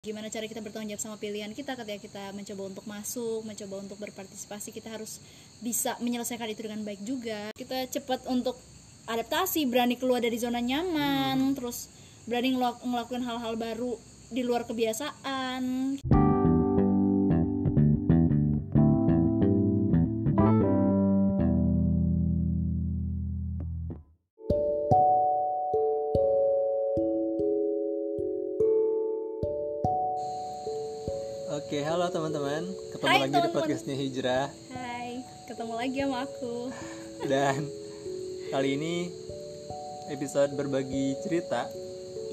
gimana 0.00 0.32
cara 0.32 0.48
kita 0.48 0.64
bertanggung 0.64 0.96
jawab 0.96 1.04
sama 1.04 1.16
pilihan 1.20 1.52
kita 1.52 1.76
ketika 1.76 2.00
kita 2.00 2.24
mencoba 2.32 2.72
untuk 2.72 2.84
masuk 2.88 3.44
mencoba 3.44 3.84
untuk 3.84 4.00
berpartisipasi 4.00 4.72
kita 4.72 4.96
harus 4.96 5.20
bisa 5.60 5.92
menyelesaikan 6.00 6.48
itu 6.48 6.64
dengan 6.64 6.80
baik 6.88 7.04
juga. 7.04 7.52
Kita 7.52 7.84
cepat 7.84 8.24
untuk 8.32 8.56
adaptasi 9.04 9.68
berani 9.68 10.00
keluar 10.00 10.24
dari 10.24 10.40
zona 10.40 10.64
nyaman 10.64 11.52
terus 11.52 11.92
berani 12.24 12.56
ngelak- 12.56 12.80
ngelakuin 12.80 13.28
hal-hal 13.28 13.60
baru 13.60 14.00
di 14.32 14.40
luar 14.40 14.64
kebiasaan 14.64 16.00
Lagi 33.30 33.46
di 33.46 33.54
podcastnya 33.54 33.94
Hijrah. 33.94 34.50
Hai 34.74 35.22
ketemu 35.46 35.78
lagi 35.78 36.02
sama 36.02 36.26
aku. 36.26 36.66
Dan 37.30 37.62
kali 38.50 38.74
ini 38.74 39.06
episode 40.10 40.50
berbagi 40.58 41.14
cerita. 41.22 41.70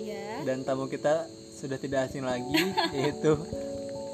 Iya. 0.02 0.42
Dan 0.42 0.66
tamu 0.66 0.90
kita 0.90 1.30
sudah 1.54 1.78
tidak 1.78 2.10
asing 2.10 2.26
lagi 2.26 2.74
yaitu 2.98 3.38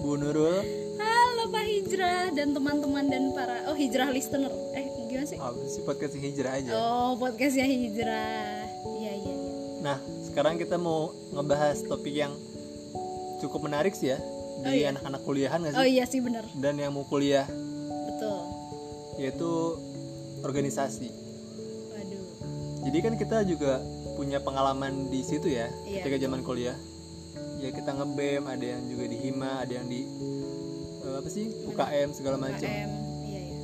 Bu 0.04 0.20
Nurul. 0.20 0.60
halo 1.00 1.48
Pak 1.56 1.64
Hijrah 1.64 2.36
dan 2.36 2.52
teman-teman 2.52 3.08
dan 3.08 3.32
para 3.32 3.64
oh 3.72 3.76
Hijrah 3.80 4.12
listener. 4.12 4.52
Eh 4.76 4.84
gimana 5.08 5.24
sih? 5.24 5.40
Sih 5.72 5.88
podcast 5.88 6.20
Hijrah 6.20 6.52
aja. 6.60 6.72
oh 6.76 7.16
podcastnya 7.16 7.64
Hijrah. 7.64 8.60
Iya 9.00 9.12
iya 9.24 9.34
iya. 9.40 9.52
Nah, 9.80 9.98
sekarang 10.28 10.60
kita 10.60 10.76
mau 10.76 11.16
ngebahas 11.32 11.80
topik 11.88 12.12
yang 12.12 12.36
cukup 13.40 13.72
menarik 13.72 13.96
sih 13.96 14.12
ya 14.12 14.20
Oh, 14.54 14.70
di 14.70 14.86
iya. 14.86 14.94
anak-anak 14.94 15.22
kuliahan 15.26 15.60
oh 15.66 15.74
sih? 15.82 15.98
iya 15.98 16.06
sih 16.06 16.22
bener 16.22 16.46
Dan 16.54 16.78
yang 16.78 16.94
mau 16.94 17.04
kuliah 17.04 17.50
betul 18.06 18.38
yaitu 19.18 19.52
organisasi. 20.42 21.10
waduh 21.94 22.26
Jadi 22.86 22.98
kan 23.00 23.14
kita 23.16 23.38
juga 23.46 23.80
punya 24.14 24.38
pengalaman 24.38 25.10
di 25.10 25.26
situ 25.26 25.50
ya, 25.50 25.70
Iya, 25.86 26.06
ketika 26.06 26.18
zaman 26.22 26.46
kuliah. 26.46 26.78
Ya 27.58 27.72
kita 27.72 27.96
ngebem, 27.96 28.44
ada 28.46 28.66
yang 28.66 28.84
juga 28.86 29.06
di 29.08 29.18
hima, 29.18 29.64
ada 29.64 29.74
yang 29.74 29.88
di 29.88 30.04
eh, 31.02 31.16
apa 31.18 31.30
sih 31.30 31.48
UKM 31.66 32.10
segala 32.12 32.36
macam. 32.38 32.60
KM 32.62 32.92
iya 33.24 33.40
iya 33.40 33.58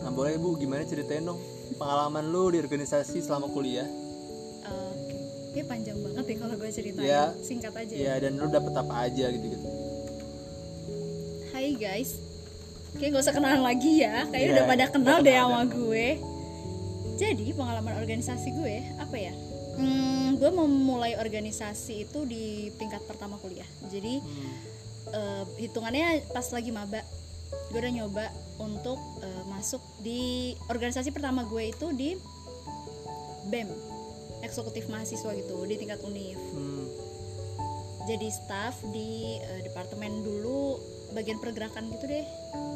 Nah 0.00 0.10
boleh 0.10 0.38
bu, 0.38 0.54
gimana 0.56 0.86
ceritain 0.86 1.22
dong 1.22 1.40
pengalaman 1.76 2.28
lu 2.28 2.50
di 2.50 2.58
organisasi 2.60 3.20
selama 3.20 3.48
kuliah? 3.50 3.88
Oke, 4.64 5.18
Kayak 5.50 5.66
panjang 5.66 5.98
banget 5.98 6.24
ya 6.30 6.36
kalau 6.38 6.54
gue 6.54 6.70
ceritain. 6.70 7.04
Iya. 7.04 7.24
Singkat 7.42 7.72
aja. 7.74 7.94
Ya 7.96 8.14
dan 8.22 8.38
lu 8.38 8.46
dapet 8.46 8.72
apa 8.72 8.94
aja 9.02 9.26
gitu 9.32 9.46
gitu. 9.50 9.66
Hai 11.70 11.78
guys. 11.78 12.18
Kayak 12.98 13.14
gak 13.14 13.22
usah 13.30 13.34
kenalan 13.38 13.62
lagi 13.62 14.02
ya. 14.02 14.26
Kayaknya 14.26 14.42
Iya, 14.42 14.54
udah 14.58 14.64
pada 14.66 14.84
kenal 14.90 15.16
udah 15.22 15.22
deh 15.22 15.36
kenal, 15.38 15.46
sama 15.46 15.62
gue. 15.70 16.06
Jadi 17.14 17.46
pengalaman 17.54 17.94
organisasi 18.02 18.48
gue 18.58 18.76
apa 18.98 19.14
ya? 19.14 19.30
Hmm, 19.78 20.34
gue 20.34 20.50
memulai 20.50 21.14
organisasi 21.14 22.10
itu 22.10 22.26
di 22.26 22.74
tingkat 22.74 23.06
pertama 23.06 23.38
kuliah. 23.38 23.70
Jadi 23.86 24.18
Hmm. 24.18 24.50
eh, 25.14 25.44
hitungannya 25.62 26.26
pas 26.34 26.42
lagi 26.50 26.74
maba, 26.74 27.06
gue 27.70 27.78
udah 27.78 27.94
nyoba 28.02 28.26
untuk 28.58 28.98
eh, 29.22 29.44
masuk 29.46 29.78
di 30.02 30.58
organisasi 30.66 31.14
pertama 31.14 31.46
gue 31.46 31.70
itu 31.70 31.86
di 31.94 32.18
BEM, 33.46 33.70
eksekutif 34.42 34.90
mahasiswa 34.90 35.30
gitu 35.38 35.54
di 35.70 35.78
tingkat 35.78 36.02
univ. 36.02 36.34
Hmm. 36.34 36.90
jadi 38.10 38.26
staff 38.32 38.74
di 38.90 39.38
eh, 39.38 39.62
departemen 39.62 40.26
dulu 40.26 40.82
bagian 41.12 41.38
pergerakan 41.38 41.90
gitu 41.90 42.04
deh. 42.06 42.24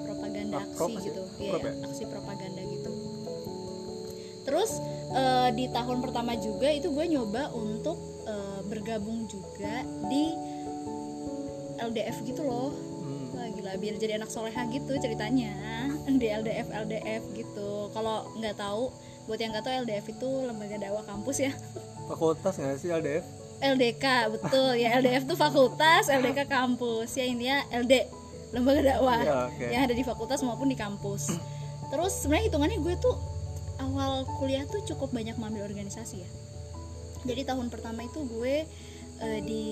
Propaganda 0.03 0.59
Ah, 0.59 0.67
prop 0.71 0.89
aksi 0.89 0.95
masih? 0.97 1.07
gitu. 1.09 1.23
Iya, 1.39 1.51
Prop 1.51 1.63
ya, 1.63 1.71
ya? 1.71 1.85
aksi 1.85 2.03
propaganda 2.07 2.63
gitu. 2.63 2.91
Terus 4.45 4.71
eh, 5.11 5.49
di 5.53 5.65
tahun 5.69 5.99
pertama 5.99 6.33
juga 6.37 6.69
itu 6.69 6.89
gue 6.89 7.07
nyoba 7.07 7.49
untuk 7.51 7.97
eh, 8.25 8.61
bergabung 8.65 9.25
juga 9.25 9.81
di 10.07 10.35
LDF 11.77 12.17
gitu 12.25 12.43
loh. 12.43 12.71
Hmm. 13.01 13.35
Wah 13.35 13.49
gila 13.51 13.73
biar 13.77 13.95
jadi 13.95 14.17
anak 14.17 14.31
soleha 14.31 14.65
gitu 14.69 14.95
ceritanya. 14.97 15.53
Di 16.21 16.29
LDF 16.29 16.69
LDF 16.71 17.23
gitu. 17.35 17.89
Kalau 17.91 18.31
nggak 18.35 18.57
tahu 18.57 18.93
buat 19.25 19.37
yang 19.37 19.53
nggak 19.53 19.65
tahu 19.65 19.75
LDF 19.83 20.07
itu 20.11 20.29
lembaga 20.45 20.77
dakwah 20.79 21.03
kampus 21.03 21.37
ya. 21.41 21.53
Fakultas 22.09 22.55
nggak 22.55 22.77
sih 22.79 22.89
LDF? 22.91 23.25
LDK 23.61 24.05
betul. 24.31 24.77
Ya 24.77 24.95
LDF 24.95 25.25
tuh 25.25 25.35
fakultas 25.35 26.07
LDK 26.07 26.45
kampus. 26.47 27.17
Ya 27.17 27.25
intinya 27.25 27.59
LD 27.75 27.93
lembaga 28.55 28.81
dakwah 28.87 29.19
Ya, 29.19 29.35
oke. 29.47 29.65
yang 29.67 29.83
ada 29.83 29.93
di 29.93 30.01
fakultas 30.01 30.41
maupun 30.41 30.67
di 30.67 30.75
kampus. 30.75 31.35
Terus 31.91 32.13
sebenarnya 32.17 32.49
hitungannya 32.49 32.79
gue 32.79 32.95
tuh 32.97 33.15
awal 33.77 34.23
kuliah 34.39 34.63
tuh 34.65 34.81
cukup 34.85 35.11
banyak 35.11 35.35
mengambil 35.35 35.67
organisasi 35.67 36.23
ya. 36.23 36.31
Jadi 37.25 37.43
tahun 37.43 37.69
pertama 37.69 38.03
itu 38.03 38.23
gue 38.23 38.65
eh, 39.17 39.41
di 39.41 39.65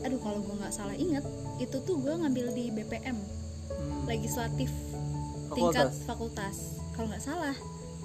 aduh 0.00 0.18
kalau 0.18 0.38
gue 0.38 0.52
nggak 0.52 0.70
salah 0.70 0.94
inget 0.94 1.22
itu 1.58 1.76
tuh 1.80 1.96
gue 1.96 2.10
ngambil 2.12 2.50
di 2.52 2.70
BPM 2.70 3.18
Hmm. 3.70 4.02
legislatif 4.04 4.66
tingkat 5.48 5.88
Fakultas. 5.88 6.04
fakultas 6.04 6.56
kalau 6.92 7.06
nggak 7.06 7.22
salah. 7.22 7.54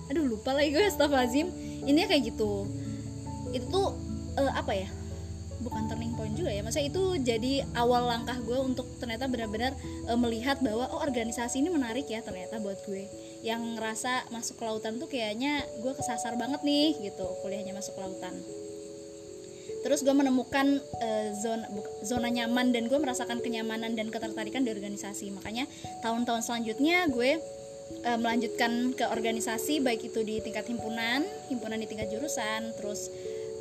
Aduh 0.08 0.26
lupa 0.26 0.54
lagi 0.54 0.70
gue 0.70 0.82
Lazim 1.12 1.50
ini 1.82 2.06
kayak 2.06 2.30
gitu. 2.30 2.70
Itu 3.50 3.66
tuh 3.68 3.88
eh, 4.36 4.52
apa 4.52 4.72
ya 4.72 4.86
bukan 5.62 5.88
turning 5.88 6.14
point 6.16 6.36
juga 6.36 6.52
ya. 6.52 6.62
Maksudnya 6.64 6.88
itu 6.92 7.04
jadi 7.24 7.54
awal 7.76 8.08
langkah 8.10 8.38
gue 8.42 8.60
untuk 8.60 8.88
ternyata 9.00 9.30
benar-benar 9.30 9.76
eh, 9.82 10.20
melihat 10.20 10.60
bahwa 10.60 10.90
oh 10.92 11.02
organisasi 11.04 11.64
ini 11.64 11.70
menarik 11.72 12.08
ya 12.08 12.24
ternyata 12.24 12.60
buat 12.60 12.80
gue. 12.88 13.08
Yang 13.46 13.78
ngerasa 13.78 14.32
masuk 14.34 14.58
ke 14.60 14.64
lautan 14.66 14.98
tuh 14.98 15.08
kayaknya 15.08 15.64
gue 15.80 15.94
kesasar 15.96 16.36
banget 16.36 16.64
nih 16.66 16.98
gitu. 17.00 17.28
Kuliahnya 17.46 17.76
masuk 17.76 17.96
ke 17.96 18.02
lautan 18.02 18.36
terus 19.86 20.02
gue 20.02 20.18
menemukan 20.18 20.82
eh, 20.98 21.30
zona 21.38 21.70
zona 22.02 22.34
nyaman 22.34 22.74
dan 22.74 22.90
gue 22.90 22.98
merasakan 22.98 23.38
kenyamanan 23.46 23.94
dan 23.94 24.10
ketertarikan 24.10 24.66
di 24.66 24.74
organisasi. 24.74 25.30
Makanya 25.30 25.70
tahun-tahun 26.02 26.42
selanjutnya 26.42 27.06
gue 27.06 27.38
eh, 28.02 28.18
melanjutkan 28.18 28.98
ke 28.98 29.06
organisasi 29.06 29.86
baik 29.86 30.10
itu 30.10 30.26
di 30.26 30.42
tingkat 30.42 30.66
himpunan 30.66 31.22
himpunan 31.54 31.78
di 31.78 31.86
tingkat 31.86 32.10
jurusan 32.10 32.74
terus 32.82 33.14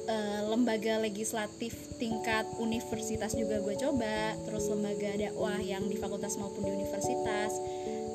eh, 0.09 0.41
lembaga 0.49 1.01
legislatif 1.01 1.75
tingkat 1.97 2.45
universitas 2.61 3.33
juga 3.33 3.61
gue 3.61 3.75
coba 3.79 4.37
terus 4.45 4.69
lembaga 4.69 5.11
dakwah 5.17 5.59
yang 5.61 5.87
di 5.89 5.97
fakultas 5.97 6.37
maupun 6.37 6.65
di 6.65 6.71
universitas 6.73 7.53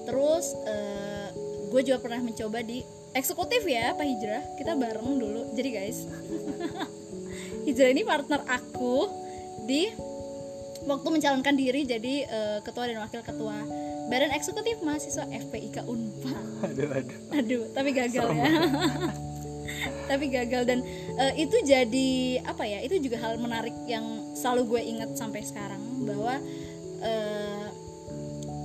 terus 0.05 0.53
eh, 0.65 1.29
gue 1.69 1.81
juga 1.85 2.01
pernah 2.01 2.21
mencoba 2.21 2.65
di 2.65 2.81
eksekutif 3.13 3.61
ya 3.65 3.93
Pak 3.93 4.05
Hijrah 4.05 4.43
kita 4.57 4.73
bareng 4.77 5.17
dulu 5.17 5.53
jadi 5.53 5.69
guys 5.81 6.05
Hijrah 7.67 7.89
ini 7.93 8.01
partner 8.05 8.41
aku 8.49 9.09
di 9.69 9.89
waktu 10.89 11.07
mencalonkan 11.13 11.53
diri 11.53 11.85
jadi 11.85 12.13
eh, 12.25 12.59
ketua 12.65 12.89
dan 12.89 13.01
wakil 13.01 13.21
ketua 13.21 13.57
Badan 14.09 14.33
Eksekutif 14.33 14.81
Mahasiswa 14.81 15.29
FPIK 15.29 15.85
Unpad. 15.85 16.65
Aduh 16.65 16.89
aduh. 16.97 17.17
Aduh, 17.29 17.63
tapi 17.77 17.93
gagal 17.93 18.25
ya. 18.33 18.49
tapi 20.09 20.25
gagal 20.27 20.65
dan 20.65 20.81
eh, 21.15 21.33
itu 21.37 21.61
jadi 21.61 22.09
apa 22.43 22.65
ya? 22.65 22.81
Itu 22.81 22.97
juga 22.97 23.21
hal 23.21 23.37
menarik 23.37 23.77
yang 23.85 24.33
selalu 24.33 24.75
gue 24.75 24.81
ingat 24.89 25.13
sampai 25.13 25.45
sekarang 25.45 25.79
bahwa 26.03 26.41
eh, 26.99 27.65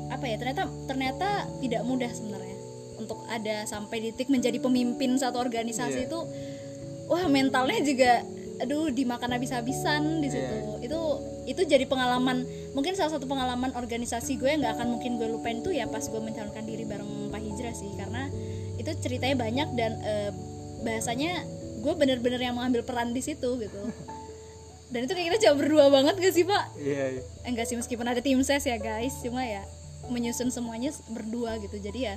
apa 0.08 0.24
ya? 0.24 0.36
Ternyata 0.40 0.62
ternyata 0.88 1.28
tidak 1.60 1.82
mudah 1.84 2.08
sebenarnya 2.08 2.56
untuk 2.96 3.20
ada 3.28 3.68
sampai 3.68 4.00
di 4.00 4.08
titik 4.16 4.32
menjadi 4.32 4.56
pemimpin 4.56 5.20
satu 5.20 5.36
organisasi 5.36 6.04
Iya. 6.04 6.08
itu 6.08 6.18
wah 7.04 7.28
mentalnya 7.28 7.84
juga 7.84 8.12
aduh 8.54 8.86
dimakan 8.88 9.34
habis-habisan 9.34 10.22
di 10.22 10.30
situ 10.30 10.56
Iya. 10.80 10.88
itu 10.88 11.00
itu 11.44 11.62
jadi 11.66 11.84
pengalaman 11.84 12.46
mungkin 12.72 12.94
salah 12.94 13.18
satu 13.18 13.26
pengalaman 13.28 13.74
organisasi 13.74 14.38
gue 14.38 14.46
yang 14.46 14.62
nggak 14.62 14.78
akan 14.80 14.88
mungkin 14.96 15.18
gue 15.20 15.28
lupain 15.28 15.60
tuh 15.60 15.74
ya 15.74 15.84
pas 15.84 16.00
gue 16.00 16.16
mencalonkan 16.16 16.64
diri 16.64 16.86
bareng 16.86 17.28
Pak 17.28 17.40
Hijrah 17.42 17.74
sih 17.76 17.92
karena 17.98 18.30
itu 18.78 18.88
ceritanya 19.02 19.36
banyak 19.36 19.68
dan 19.74 19.92
eh, 20.00 20.30
bahasanya 20.84 21.42
gue 21.80 21.94
bener-bener 21.96 22.40
yang 22.40 22.54
mengambil 22.56 22.84
peran 22.84 23.16
di 23.16 23.24
situ 23.24 23.56
gitu. 23.58 23.80
Dan 24.92 25.10
itu 25.10 25.12
kayak 25.16 25.40
kita 25.40 25.56
berdua 25.58 25.90
banget 25.90 26.14
gak 26.20 26.34
sih 26.36 26.46
pak? 26.46 26.64
Iya 26.78 27.18
iya. 27.18 27.22
Eh, 27.42 27.50
enggak 27.50 27.66
sih 27.66 27.74
meskipun 27.74 28.06
ada 28.06 28.22
tim 28.22 28.38
ses 28.46 28.62
ya 28.62 28.78
guys. 28.78 29.16
Cuma 29.24 29.42
ya 29.42 29.64
menyusun 30.12 30.54
semuanya 30.54 30.94
berdua 31.10 31.58
gitu. 31.58 31.80
Jadi 31.80 32.12
ya 32.12 32.14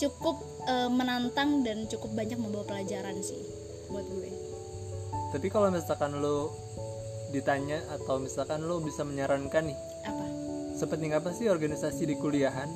cukup 0.00 0.40
eh, 0.64 0.88
menantang 0.88 1.60
dan 1.60 1.84
cukup 1.90 2.16
banyak 2.16 2.40
membawa 2.40 2.64
pelajaran 2.64 3.20
sih 3.20 3.42
buat 3.92 4.06
gue. 4.06 4.30
Tapi 5.30 5.46
kalau 5.52 5.68
misalkan 5.68 6.16
lu 6.18 6.48
ditanya 7.30 7.78
atau 7.94 8.18
misalkan 8.18 8.66
lu 8.66 8.82
bisa 8.82 9.06
menyarankan 9.06 9.70
nih 9.70 9.78
apa? 10.02 10.26
sepenting 10.74 11.12
apa 11.12 11.30
sih 11.36 11.46
organisasi 11.46 12.08
di 12.08 12.16
kuliahan? 12.16 12.66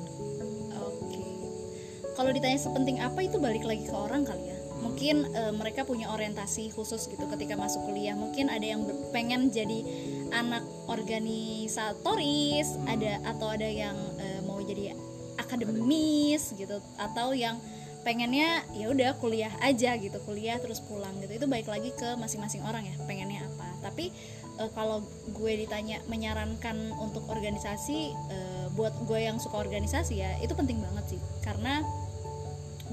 Kalau 2.15 2.31
ditanya 2.31 2.57
sepenting 2.57 3.03
apa 3.03 3.27
itu 3.27 3.37
balik 3.37 3.67
lagi 3.67 3.85
ke 3.85 3.93
orang 3.95 4.23
kali 4.23 4.51
ya. 4.51 4.57
Mungkin 4.79 5.15
eh, 5.35 5.53
mereka 5.55 5.83
punya 5.83 6.09
orientasi 6.11 6.71
khusus 6.71 7.11
gitu 7.11 7.27
ketika 7.27 7.59
masuk 7.59 7.83
kuliah. 7.85 8.15
Mungkin 8.15 8.47
ada 8.47 8.63
yang 8.63 8.87
pengen 9.11 9.51
jadi 9.51 9.83
anak 10.31 10.63
organisatoris 10.89 12.75
ada 12.89 13.21
atau 13.27 13.47
ada 13.51 13.67
yang 13.67 13.95
eh, 14.19 14.39
mau 14.47 14.59
jadi 14.63 14.95
akademis 15.35 16.55
gitu 16.55 16.79
atau 16.97 17.35
yang 17.35 17.59
pengennya 18.05 18.61
ya 18.77 18.93
udah 18.93 19.17
kuliah 19.17 19.49
aja 19.65 19.97
gitu 19.97 20.21
kuliah 20.29 20.61
terus 20.61 20.77
pulang 20.77 21.17
gitu 21.25 21.41
itu 21.41 21.47
baik 21.49 21.65
lagi 21.65 21.89
ke 21.89 22.13
masing-masing 22.21 22.61
orang 22.61 22.85
ya 22.85 22.93
pengennya 23.09 23.41
apa 23.41 23.65
tapi 23.81 24.13
eh, 24.61 24.69
kalau 24.77 25.01
gue 25.33 25.53
ditanya 25.65 25.97
menyarankan 26.05 26.93
untuk 27.01 27.25
organisasi 27.25 28.13
eh, 28.13 28.65
buat 28.77 28.93
gue 29.09 29.19
yang 29.25 29.41
suka 29.41 29.57
organisasi 29.57 30.21
ya 30.21 30.37
itu 30.37 30.53
penting 30.53 30.77
banget 30.85 31.17
sih 31.17 31.21
karena 31.41 31.81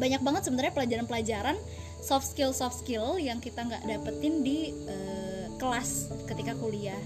banyak 0.03 0.19
banget 0.27 0.43
sebenarnya 0.51 0.75
pelajaran-pelajaran 0.75 1.55
soft 2.03 2.27
skill 2.27 2.51
soft 2.51 2.83
skill 2.83 3.15
yang 3.23 3.39
kita 3.39 3.63
nggak 3.63 3.87
dapetin 3.87 4.43
di 4.43 4.75
eh, 4.91 5.47
kelas 5.63 6.11
ketika 6.27 6.59
kuliah. 6.59 6.99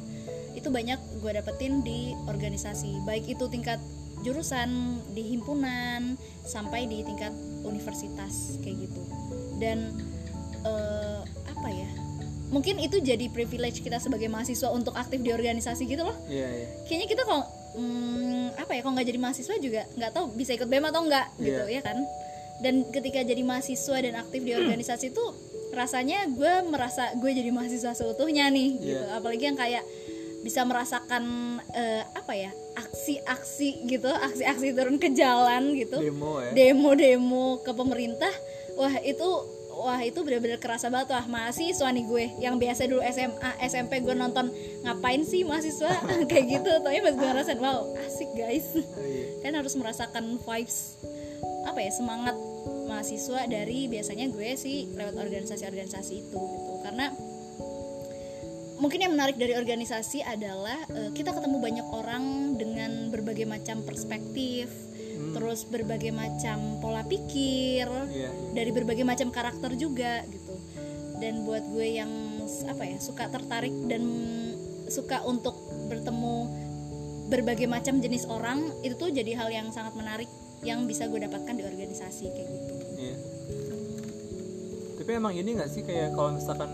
Itu 0.56 0.72
banyak 0.72 1.20
gue 1.20 1.32
dapetin 1.36 1.84
di 1.84 2.16
organisasi 2.24 3.04
baik 3.04 3.28
itu 3.28 3.44
tingkat 3.52 3.76
jurusan 4.24 4.96
di 5.12 5.36
himpunan 5.36 6.16
sampai 6.48 6.88
di 6.88 7.04
tingkat 7.04 7.36
universitas 7.60 8.56
kayak 8.64 8.88
gitu. 8.88 9.02
Dan 9.60 9.92
eh, 10.64 11.20
apa 11.52 11.68
ya 11.68 11.90
mungkin 12.48 12.80
itu 12.80 13.02
jadi 13.04 13.28
privilege 13.28 13.84
kita 13.84 14.00
sebagai 14.00 14.32
mahasiswa 14.32 14.72
untuk 14.72 14.96
aktif 14.96 15.20
di 15.20 15.36
organisasi 15.36 15.84
gitu 15.84 16.08
loh. 16.08 16.16
Iya 16.32 16.48
iya. 16.48 16.68
Kayaknya 16.88 17.06
kita 17.12 17.22
kok 17.28 17.44
hmm, 17.76 18.56
apa 18.56 18.72
ya 18.72 18.80
kalau 18.80 18.96
nggak 18.96 19.08
jadi 19.12 19.20
mahasiswa 19.20 19.54
juga 19.60 19.82
nggak 20.00 20.10
tahu 20.16 20.24
bisa 20.32 20.56
ikut 20.56 20.64
bem 20.64 20.88
atau 20.88 21.04
enggak 21.04 21.28
gitu 21.36 21.64
Iya. 21.68 21.78
ya 21.78 21.80
kan 21.84 21.98
dan 22.60 22.88
ketika 22.88 23.20
jadi 23.20 23.42
mahasiswa 23.44 23.96
dan 24.00 24.14
aktif 24.16 24.40
di 24.40 24.52
organisasi 24.56 25.12
itu 25.12 25.24
rasanya 25.76 26.24
gue 26.32 26.54
merasa 26.72 27.12
gue 27.20 27.30
jadi 27.30 27.52
mahasiswa 27.52 27.92
seutuhnya 27.92 28.48
nih 28.48 28.68
gitu. 28.80 29.04
Iya. 29.04 29.20
apalagi 29.20 29.44
yang 29.44 29.58
kayak 29.60 29.84
bisa 30.40 30.62
merasakan 30.62 31.24
eh, 31.74 32.06
apa 32.14 32.32
ya 32.38 32.54
aksi-aksi 32.78 33.90
gitu 33.90 34.06
aksi-aksi 34.08 34.72
turun 34.72 34.96
ke 34.96 35.10
jalan 35.12 35.74
gitu. 35.74 36.00
Demo 36.00 36.38
ya. 36.40 36.52
Demo-demo 36.54 37.60
ke 37.60 37.72
pemerintah 37.74 38.30
wah 38.78 38.94
itu 39.02 39.26
wah 39.76 40.00
itu 40.00 40.22
bener-bener 40.22 40.56
kerasa 40.56 40.88
banget. 40.88 41.12
Wah 41.12 41.26
mahasiswa 41.26 41.88
nih 41.92 42.04
gue 42.08 42.24
yang 42.40 42.56
biasa 42.56 42.88
dulu 42.88 43.02
SMA 43.04 43.50
SMP 43.66 44.00
gue 44.00 44.14
nonton 44.14 44.48
ngapain 44.86 45.26
sih 45.26 45.42
mahasiswa? 45.44 45.92
Kayak 46.30 46.62
gitu. 46.62 46.72
Tapi 46.80 46.98
pas 47.04 47.14
gue 47.18 47.26
ngerasain 47.26 47.60
wow 47.60 47.90
asik 48.06 48.30
guys. 48.38 48.70
Oh, 48.76 49.02
iya. 49.02 49.42
kan 49.44 49.52
harus 49.52 49.74
merasakan 49.74 50.40
vibes 50.40 50.96
apa 51.76 51.84
ya 51.84 51.92
semangat 51.92 52.32
mahasiswa 52.88 53.44
dari 53.52 53.84
biasanya 53.84 54.32
gue 54.32 54.56
sih 54.56 54.88
lewat 54.96 55.12
organisasi-organisasi 55.20 56.14
itu 56.24 56.40
gitu 56.40 56.72
karena 56.80 57.12
mungkin 58.80 59.04
yang 59.04 59.12
menarik 59.12 59.36
dari 59.36 59.52
organisasi 59.52 60.24
adalah 60.24 60.80
eh, 60.88 61.12
kita 61.12 61.36
ketemu 61.36 61.60
banyak 61.60 61.86
orang 61.92 62.56
dengan 62.56 63.12
berbagai 63.12 63.44
macam 63.44 63.84
perspektif 63.84 64.72
Hmm. 65.16 65.32
terus 65.32 65.64
berbagai 65.64 66.12
macam 66.12 66.76
pola 66.84 67.00
pikir 67.00 67.88
iya 68.12 68.28
iya. 68.28 68.30
dari 68.52 68.68
berbagai 68.68 69.00
macam 69.00 69.32
karakter 69.32 69.72
juga 69.80 70.20
gitu 70.28 70.54
dan 71.24 71.40
buat 71.48 71.64
gue 71.72 71.88
yang 71.96 72.12
apa 72.68 72.84
ya 72.84 73.00
suka 73.00 73.24
tertarik 73.32 73.72
dan 73.88 74.04
suka 74.92 75.24
untuk 75.24 75.56
bertemu 75.88 76.36
berbagai 77.32 77.64
macam 77.64 77.96
jenis 77.98 78.28
orang 78.28 78.68
itu 78.84 78.94
tuh 78.94 79.08
jadi 79.08 79.40
hal 79.40 79.48
yang 79.48 79.72
sangat 79.72 79.96
menarik 79.96 80.28
yang 80.66 80.84
bisa 80.84 81.06
gue 81.06 81.20
dapatkan 81.20 81.54
di 81.54 81.62
organisasi 81.62 82.24
kayak 82.28 82.48
gitu 82.50 82.72
Iya. 82.96 83.16
Tapi 84.96 85.10
emang 85.12 85.30
ini 85.30 85.54
nggak 85.54 85.68
sih 85.68 85.82
kayak 85.82 86.12
kalau 86.12 86.32
misalkan 86.32 86.70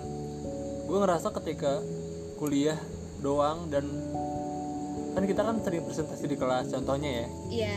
gue 0.83 0.97
ngerasa 0.97 1.29
ketika 1.35 1.83
kuliah 2.37 2.79
doang 3.19 3.69
dan 3.69 3.85
kan 5.13 5.23
kita 5.23 5.43
kan 5.43 5.61
sering 5.61 5.83
presentasi 5.83 6.25
di 6.25 6.37
kelas 6.37 6.71
contohnya 6.71 7.11
ya. 7.13 7.27
iya 7.51 7.77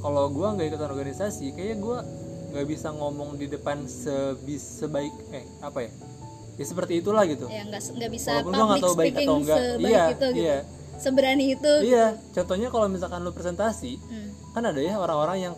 Kalau 0.00 0.26
gue 0.26 0.42
nggak 0.42 0.66
ikutan 0.66 0.88
organisasi, 0.88 1.52
kayaknya 1.52 1.76
gue 1.78 1.98
nggak 2.50 2.66
bisa 2.66 2.88
ngomong 2.90 3.36
di 3.36 3.46
depan 3.46 3.84
sebis 3.84 4.80
sebaik 4.80 5.12
eh 5.30 5.44
apa 5.60 5.84
ya? 5.84 5.92
Ya 6.56 6.64
seperti 6.64 6.98
itulah 6.98 7.22
gitu. 7.24 7.46
ya 7.46 7.62
nggak 7.62 7.78
nggak 7.94 8.10
bisa 8.10 8.28
Walaupun 8.34 8.50
gue 8.50 8.58
nggak 8.58 8.68
public 8.74 8.82
tahu 8.82 8.94
baik 8.96 9.12
speaking 9.12 9.28
atau 9.28 9.36
enggak. 9.38 9.58
sebaik 9.60 9.84
Iya, 9.86 10.02
itu 10.08 10.10
gitu 10.10 10.26
iya, 10.34 10.58
seberani 11.00 11.52
itu 11.52 11.72
iya. 11.82 12.14
Contohnya 12.30 12.68
kalau 12.68 12.86
misalkan 12.86 13.20
lu 13.20 13.30
presentasi, 13.30 13.96
Hmm, 13.98 14.28
kan 14.50 14.62
ada 14.62 14.78
ya 14.78 14.94
orang-orang 14.94 15.38
yang 15.42 15.54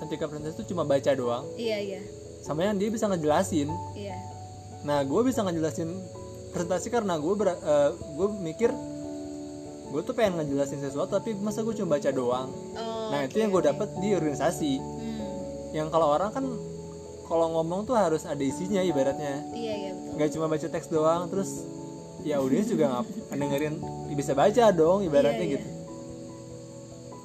ketika 0.00 0.26
presentasi 0.26 0.54
itu 0.56 0.70
cuma 0.70 0.82
baca 0.82 1.10
doang, 1.12 1.44
iya 1.54 1.78
iya 1.78 2.00
sama 2.40 2.62
yang 2.62 2.74
dia 2.74 2.88
bisa 2.88 3.06
ngejelasin. 3.06 3.70
iya 3.94 4.18
Nah, 4.82 4.98
gue 5.00 5.20
bisa 5.22 5.40
ngejelasin 5.40 5.94
presentasi 6.50 6.90
karena 6.90 7.14
gue 7.14 7.30
ber, 7.32 7.54
eh, 7.54 7.90
gue 7.94 8.28
mikir 8.42 8.70
gue 9.88 10.00
tuh 10.00 10.10
pengen 10.10 10.40
ngejelasin 10.40 10.80
sesuatu 10.80 11.12
tapi 11.12 11.36
masa 11.36 11.60
gue 11.60 11.70
cuma 11.72 11.94
baca 11.94 12.10
doang. 12.10 12.48
oh, 12.74 13.08
nah, 13.08 13.22
itu 13.22 13.36
oke, 13.36 13.38
yang 13.38 13.50
gue 13.50 13.62
dapet 13.62 13.88
di 13.98 14.08
organisasi. 14.10 14.72
Hmm, 14.80 15.20
Yang 15.70 15.88
kalau 15.88 16.08
orang 16.10 16.30
kan 16.30 16.44
kalau 17.22 17.46
ngomong 17.50 17.86
tuh 17.86 17.94
harus 17.94 18.24
ada 18.24 18.40
isinya 18.40 18.82
ibaratnya. 18.82 19.46
iya 19.52 19.74
iya 19.78 19.90
betul 19.94 20.12
Nggak 20.12 20.28
cuma 20.34 20.46
baca 20.48 20.66
teks 20.66 20.88
doang 20.88 21.22
terus 21.28 21.50
ya 22.22 22.38
audiens 22.38 22.66
juga 22.66 23.02
nggak 23.02 23.06
dengerin 23.32 23.74
ya 24.08 24.14
bisa 24.14 24.32
baca 24.32 24.64
dong 24.70 25.02
ibaratnya 25.02 25.38
Iya, 25.38 25.48
iya. 25.48 25.54
gitu. 25.58 25.68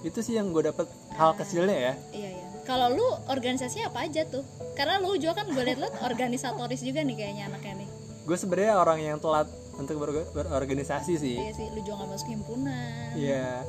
Itu 0.04 0.20
sih 0.22 0.34
yang 0.34 0.50
gue 0.50 0.64
dapet 0.64 0.86
hal 1.12 1.34
kecilnya 1.34 1.74
ya. 1.74 1.94
Iya 2.12 2.30
iya. 2.34 2.46
Kalau 2.64 2.88
lu 2.90 3.04
organisasi 3.28 3.82
apa 3.82 4.04
aja 4.04 4.24
tuh? 4.24 4.44
Karena 4.74 5.00
lu 5.00 5.16
juga 5.16 5.38
kan 5.38 5.48
gue 5.48 5.64
liat-liat 5.64 6.02
organisatoris 6.02 6.82
juga 6.82 7.00
nih 7.00 7.16
kayaknya 7.16 7.44
anaknya 7.48 7.84
nih. 7.84 7.90
Gue 8.24 8.36
sebenarnya 8.36 8.76
orang 8.76 9.00
yang 9.00 9.18
telat 9.18 9.48
untuk 9.74 9.98
berorga- 9.98 10.28
berorganisasi 10.32 11.14
sih. 11.16 11.38
Iya 11.38 11.52
sih, 11.54 11.68
lu 11.72 11.80
juga 11.82 12.04
gak 12.04 12.10
masuk 12.12 12.28
himpunan. 12.30 13.10
Iya. 13.16 13.64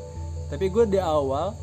Tapi 0.48 0.66
gue 0.66 0.84
di 0.88 0.98
awal 0.98 1.54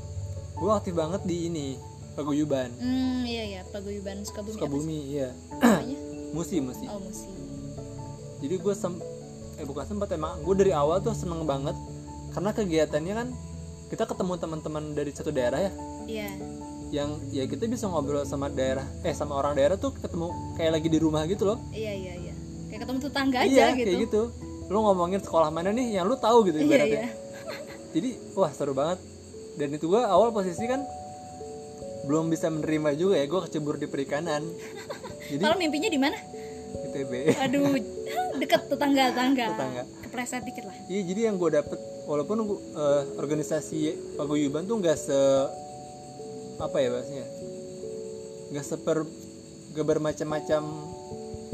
gue 0.56 0.72
aktif 0.72 0.94
banget 0.94 1.22
di 1.24 1.50
ini 1.50 1.68
paguyuban 2.16 2.72
Hmm, 2.80 3.28
iya 3.28 3.44
iya, 3.44 3.62
paguyuban 3.68 4.24
Sukabumi. 4.24 4.56
Sukabumi 4.56 5.00
iya 5.12 5.30
musi 6.32 6.64
musi. 6.64 6.88
Oh, 6.88 6.96
musi. 6.98 7.28
Jadi 8.40 8.56
gue 8.56 8.76
eh 9.56 9.64
bukan 9.64 9.86
sempat 9.86 10.12
emang 10.12 10.42
gue 10.42 10.56
dari 10.58 10.72
awal 10.72 11.00
tuh 11.00 11.12
seneng 11.12 11.44
banget 11.44 11.76
karena 12.32 12.52
kegiatannya 12.52 13.14
kan 13.16 13.28
kita 13.88 14.04
ketemu 14.04 14.34
teman-teman 14.36 14.84
dari 14.92 15.12
satu 15.12 15.30
daerah 15.30 15.60
ya 15.62 15.72
Iya. 16.06 16.30
yang 16.94 17.10
ya 17.30 17.44
kita 17.46 17.66
bisa 17.66 17.90
ngobrol 17.90 18.22
sama 18.24 18.46
daerah 18.48 18.86
eh 19.02 19.12
sama 19.12 19.36
orang 19.36 19.58
daerah 19.58 19.74
tuh 19.74 19.90
ketemu 19.92 20.30
kayak 20.54 20.72
lagi 20.76 20.88
di 20.88 21.00
rumah 21.02 21.26
gitu 21.26 21.44
loh. 21.44 21.58
Iya 21.74 21.92
iya 21.92 22.14
iya. 22.20 22.34
Kayak 22.70 22.86
ketemu 22.86 23.00
tetangga 23.02 23.38
aja 23.42 23.50
iya 23.50 23.68
gitu. 23.74 23.88
kayak 23.90 24.00
gitu. 24.06 24.22
Lu 24.70 24.78
ngomongin 24.82 25.18
sekolah 25.18 25.50
mana 25.50 25.70
nih 25.70 25.98
yang 25.98 26.06
lu 26.06 26.14
tahu 26.16 26.46
gitu 26.46 26.62
Iya 26.62 26.66
ibaratnya. 26.68 27.02
iya. 27.02 27.10
Jadi 27.98 28.10
wah 28.34 28.52
seru 28.54 28.78
banget. 28.78 29.02
Dan 29.58 29.74
itu 29.74 29.86
gue 29.88 29.98
awal 29.98 30.30
posisi 30.30 30.62
kan 30.70 30.86
belum 32.06 32.30
bisa 32.30 32.54
menerima 32.54 32.94
juga 32.94 33.18
ya 33.18 33.26
gue 33.26 33.42
kecebur 33.50 33.82
di 33.82 33.88
perikanan. 33.90 34.46
Jadi 35.34 35.42
Kalau 35.42 35.58
mimpinya 35.58 35.90
di 35.90 35.98
mana? 35.98 36.18
ITB. 36.86 37.12
Aduh, 37.42 37.66
deket 38.38 38.62
tetangga-tetangga. 38.66 39.46
Tetangga. 39.52 39.84
Kepleset 40.02 40.44
dikit 40.44 40.66
lah. 40.66 40.76
Iya 40.86 41.02
jadi 41.06 41.22
yang 41.28 41.36
gue 41.36 41.50
dapet 41.52 41.80
walaupun 42.04 42.38
gua, 42.44 42.58
eh, 42.58 43.04
organisasi 43.16 43.80
paguyuban 44.14 44.64
tuh 44.64 44.78
nggak 44.78 44.96
se 44.96 45.20
apa 46.56 46.78
ya 46.78 46.88
bahasnya 46.90 47.26
nggak 48.48 48.64
seper 48.64 49.04
gak 49.74 49.86
bermacam-macam 49.86 50.62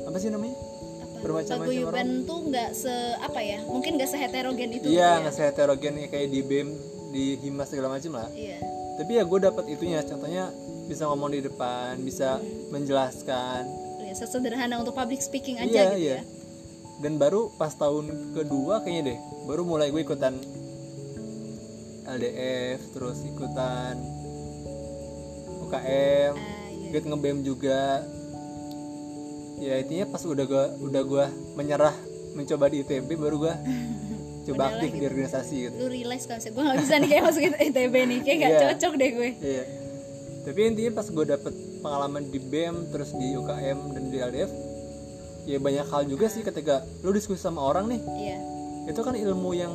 apa 0.03 0.17
sih 0.17 0.29
namanya 0.29 0.53
Apa? 0.53 1.17
Bermacam-macam 1.21 1.65
Paguyuban 1.65 2.07
tuh 2.23 2.39
nggak 2.47 2.69
se 2.71 2.93
apa 3.17 3.39
ya? 3.39 3.59
Mungkin 3.63 3.97
nggak 3.97 4.09
seheterogen 4.09 4.69
itu. 4.71 4.77
gitu 4.79 4.87
iya 4.91 5.17
ya. 5.17 5.21
nggak 5.21 5.33
seheterogen 5.33 5.93
ya, 5.95 6.07
kayak 6.07 6.27
di 6.29 6.41
bem 6.41 6.67
di 7.09 7.23
hima 7.39 7.65
segala 7.65 7.91
macam 7.91 8.11
lah 8.13 8.29
Iya. 8.31 8.61
tapi 8.95 9.11
ya 9.17 9.23
gue 9.23 9.39
dapet 9.41 9.65
itunya 9.67 9.99
contohnya 10.01 10.47
bisa 10.85 11.03
ngomong 11.05 11.31
di 11.31 11.41
depan 11.41 11.97
bisa 11.99 12.37
menjelaskan 12.69 13.63
Ya, 14.01 14.13
sesederhana 14.17 14.75
untuk 14.75 14.91
public 14.91 15.19
speaking 15.19 15.55
aja 15.57 15.67
iya 15.67 15.83
gitu 15.89 15.99
iya 15.99 16.11
ya. 16.13 16.21
Dan 17.01 17.17
baru 17.17 17.49
pas 17.51 17.73
tahun 17.73 18.05
kedua 18.31 18.79
kayaknya 18.79 19.03
deh 19.07 19.19
baru 19.43 19.61
mulai 19.63 19.89
gue 19.89 19.99
ikutan 19.99 20.37
LDF 22.03 22.79
terus 22.91 23.21
ikutan 23.23 23.95
UKM 25.61 26.33
Ah, 26.33 26.37
iya. 26.69 26.89
Git 26.91 27.05
ngebem 27.05 27.41
juga 27.41 28.03
ya 29.57 29.77
intinya 29.77 30.09
pas 30.09 30.19
udah 30.21 30.43
gua 30.43 30.65
udah 30.75 31.03
gua 31.03 31.25
menyerah 31.53 31.93
mencoba 32.33 32.65
di 32.67 32.81
ITB 32.81 33.13
baru 33.13 33.37
gua 33.39 33.53
coba 34.49 34.73
aktif 34.73 34.89
di 34.89 34.97
gitu. 34.97 35.07
organisasi 35.07 35.55
gitu 35.61 35.75
lu 35.77 35.87
realize 35.87 36.25
misalnya 36.25 36.49
gue 36.49 36.63
gak 36.65 36.79
bisa 36.81 36.93
nih 36.95 37.07
kayak 37.07 37.23
masuk 37.23 37.41
ITB 37.45 37.93
nih 38.03 38.19
kayak 38.19 38.37
gak 38.37 38.49
Iya. 38.49 38.59
cocok 38.65 38.93
deh 38.97 39.09
gue 39.11 39.29
iya 39.39 39.63
tapi 40.41 40.59
intinya 40.65 40.91
pas 40.91 41.07
gue 41.07 41.25
dapet 41.27 41.53
pengalaman 41.77 42.23
di 42.25 42.39
BEM 42.41 42.89
terus 42.89 43.13
di 43.13 43.27
UKM 43.31 43.79
dan 43.93 44.03
di 44.03 44.17
LDF 44.17 44.51
ya 45.51 45.59
banyak 45.59 45.87
hal 45.91 46.07
juga 46.07 46.31
sih 46.31 46.41
ketika 46.47 46.87
lu 47.03 47.11
diskusi 47.11 47.43
sama 47.43 47.59
orang 47.59 47.91
nih. 47.91 47.99
Iya. 47.99 48.37
Itu 48.87 49.03
kan 49.03 49.19
ilmu 49.19 49.51
yang 49.51 49.73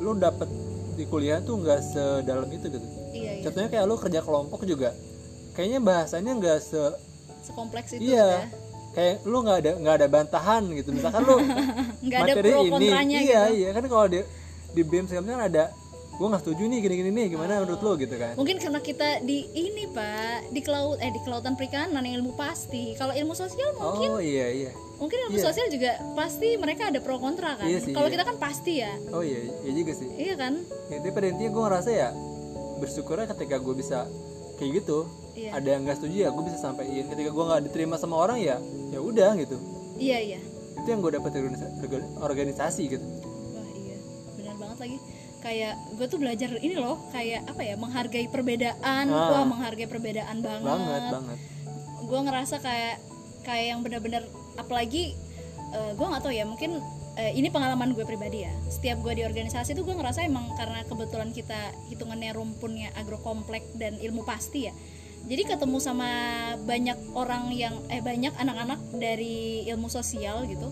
lu 0.00 0.16
dapet 0.16 0.48
di 0.96 1.04
kuliah 1.04 1.44
tuh 1.44 1.60
nggak 1.60 1.80
sedalam 1.84 2.48
itu 2.48 2.72
gitu. 2.72 2.88
Iya 3.12 3.30
iya. 3.38 3.42
Contohnya 3.44 3.68
kayak 3.68 3.84
lu 3.84 3.94
kerja 4.00 4.20
kelompok 4.24 4.64
juga. 4.64 4.96
Kayaknya 5.52 5.80
bahasanya 5.84 6.32
nggak 6.40 6.58
se 6.64 6.82
sekompleks 7.44 7.92
itu 7.92 8.16
iya. 8.16 8.48
ya 8.48 8.64
kayak 8.96 9.16
lu 9.28 9.44
nggak 9.44 9.58
ada 9.60 9.70
nggak 9.76 9.94
ada 10.00 10.06
bantahan 10.08 10.62
gitu. 10.72 10.88
Misalkan 10.96 11.22
lu 11.28 11.36
nggak 12.08 12.20
ada 12.24 12.32
materi 12.32 12.50
pro 12.50 12.60
ini. 12.64 12.88
iya 12.88 13.20
gitu. 13.20 13.54
iya. 13.60 13.68
Kan 13.76 13.84
kalau 13.92 14.06
di 14.08 14.20
di 14.74 14.82
BEM 14.82 15.06
segala 15.06 15.22
macam 15.22 15.34
kan 15.38 15.44
ada 15.52 15.64
gue 16.14 16.26
nggak 16.26 16.42
setuju 16.42 16.62
nih 16.64 16.78
gini 16.78 16.94
gini 16.96 17.10
nih 17.12 17.26
gimana 17.28 17.58
menurut 17.58 17.80
lu 17.80 17.92
gitu 17.96 18.14
kan? 18.14 18.32
Mungkin 18.34 18.56
karena 18.56 18.78
kita 18.78 19.18
di 19.20 19.50
ini 19.50 19.84
pak 19.88 20.46
di 20.48 20.60
kelaut 20.60 20.98
eh 20.98 21.10
di 21.10 21.18
kelautan 21.20 21.54
perikanan 21.54 22.00
yang 22.00 22.22
ilmu 22.22 22.34
pasti. 22.34 22.94
Kalau 22.94 23.10
ilmu 23.10 23.34
sosial 23.34 23.74
mungkin 23.74 24.08
oh 24.10 24.22
iya 24.22 24.46
iya. 24.48 24.70
mungkin 24.94 25.18
ilmu 25.20 25.34
Iya. 25.34 25.44
sosial 25.44 25.66
juga 25.68 25.90
pasti 26.14 26.54
mereka 26.54 26.86
ada 26.86 26.98
pro 26.98 27.18
kontra 27.18 27.56
kan? 27.56 27.66
Iya 27.66 27.82
kalau 27.88 28.06
iya. 28.06 28.14
kita 28.14 28.24
kan 28.24 28.36
pasti 28.38 28.72
ya. 28.78 28.94
Oh 29.10 29.20
iya 29.20 29.42
iya 29.60 29.72
juga 29.74 29.92
sih. 29.92 30.06
Iya 30.08 30.34
kan? 30.34 30.54
Ya, 30.86 30.96
tapi 30.98 31.10
pada 31.10 31.26
intinya 31.26 31.50
gue 31.50 31.62
ngerasa 31.64 31.90
ya 31.90 32.08
bersyukurnya 32.76 33.26
ketika 33.28 33.56
gue 33.58 33.74
bisa 33.74 33.98
kayak 34.54 34.70
gitu 34.80 35.10
Iya. 35.34 35.50
ada 35.52 35.66
yang 35.68 35.82
nggak 35.82 35.98
setuju 35.98 36.16
ya 36.16 36.28
gue 36.30 36.44
bisa 36.44 36.58
sampaikan. 36.60 37.10
Ketika 37.10 37.30
gue 37.32 37.44
nggak 37.44 37.62
diterima 37.66 37.94
sama 37.96 38.14
orang 38.16 38.38
ya 38.38 38.62
ya 38.88 38.98
udah 38.98 39.34
gitu. 39.34 39.58
Iya 39.98 40.18
iya. 40.20 40.40
Itu 40.78 40.86
yang 40.86 41.02
gue 41.02 41.10
dapat 41.12 41.30
dari 41.32 41.42
organisa- 41.44 41.74
orga- 41.76 42.10
organisasi 42.22 42.82
gitu. 42.88 43.02
Wah 43.50 43.66
iya. 43.74 43.98
Benar 44.36 44.54
banget 44.56 44.78
lagi 44.78 44.96
kayak 45.44 45.76
gue 46.00 46.06
tuh 46.08 46.16
belajar 46.16 46.48
ini 46.56 46.74
loh 46.74 47.04
kayak 47.12 47.44
apa 47.44 47.60
ya 47.60 47.76
menghargai 47.76 48.32
perbedaan 48.32 49.04
Ah. 49.12 49.28
wah 49.28 49.44
menghargai 49.44 49.84
perbedaan 49.84 50.40
banget, 50.40 50.64
banget 50.64 51.02
banget. 51.12 51.38
Gue 52.00 52.20
ngerasa 52.24 52.56
kayak 52.58 52.96
kayak 53.44 53.66
yang 53.76 53.80
benar-benar 53.84 54.24
apalagi 54.56 55.12
gue 55.74 56.06
nggak 56.06 56.22
tahu 56.22 56.32
ya 56.32 56.48
mungkin 56.48 56.80
eh, 57.14 57.30
ini 57.34 57.46
pengalaman 57.52 57.92
gue 57.94 58.02
pribadi 58.02 58.42
ya. 58.42 58.52
Setiap 58.66 59.04
gue 59.04 59.20
di 59.20 59.22
organisasi 59.22 59.76
tuh 59.76 59.84
gue 59.84 59.94
ngerasa 59.94 60.24
emang 60.24 60.48
karena 60.56 60.80
kebetulan 60.82 61.30
kita 61.30 61.70
hitungannya 61.86 62.32
rumpunnya 62.32 62.90
agrokomplek 62.96 63.62
dan 63.76 63.94
ilmu 64.00 64.24
pasti 64.24 64.66
ya. 64.66 64.74
Jadi 65.24 65.42
ketemu 65.44 65.78
sama 65.78 66.08
banyak 66.64 66.98
orang 67.16 67.48
yang 67.52 67.74
eh 67.88 68.00
banyak 68.00 68.34
anak-anak 68.34 68.80
dari 68.96 69.64
ilmu 69.68 69.86
sosial 69.88 70.44
gitu 70.48 70.68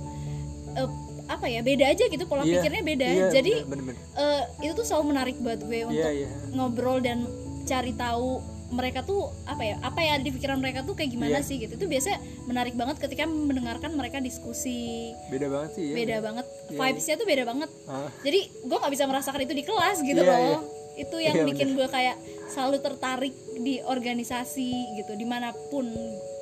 Eh, 0.72 0.88
apa 1.24 1.46
ya 1.46 1.60
beda 1.60 1.84
aja 1.86 2.04
gitu 2.04 2.24
pola 2.24 2.42
Iya, 2.42 2.58
pikirnya 2.58 2.82
beda. 2.82 3.08
iya, 3.08 3.26
jadi 3.30 3.52
bener, 3.64 3.84
bener. 3.88 4.02
eh, 4.14 4.42
itu 4.60 4.72
tuh 4.72 4.84
selalu 4.84 5.04
menarik 5.10 5.36
buat 5.38 5.60
gue 5.60 5.80
untuk 5.84 5.96
iya. 5.96 6.10
iya 6.24 6.28
ngobrol 6.50 6.98
dan 6.98 7.24
cari 7.62 7.92
tahu 7.92 8.42
mereka 8.72 9.04
tuh 9.04 9.28
apa 9.44 9.62
ya 9.62 9.76
apa 9.80 10.00
ada 10.00 10.24
di 10.24 10.32
pikiran 10.32 10.56
mereka 10.56 10.80
tuh 10.80 10.96
kayak 10.96 11.12
gimana 11.12 11.38
Iya. 11.38 11.44
sih 11.44 11.60
gitu. 11.60 11.76
Itu 11.76 11.84
biasanya 11.84 12.18
menarik 12.42 12.72
banget 12.72 12.96
ketika 12.98 13.28
mendengarkan 13.28 13.92
mereka 13.92 14.16
diskusi. 14.18 15.12
Beda 15.28 15.46
banget 15.46 15.76
sih 15.76 15.92
ya 15.92 15.94
beda 15.94 16.16
banget. 16.22 16.46
Iya. 16.66 16.78
vibesnya 16.80 17.14
tuh 17.14 17.26
beda 17.28 17.44
banget. 17.44 17.70
Ah, 17.84 18.08
jadi 18.20 18.40
gue 18.48 18.76
nggak 18.80 18.92
bisa 18.92 19.04
merasakan 19.04 19.40
itu 19.40 19.52
di 19.52 19.60
kelas 19.62 19.96
gitu 20.00 20.16
Iya, 20.18 20.26
loh. 20.26 20.40
iya. 20.40 20.58
itu 20.94 21.16
yang 21.18 21.36
Iya, 21.36 21.44
bikin 21.48 21.68
gue 21.72 21.84
kayak 21.86 22.16
selalu 22.48 22.76
tertarik 22.80 23.32
di 23.58 23.80
organisasi 23.82 24.70
gitu. 24.98 25.12
Di 25.14 25.24
mana 25.24 25.52
pun 25.68 25.88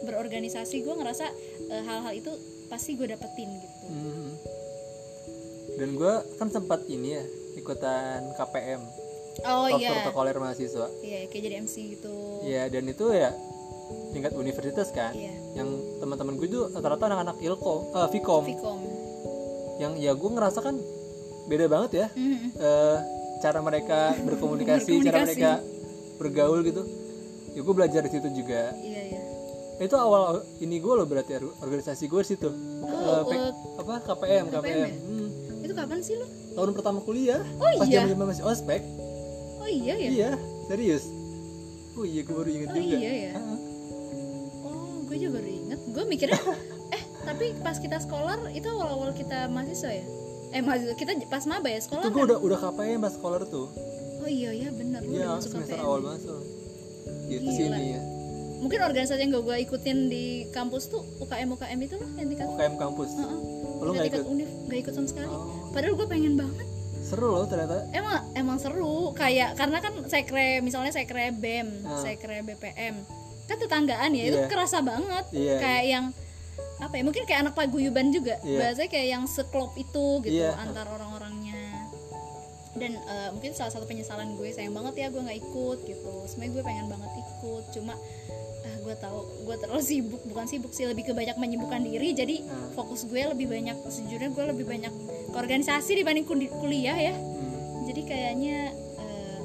berorganisasi 0.00 0.82
gue 0.82 0.94
ngerasa 0.96 1.26
eh, 1.68 1.82
hal-hal 1.82 2.12
itu 2.12 2.30
pasti 2.66 2.94
gue 2.94 3.06
dapetin 3.06 3.50
gitu. 3.52 3.86
Mhm. 3.88 4.30
Dan 5.80 5.88
gue 5.90 6.12
kan 6.36 6.46
sempat 6.46 6.84
ini 6.86 7.08
ya 7.10 7.24
ikutan 7.56 8.20
KPM 8.36 8.84
oh 9.40 9.66
iya. 9.72 9.96
Protokoler 9.96 10.36
mahasiswa. 10.36 10.86
Iya 11.00 11.24
kayak 11.26 11.42
jadi 11.42 11.54
MC 11.58 11.74
gitu. 11.90 12.12
Ya 12.44 12.68
dan 12.68 12.84
itu 12.84 13.08
ya 13.10 13.32
tingkat 14.10 14.32
universitas 14.34 14.90
kan. 14.90 15.10
Iya. 15.10 15.32
Yang 15.54 15.68
teman-teman 15.96 16.36
gue 16.36 16.46
itu 16.46 16.60
rata-rata 16.68 17.04
anak-anak 17.06 17.36
ilko 17.40 17.88
eh, 17.90 18.08
Vkom. 18.10 18.44
Vkom. 18.46 18.80
Yang 19.78 19.92
ya 19.98 20.12
gue 20.12 20.30
ngerasa 20.30 20.60
kan 20.60 20.76
beda 21.46 21.66
banget 21.66 21.90
ya 21.96 22.06
Mhm. 22.12 22.48
eh, 22.54 22.96
cara 23.40 23.58
mereka 23.60 24.12
berkomunikasi, 24.28 25.00
cara 25.00 25.24
Berkomunikasi. 25.24 25.24
mereka 25.24 25.50
bergaul 26.18 26.60
gitu. 26.62 26.82
Ya 27.50 27.60
gue 27.62 27.74
belajar 27.74 28.00
di 28.02 28.10
situ 28.10 28.28
juga. 28.36 28.76
Iya 28.76 29.02
iya. 29.08 29.20
Itu 29.80 29.96
awal 29.96 30.22
ini 30.60 30.76
gue 30.76 30.92
loh 30.92 31.08
berarti 31.08 31.32
or- 31.34 31.56
organisasi 31.58 32.04
gue 32.04 32.22
situ. 32.22 32.52
Oh, 32.84 33.24
P- 33.24 33.32
eh, 33.32 33.48
apa 33.74 34.04
KPM 34.04 34.44
KPM, 34.44 34.44
KPM 34.52 34.76
ya? 34.76 34.88
Hmm, 34.92 35.19
itu 35.70 35.78
kapan 35.78 35.98
sih 36.00 36.18
lo 36.18 36.26
tahun 36.50 36.74
pertama 36.74 36.98
kuliah. 37.00 37.38
Oh, 37.56 37.70
pas 37.78 37.86
iya? 37.86 38.02
zaman 38.04 38.26
masih 38.26 38.42
ospek. 38.42 38.82
Oh 39.56 39.70
iya 39.70 39.94
ya? 39.94 40.10
Iya 40.10 40.30
serius. 40.66 41.06
Oh 41.94 42.02
iya 42.02 42.20
gue 42.20 42.34
baru 42.34 42.50
inget 42.50 42.68
Oh, 42.68 42.74
juga. 42.74 42.96
iya 42.96 43.12
ya? 43.14 43.32
Oh 44.60 45.06
gue 45.06 45.16
juga 45.16 45.30
baru 45.38 45.48
inget 45.48 45.80
gue 45.86 46.04
mikirnya 46.06 46.40
eh 46.96 47.02
tapi 47.22 47.44
pas 47.60 47.76
kita 47.76 47.98
sekolah 47.98 48.50
itu 48.50 48.66
awal-awal 48.66 49.10
kita 49.12 49.46
mahasiswa 49.46 49.90
ya? 49.92 50.04
Eh 50.50 50.60
mahasiswa 50.60 50.94
kita 50.94 51.14
pas 51.26 51.46
maba 51.46 51.68
ya 51.68 51.78
sekolah 51.78 52.02
itu 52.02 52.10
gue 52.10 52.24
udah 52.26 52.38
udah 52.40 52.58
KPM 52.60 52.98
pas 52.98 53.14
sekolah 53.14 53.38
tuh? 53.46 53.68
Oh 54.20 54.28
iya 54.28 54.50
ya 54.50 54.68
benar 54.70 55.00
lu 55.00 55.12
udah 55.12 55.16
iya 55.16 55.28
masuk 55.32 55.50
semester 55.54 55.76
KPM. 55.76 55.86
awal 55.86 56.00
masuk. 56.04 56.40
Gitu 57.26 57.46
Gila. 57.46 57.54
sini 57.54 57.84
ya. 57.94 58.00
Mungkin 58.60 58.76
organisasi 58.76 59.20
yang 59.24 59.32
gak 59.32 59.44
gue 59.46 59.56
ikutin 59.64 59.98
di 60.12 60.24
kampus 60.52 60.92
tuh 60.92 61.00
UKM 61.16 61.48
UKM 61.54 61.78
itu 61.80 61.96
lah 61.96 62.10
yang 62.18 62.28
UKM 62.28 62.74
kampus. 62.76 63.08
Heeh. 63.16 63.38
Oh, 63.80 63.80
lu 63.80 63.90
Yang 63.90 63.96
nggak 63.96 64.08
ikut? 64.12 64.24
univ 64.28 64.48
gak 64.70 64.80
ikut 64.80 64.94
sama 64.94 65.06
sekali 65.06 65.28
Oh. 65.28 65.68
padahal 65.70 65.94
gue 65.94 66.06
pengen 66.06 66.34
banget 66.34 66.66
seru 67.02 67.26
loh 67.28 67.44
ternyata 67.44 67.90
emang 67.90 68.22
emang 68.32 68.56
seru 68.56 69.10
kayak 69.12 69.54
karena 69.54 69.78
kan 69.78 69.92
sekre 70.06 70.60
misalnya 70.60 70.90
sekre 70.90 71.34
bem 71.34 71.66
Ah. 71.82 71.98
sekre 71.98 72.40
bpm 72.40 72.94
kan 73.44 73.56
tetanggaan 73.58 74.10
ya 74.12 74.24
itu 74.24 74.38
Iya. 74.38 74.46
kerasa 74.46 74.78
banget 74.80 75.24
Iya, 75.30 75.54
kayak 75.58 75.84
yang 75.84 76.04
apa 76.78 76.94
ya 76.94 77.02
mungkin 77.02 77.24
kayak 77.24 77.40
anak 77.42 77.54
paguyuban 77.54 78.08
juga 78.08 78.38
Iya. 78.40 78.58
bahasanya 78.62 78.88
kayak 78.88 79.08
yang 79.10 79.24
seklop 79.26 79.74
itu 79.74 80.06
gitu 80.22 80.38
Iya. 80.38 80.54
antar 80.56 80.86
orang-orangnya 80.86 81.58
dan 82.72 82.94
eh, 82.96 83.28
mungkin 83.30 83.50
salah 83.50 83.68
satu 83.68 83.84
penyesalan 83.84 84.38
gue 84.38 84.48
sayang 84.48 84.70
banget 84.70 84.94
ya 84.96 85.06
gue 85.08 85.18
nggak 85.18 85.38
ikut 85.40 85.78
gitu 85.82 86.12
sebenarnya 86.24 86.52
gue 86.52 86.62
pengen 86.62 86.86
banget 86.86 87.10
ikut 87.18 87.64
cuma 87.72 87.94
gue 88.90 88.98
tahu 88.98 89.18
gue 89.46 89.56
terlalu 89.56 89.78
sibuk 89.80 90.18
bukan 90.26 90.44
sibuk 90.44 90.72
sih 90.72 90.82
lebih 90.82 91.06
ke 91.06 91.12
banyak 91.12 91.38
menyibukkan 91.38 91.78
diri 91.80 92.10
jadi 92.10 92.42
Ah. 92.42 92.74
fokus 92.74 93.06
gue 93.06 93.22
lebih 93.22 93.46
banyak 93.46 93.78
sejujurnya 93.86 94.28
gue 94.28 94.44
lebih 94.50 94.66
banyak 94.66 94.90
ke 95.30 95.36
organisasi 95.36 95.94
dibanding 95.94 96.26
kul- 96.26 96.50
kuliah 96.52 96.98
ya. 96.98 97.14
Hmm. 97.14 97.86
jadi 97.86 98.00
kayaknya 98.02 98.56
eh, 98.98 99.38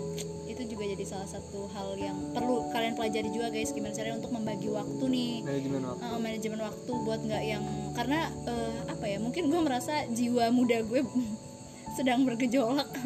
itu 0.47 0.65
juga 0.65 0.85
jadi 0.87 1.05
salah 1.05 1.25
satu 1.27 1.69
hal 1.69 1.93
yang 1.95 2.17
perlu 2.31 2.65
kalian 2.69 2.93
pelajari 2.93 3.29
juga 3.29 3.49
guys 3.49 3.69
gimana 3.69 3.93
caranya 3.93 4.17
untuk 4.17 4.33
membagi 4.33 4.65
waktu 4.67 5.03
nih. 5.05 5.33
Manajemen 5.41 5.81
waktu. 5.85 6.01
Eh, 6.03 6.19
manajemen 6.19 6.59
waktu 6.63 6.91
buat 6.99 7.19
nggak 7.21 7.43
yang 7.43 7.63
karena 7.93 8.19
eh, 8.43 8.77
apa 8.87 9.05
ya 9.05 9.17
mungkin 9.19 9.43
gue 9.45 9.61
merasa 9.61 9.93
jiwa 10.07 10.49
muda 10.49 10.81
gue 10.81 11.05
sedang 11.97 12.25
bergejolak. 12.25 12.89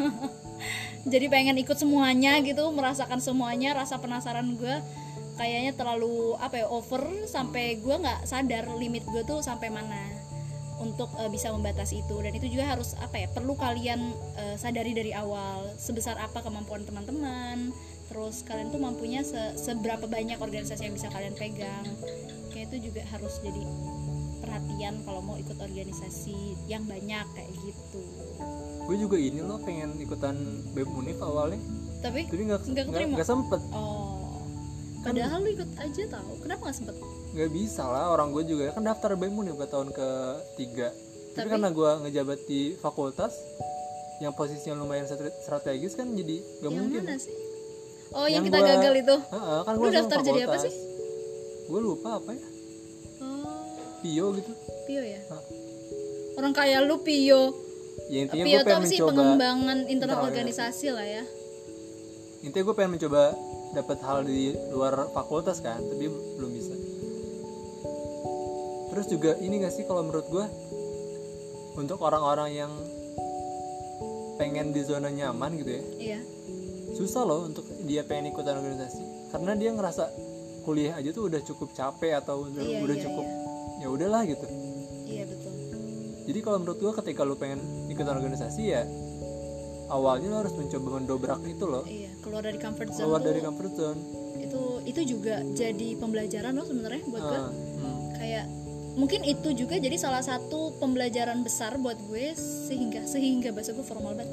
Jadi 1.03 1.25
pengen 1.27 1.55
ikut 1.57 1.75
semuanya 1.75 2.39
gitu 2.39 2.63
merasakan 2.69 3.19
semuanya 3.19 3.71
rasa 3.73 3.95
penasaran 3.97 4.55
gue 4.55 4.75
kayaknya 5.39 5.71
terlalu 5.71 6.35
apa 6.35 6.59
ya 6.59 6.67
over 6.67 6.99
sampai 7.23 7.79
gue 7.79 7.95
nggak 7.95 8.27
sadar 8.27 8.67
limit 8.75 9.07
gue 9.07 9.23
tuh 9.23 9.39
sampai 9.39 9.71
mana 9.71 10.11
untuk 10.83 11.07
eh, 11.15 11.31
bisa 11.31 11.55
membatasi 11.55 12.03
itu. 12.03 12.15
Dan 12.19 12.35
itu 12.35 12.51
juga 12.51 12.75
harus 12.75 12.91
apa 12.99 13.15
ya 13.15 13.27
perlu 13.31 13.55
kalian 13.55 13.99
eh, 14.35 14.55
sadari 14.59 14.91
dari 14.91 15.15
awal 15.15 15.71
sebesar 15.79 16.19
apa 16.19 16.43
kemampuan 16.43 16.83
teman-teman. 16.83 17.71
Terus 18.11 18.41
kalian 18.43 18.73
tuh 18.73 18.81
mampunya 18.83 19.21
se- 19.23 19.55
seberapa 19.55 20.09
banyak 20.09 20.41
organisasi 20.41 20.91
yang 20.91 20.95
bisa 20.95 21.07
kalian 21.07 21.35
pegang. 21.39 21.87
Kayak 22.51 22.73
itu 22.73 22.91
juga 22.91 23.05
harus 23.07 23.39
jadi 23.39 23.63
perhatian 24.39 25.03
kalau 25.05 25.21
mau 25.21 25.37
ikut 25.37 25.55
organisasi 25.55 26.57
yang 26.65 26.83
banyak 26.83 27.27
kayak 27.37 27.51
gitu. 27.63 28.03
Gue 28.89 28.97
juga 28.97 29.15
ini 29.21 29.39
loh 29.45 29.61
pengen 29.61 29.95
ikutan 30.01 30.35
BEM 30.73 30.89
Unif 30.89 31.19
awalnya. 31.21 31.61
Tapi 32.01 32.25
tapi 32.31 32.43
nggak 32.47 32.59
Nggak 33.13 33.27
sempet. 33.27 33.61
Oh 33.75 34.08
padahal 34.99 35.39
lu 35.39 35.49
ikut 35.51 35.69
aja 35.75 36.03
tahu 36.09 36.31
kenapa 36.39 36.61
nggak 36.65 36.77
sempet? 36.77 36.95
Nggak 37.29 37.49
bisa 37.51 37.83
lah 37.83 38.09
orang 38.09 38.29
gue 38.29 38.43
juga 38.45 38.71
kan 38.71 38.83
daftar 38.83 39.13
BEM 39.13 39.35
buat 39.53 39.67
tahun 39.67 39.89
ketiga. 39.89 40.89
Tapi, 41.29 41.35
Tapi- 41.37 41.49
karena 41.49 41.69
gue 41.69 41.91
ngejabat 42.03 42.39
di 42.45 42.61
fakultas 42.75 43.33
yang 44.19 44.33
posisinya 44.33 44.75
lumayan 44.75 45.05
strate- 45.05 45.39
strategis 45.39 45.93
kan 45.93 46.11
jadi 46.11 46.37
nggak 46.41 46.67
yang 46.67 46.73
mungkin. 46.75 47.01
mana 47.01 47.15
sih? 47.15 47.35
Oh 48.09 48.25
yang, 48.25 48.41
Yang 48.41 48.43
kita 48.49 48.57
gua- 48.57 48.67
gagal 48.73 48.93
itu? 48.97 49.15
Heeh, 49.29 49.59
kan 49.61 49.73
Lu 49.77 49.87
daftar 49.87 50.19
jadi 50.19 50.39
apa 50.43 50.57
sih? 50.59 50.73
gue 51.69 51.79
lupa 51.79 52.09
apa 52.17 52.29
ya. 52.33 52.47
Oh. 53.21 53.61
Pio 54.01 54.25
gitu. 54.33 54.51
Pio 54.85 55.03
ya? 55.05 55.21
Hah. 55.29 55.43
orang 56.33 56.55
kaya 56.55 56.79
lu 56.79 56.99
Pio. 56.99 57.51
Ya 58.07 58.25
intinya 58.25 58.43
Pio 58.43 58.55
gue 58.55 58.63
pengen 58.65 58.79
apa 58.79 58.87
sih 58.87 58.97
pengembangan 58.97 59.77
internal 59.85 59.91
internal 59.91 60.19
organisasi 60.25 60.87
lah 60.89 61.03
ya. 61.03 61.23
Intinya 62.41 62.63
gue 62.63 62.75
pengen 62.75 62.91
mencoba 62.95 63.35
dapat 63.73 64.01
hal 64.01 64.25
di 64.25 64.53
luar 64.73 65.13
fakultas 65.13 65.61
kan 65.61 65.77
tapi 65.77 66.09
belum 66.09 66.51
bisa. 66.51 66.73
Terus 68.89 69.05
juga 69.05 69.31
ini 69.37 69.61
gak 69.61 69.73
sih 69.73 69.85
kalau 69.85 70.01
menurut 70.01 70.27
gue 70.27 70.45
untuk 71.77 72.01
orang-orang 72.01 72.49
yang 72.51 72.71
pengen 74.41 74.71
di 74.71 74.81
zona 74.87 75.11
nyaman 75.11 75.59
gitu 75.59 75.67
ya 75.67 75.83
iya. 75.99 76.19
susah 76.95 77.27
loh 77.27 77.43
untuk 77.51 77.67
dia 77.85 78.01
pengen 78.07 78.31
ikutan 78.31 78.57
organisasi. 78.57 79.29
Karena 79.29 79.53
dia 79.53 79.69
ngerasa 79.75 80.09
kuliah 80.63 80.97
aja 80.97 81.11
tuh 81.11 81.29
udah 81.29 81.41
cukup 81.43 81.69
capek 81.75 82.17
atau 82.19 82.47
udah, 82.47 82.63
Iya, 82.63 82.79
udah 82.83 82.95
iya, 82.95 83.03
cukup 83.05 83.25
ya 83.79 83.87
udahlah 83.87 84.21
gitu. 84.25 84.45
Iya 85.05 85.23
betul. 85.27 85.53
Jadi 86.29 86.39
kalau 86.45 86.57
menurut 86.61 86.77
gue 86.77 86.93
ketika 87.03 87.21
lu 87.25 87.35
pengen 87.37 87.61
ikutan 87.89 88.13
organisasi 88.13 88.63
ya 88.69 88.85
awalnya 89.89 90.27
lo 90.31 90.37
harus 90.45 90.53
mencoba 90.55 90.87
mendobrak 91.01 91.41
itu 91.49 91.65
loh. 91.65 91.83
Iya 91.85 92.09
keluar 92.21 92.43
dari 92.45 92.59
comfort 92.61 92.89
zone 92.93 93.05
keluar 93.09 93.21
dari 93.25 93.39
comfort 93.41 93.73
zone. 93.73 93.99
Itu 94.39 94.61
itu 94.85 95.01
juga 95.17 95.41
jadi 95.57 95.97
pembelajaran 95.97 96.53
loh 96.53 96.65
sebenarnya 96.65 97.03
buat 97.09 97.23
gue. 97.25 97.39
Ah, 97.41 97.49
hmm. 97.51 97.97
kayak 98.21 98.45
mungkin 98.97 99.21
itu 99.23 99.49
juga 99.55 99.79
jadi 99.79 99.95
salah 99.95 100.21
satu 100.21 100.75
pembelajaran 100.77 101.41
besar 101.41 101.79
buat 101.81 101.97
gue 102.09 102.35
sehingga 102.37 103.05
sehingga 103.09 103.49
bahasa 103.49 103.73
gue 103.73 103.85
formal 103.85 104.13
banget. 104.13 104.29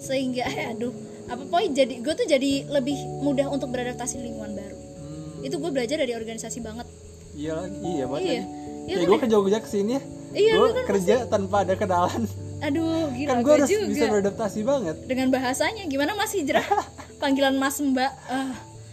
Sehingga 0.00 0.46
eh, 0.46 0.70
aduh 0.72 0.94
apa 1.26 1.42
pokoknya 1.46 1.84
jadi 1.84 1.94
gue 2.02 2.14
tuh 2.14 2.26
jadi 2.30 2.50
lebih 2.70 2.96
mudah 3.26 3.50
untuk 3.50 3.74
beradaptasi 3.74 4.22
di 4.22 4.30
lingkungan 4.30 4.54
baru. 4.54 4.78
Hmm, 4.78 5.46
itu 5.46 5.54
gue 5.58 5.70
belajar 5.74 5.96
dari 5.98 6.14
organisasi 6.14 6.62
banget. 6.62 6.86
Iya 7.34 7.66
iya 7.82 8.04
banget 8.06 8.22
iya. 8.26 8.42
Lagi. 8.42 8.58
iya 8.86 8.94
Kayak 8.94 9.06
kan 9.06 9.10
gue 9.10 9.18
ke 9.18 9.28
Jogja 9.30 9.58
ke 9.62 9.70
sini 9.70 9.92
ya 9.98 10.02
Iya, 10.30 10.62
gue 10.62 10.68
kan 10.70 10.84
kerja 10.94 11.14
tanpa 11.26 11.66
ada 11.66 11.74
kenalan 11.74 12.22
aduh 12.60 13.08
gila 13.10 13.30
kan 13.30 13.36
gue 13.40 13.52
harus 13.54 13.68
juga. 13.68 13.88
bisa 13.88 14.04
beradaptasi 14.06 14.60
banget. 14.62 14.96
Dengan 15.02 15.28
bahasanya 15.28 15.84
gimana 15.84 16.12
mas 16.12 16.30
hijrah? 16.30 16.64
Panggilan 17.20 17.54
mas 17.54 17.76
mbak 17.76 18.12
Ah, 18.26 18.52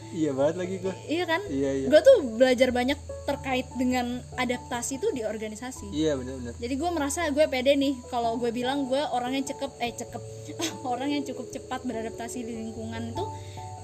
iya 0.10 0.32
banget 0.32 0.56
lagi 0.58 0.76
gue 0.78 0.94
iya 1.06 1.24
kan? 1.24 1.42
Iya 1.46 1.70
iya. 1.76 1.88
Gue 1.88 2.00
tuh 2.00 2.18
belajar 2.34 2.70
banyak 2.70 2.96
terkait 3.24 3.68
dengan 3.74 4.08
adaptasi 4.34 4.98
tuh 4.98 5.12
di 5.12 5.22
organisasi. 5.22 5.92
Iya 5.92 6.16
benar-benar 6.16 6.56
jadi 6.56 6.74
gue 6.74 6.90
merasa 6.90 7.28
gue 7.28 7.44
pede 7.46 7.74
nih 7.74 8.00
kalau 8.08 8.36
gue 8.36 8.50
bilang 8.50 8.86
gue 8.86 9.00
orang 9.10 9.34
yang 9.34 9.44
cekep 9.44 9.72
eh 9.78 9.92
cekep. 9.94 10.24
Orang 10.88 11.10
yang 11.10 11.24
cukup 11.24 11.48
cepat 11.50 11.84
beradaptasi 11.84 12.40
di 12.40 12.54
lingkungan 12.58 13.12
itu 13.12 13.26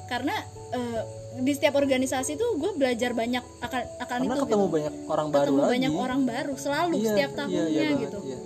karena 0.06 0.36
eh, 0.70 1.02
di 1.36 1.52
setiap 1.52 1.76
organisasi 1.76 2.34
tuh 2.34 2.56
gue 2.56 2.72
belajar 2.74 3.12
banyak 3.12 3.42
akan 3.60 3.82
akan 4.00 4.18
karena 4.22 4.32
itu 4.32 4.44
ketemu 4.44 4.64
gitu. 4.64 4.76
banyak 4.76 4.94
orang 5.06 5.28
baru 5.28 5.42
ketemu 5.42 5.58
lagi. 5.60 5.72
banyak 5.74 5.94
orang 5.98 6.22
baru 6.24 6.54
selalu 6.56 6.94
Iya, 6.94 7.08
setiap 7.10 7.30
iya, 7.30 7.38
tahunnya 7.38 7.64
iya 7.66 7.82
banget, 7.84 8.00
gitu. 8.00 8.20
iya. 8.22 8.38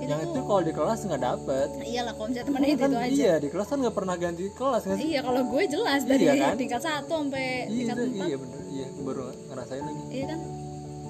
Itu 0.00 0.08
yang 0.08 0.20
tuh 0.22 0.32
itu 0.32 0.40
kalau 0.42 0.62
di 0.62 0.72
kelas 0.72 0.98
nggak 1.02 1.22
dapet. 1.22 1.68
Iyalah 1.78 2.12
kalau 2.12 2.26
misalnya 2.26 2.46
temennya 2.48 2.68
itu, 2.68 2.80
kan, 2.80 2.90
itu 2.90 2.98
aja. 2.98 3.12
iya 3.12 3.34
di 3.36 3.48
kelas 3.48 3.66
kan 3.68 3.78
nggak 3.78 3.94
pernah 3.94 4.16
ganti 4.16 4.44
kelas 4.50 4.82
nggak 4.82 4.96
sih 4.96 5.06
iya 5.06 5.20
kalau 5.20 5.40
gue 5.44 5.62
jelas 5.66 6.00
dari 6.02 6.24
Iya 6.24 6.32
kan? 6.34 6.54
tingkat 6.56 6.80
satu 6.80 7.14
sampai 7.20 7.46
iya 7.66 7.68
tingkat 7.70 7.96
itu- 7.96 8.08
empat. 8.10 8.26
iya 8.26 8.36
bener. 8.36 8.58
Iya 8.70 8.86
baru 8.98 9.22
ngerasain 9.46 9.82
lagi. 9.82 10.02
Iya 10.10 10.24
kan? 10.26 10.40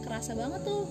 Kerasa 0.00 0.32
banget 0.34 0.60
tuh. 0.62 0.82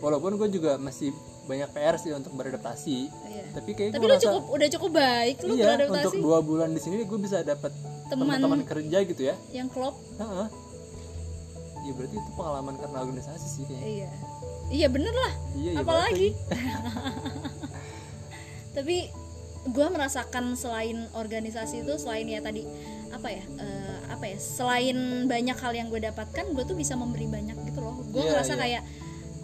Walaupun 0.00 0.30
gue 0.36 0.48
juga 0.50 0.72
masih 0.76 1.10
banyak 1.44 1.68
PR 1.70 1.96
sih 1.96 2.08
untuk 2.10 2.32
beradaptasi 2.32 2.98
iya. 3.28 3.44
tapi 3.52 3.76
kayak 3.76 3.92
tapi 3.92 4.00
lu 4.02 4.16
rasa 4.16 4.24
cukup 4.26 4.44
udah 4.48 4.68
cukup 4.72 4.90
baik 4.96 5.36
lu 5.38 5.52
iya 5.52 5.76
untuk 5.76 5.92
beradaptasi 5.92 6.16
dua 6.18 6.38
bulan 6.40 6.72
di 6.72 6.80
sini 6.80 7.04
gue 7.04 7.18
bisa 7.20 7.44
dapat 7.44 7.68
Teman. 8.08 8.40
teman-teman 8.40 8.60
kerja 8.64 8.98
gitu 9.04 9.22
ya. 9.22 9.36
Yang 9.52 9.68
klop. 9.70 9.92
Heeh. 10.16 10.48
Iya 11.84 11.92
berarti 11.92 12.16
itu 12.16 12.30
pengalaman 12.32 12.74
karena 12.74 12.98
organisasi 12.98 13.46
sih 13.46 13.64
kayaknya. 13.64 13.84
iya 13.84 14.10
iya 14.70 14.88
bener 14.88 15.12
lah. 15.12 15.32
Iya, 15.54 15.70
iya 15.72 15.80
apalagi? 15.80 16.28
tapi 18.76 19.08
gue 19.64 19.86
merasakan 19.88 20.52
selain 20.54 21.08
organisasi 21.16 21.86
itu 21.86 21.94
selain 21.96 22.28
ya 22.28 22.44
tadi 22.44 22.68
apa 23.08 23.32
ya 23.32 23.44
eh, 23.56 23.98
apa 24.12 24.24
ya 24.28 24.36
selain 24.36 25.24
banyak 25.24 25.56
hal 25.56 25.72
yang 25.72 25.88
gue 25.88 26.02
dapatkan 26.02 26.44
gue 26.52 26.64
tuh 26.66 26.76
bisa 26.76 26.92
memberi 26.94 27.24
banyak 27.24 27.56
gitu 27.64 27.80
loh. 27.80 27.96
Gue 28.12 28.24
Iya, 28.24 28.30
ngerasa 28.36 28.54
iya. 28.54 28.60
kayak 28.60 28.82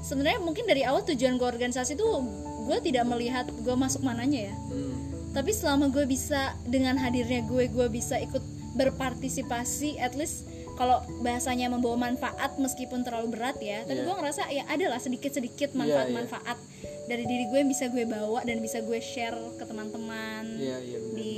sebenarnya 0.00 0.40
mungkin 0.40 0.64
dari 0.66 0.82
awal 0.84 1.04
tujuan 1.04 1.36
gue 1.36 1.48
organisasi 1.48 1.94
tuh 1.94 2.24
gue 2.68 2.78
tidak 2.84 3.04
melihat 3.08 3.48
gue 3.48 3.74
masuk 3.74 4.00
mananya 4.00 4.52
ya. 4.52 4.54
Hmm. 4.70 4.96
tapi 5.30 5.54
selama 5.54 5.86
gue 5.94 6.10
bisa 6.10 6.58
dengan 6.66 6.98
hadirnya 6.98 7.46
gue 7.46 7.70
gue 7.70 7.86
bisa 7.86 8.18
ikut 8.18 8.42
berpartisipasi 8.74 9.98
at 9.98 10.18
least 10.18 10.46
kalau 10.80 10.96
bahasanya 11.20 11.68
membawa 11.68 11.92
manfaat 12.02 12.56
meskipun 12.56 13.04
terlalu 13.04 13.28
berat 13.30 13.60
ya 13.60 13.84
tapi 13.84 14.00
Iya. 14.00 14.06
gue 14.06 14.14
ngerasa 14.16 14.42
ya 14.48 14.64
adalah 14.66 14.96
sedikit 14.96 15.28
sedikit 15.28 15.68
Iya, 15.68 15.78
manfaat-manfaat 15.78 16.56
dari 17.04 17.22
diri 17.22 17.44
gue 17.44 17.58
yang 17.58 17.68
bisa 17.68 17.84
gue 17.86 18.04
bawa 18.06 18.40
dan 18.40 18.58
bisa 18.58 18.80
gue 18.80 18.96
share 18.98 19.36
ke 19.54 19.64
teman-teman 19.64 20.56
Iya 20.56 20.80
iya 20.80 20.98
benar. 20.98 21.14
di 21.14 21.32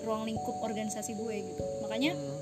ruang 0.00 0.26
lingkup 0.26 0.56
organisasi 0.58 1.14
gue 1.14 1.36
gitu 1.44 1.62
makanya 1.80 2.10
Hmm. 2.12 2.36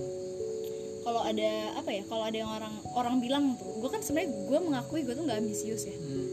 kalau 1.02 1.22
ada 1.22 1.50
apa 1.76 1.90
ya 1.92 2.02
kalau 2.04 2.24
ada 2.24 2.36
yang 2.36 2.48
orang 2.48 2.74
orang 2.90 3.14
bilang 3.18 3.44
tuh 3.54 3.76
gue 3.76 3.88
kan 3.88 4.00
sebenarnya 4.00 4.32
gue 4.42 4.58
mengakui 4.58 5.00
gue 5.02 5.12
tuh 5.12 5.22
nggak 5.22 5.38
ambisius 5.38 5.84
ya 5.84 5.94
Hmm. 5.94 6.26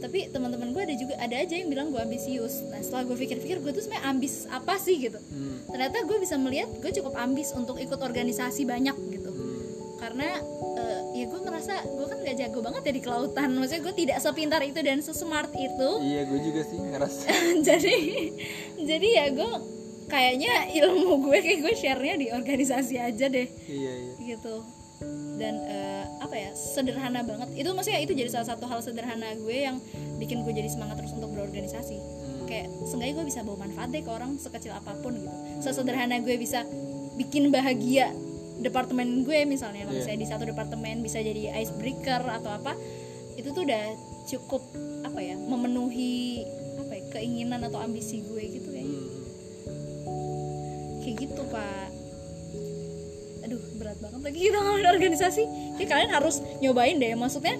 tapi 0.00 0.26
teman-teman 0.28 0.72
gue 0.72 0.82
ada 0.82 0.96
juga 0.96 1.14
ada 1.16 1.36
aja 1.36 1.54
yang 1.54 1.68
bilang 1.68 1.92
gue 1.92 2.00
ambisius 2.00 2.64
nah 2.66 2.80
setelah 2.80 3.04
gue 3.04 3.16
pikir-pikir 3.16 3.60
gue 3.60 3.70
tuh 3.70 3.84
sebenarnya 3.84 4.06
ambis 4.08 4.48
apa 4.48 4.74
sih 4.76 4.96
gitu 4.98 5.20
Hmm. 5.20 5.60
ternyata 5.68 6.00
gue 6.00 6.18
bisa 6.18 6.34
melihat 6.36 6.72
gue 6.72 6.90
cukup 6.90 7.14
ambis 7.16 7.52
untuk 7.52 7.76
ikut 7.76 8.00
organisasi 8.00 8.64
banyak 8.64 8.96
gitu. 9.12 9.21
Karena 10.12 10.44
eh, 10.76 11.00
ya 11.16 11.24
gue 11.24 11.40
ngerasa 11.40 11.74
gue 11.88 12.04
kan 12.04 12.18
gak 12.20 12.36
jago 12.36 12.60
banget 12.60 12.82
ya 12.84 12.92
di 12.92 13.00
kelautan. 13.00 13.48
Maksudnya 13.56 13.80
gue 13.80 13.94
tidak 13.96 14.18
sepintar 14.20 14.60
itu 14.60 14.76
dan 14.84 15.00
sesmart 15.00 15.48
itu. 15.56 15.90
Iya 16.12 16.28
gue 16.28 16.40
juga 16.44 16.60
sih 16.68 16.76
ngerasa. 16.76 17.26
jadi 17.72 17.96
jadi 18.76 19.08
ya 19.08 19.26
gue 19.32 19.50
kayaknya 20.12 20.68
ilmu 20.84 21.24
gue 21.24 21.38
kayak 21.40 21.58
gue 21.64 21.74
share-nya 21.80 22.14
di 22.20 22.28
organisasi 22.28 23.00
aja 23.00 23.26
deh. 23.32 23.48
Iya 23.64 23.92
iya. 24.04 24.36
gitu. 24.36 24.60
Dan 25.40 25.64
eh, 25.64 26.04
apa 26.20 26.36
ya 26.36 26.52
sederhana 26.52 27.24
banget. 27.24 27.48
Itu 27.56 27.72
maksudnya 27.72 28.04
itu 28.04 28.12
jadi 28.12 28.28
salah 28.28 28.52
satu 28.52 28.68
hal 28.68 28.84
sederhana 28.84 29.32
gue 29.32 29.56
yang 29.64 29.80
bikin 30.20 30.44
gue 30.44 30.52
jadi 30.52 30.68
semangat 30.68 31.00
terus 31.00 31.16
untuk 31.16 31.32
berorganisasi. 31.32 31.96
Hmm. 31.96 32.44
kayak 32.52 32.68
seenggaknya 32.84 33.14
gue 33.16 33.26
bisa 33.32 33.40
bawa 33.48 33.64
manfaat 33.64 33.88
deh 33.96 34.04
ke 34.04 34.12
orang 34.12 34.36
sekecil 34.36 34.76
apa 34.76 34.92
pun 35.00 35.16
gitu. 35.16 35.36
Sesederhana 35.64 36.20
gue 36.20 36.36
bisa 36.36 36.68
bikin 37.16 37.48
bahagia 37.48 38.12
departemen 38.62 39.22
gue 39.22 39.44
misalnya 39.44 39.82
kalau 39.82 39.92
Iya. 39.92 40.00
misalnya 40.00 40.20
di 40.20 40.28
satu 40.28 40.44
departemen 40.44 41.00
bisa 41.00 41.18
jadi 41.18 41.52
icebreaker 41.56 42.22
atau 42.22 42.50
apa 42.50 42.72
itu 43.32 43.48
tuh 43.48 43.62
udah 43.62 43.84
cukup 44.24 44.62
apa 45.02 45.18
ya 45.18 45.34
memenuhi 45.34 46.46
apa 46.78 46.92
ya 46.92 47.02
keinginan 47.12 47.60
atau 47.60 47.78
ambisi 47.78 48.22
gue 48.22 48.42
gitu 48.50 48.68
kayaknya 48.68 49.00
Hmm. 49.02 49.10
kayak 51.00 51.16
gitu 51.20 51.42
pak 51.46 51.88
aduh 53.42 53.60
berat 53.74 53.98
banget 53.98 54.20
lagi 54.22 54.38
kita 54.40 54.56
ngomongin 54.56 54.88
organisasi 54.88 55.42
kayak 55.74 55.88
kalian 55.88 56.10
harus 56.10 56.34
nyobain 56.58 56.96
deh 56.96 57.12
maksudnya 57.12 57.58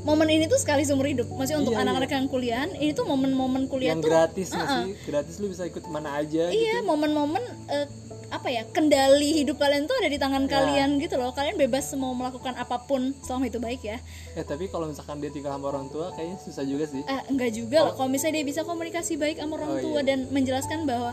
momen 0.00 0.28
ini 0.28 0.48
tuh 0.48 0.56
sekali 0.56 0.80
seumur 0.80 1.04
hidup 1.04 1.28
maksudnya 1.28 1.60
untuk 1.60 1.76
Iya, 1.76 1.84
anak-anak 1.84 2.10
yang 2.10 2.26
kuliahan 2.26 2.70
ini 2.74 2.92
tuh 2.92 3.04
momen-momen 3.04 3.68
kuliah 3.68 3.92
Yang 3.92 4.00
tuh 4.00 4.08
gratis 4.08 4.48
nggak 4.48 4.64
Uh-uh. 4.64 4.80
sih? 4.80 4.92
Gratis 5.04 5.34
lu 5.36 5.46
bisa 5.46 5.62
ikut 5.62 5.84
mana 5.86 6.16
aja 6.16 6.48
iya 6.48 6.80
gitu. 6.80 6.88
momen-momen 6.88 7.42
eh, 7.68 7.84
apa 8.30 8.46
ya 8.46 8.62
kendali 8.64 9.34
hidup 9.36 9.56
kalian 9.56 9.84
tuh 9.84 9.96
ada 9.96 10.06
di 10.06 10.16
tangan 10.16 10.44
Ya. 10.44 10.50
kalian 10.52 10.96
gitu 10.96 11.14
loh 11.14 11.30
kalian 11.30 11.54
bebas 11.56 11.90
mau 11.94 12.10
melakukan 12.12 12.54
apa 12.54 12.78
pun 12.80 13.10
selama 13.20 13.44
itu 13.44 13.58
baik 13.58 13.82
ya 13.82 13.98
Eh 14.32 14.42
tapi 14.42 14.66
kalau 14.66 14.86
misalkan 14.86 15.18
dia 15.18 15.28
tinggal 15.28 15.52
sama 15.52 15.66
orang 15.68 15.86
tua 15.88 16.10
kayaknya 16.12 16.38
susah 16.38 16.62
juga 16.62 16.86
sih. 16.86 17.02
eh, 17.02 17.22
enggak 17.26 17.50
juga 17.52 17.78
loh 17.82 17.94
kalau 17.94 18.08
misalnya 18.08 18.38
dia 18.38 18.46
bisa 18.46 18.62
komunikasi 18.62 19.14
baik 19.16 19.36
sama 19.36 19.54
orang 19.56 19.70
Oh, 19.72 19.82
tua 19.84 20.00
iya. 20.00 20.06
dan 20.06 20.18
menjelaskan 20.28 20.80
bahwa 20.84 21.10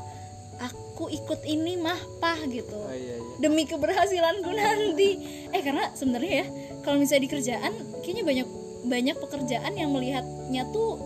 aku 0.60 1.10
ikut 1.12 1.41
ini 1.43 1.73
mah 1.75 1.97
pah 2.17 2.38
gitu 2.43 2.73
Oh 2.75 2.89
iya 2.89 3.13
iya. 3.13 3.34
demi 3.38 3.65
keberhasilanku 3.65 4.49
nanti 4.51 5.10
eh 5.47 5.62
karena 5.62 5.89
sebenarnya 5.91 6.34
ya 6.36 6.47
kalau 6.82 6.97
misalnya 6.97 7.23
di 7.23 7.32
kerjaan 7.32 7.73
kayaknya 7.99 8.23
banyak 8.23 8.47
banyak 8.84 9.15
pekerjaan 9.17 9.73
yang 9.73 9.89
melihatnya 9.89 10.63
tuh 10.67 11.01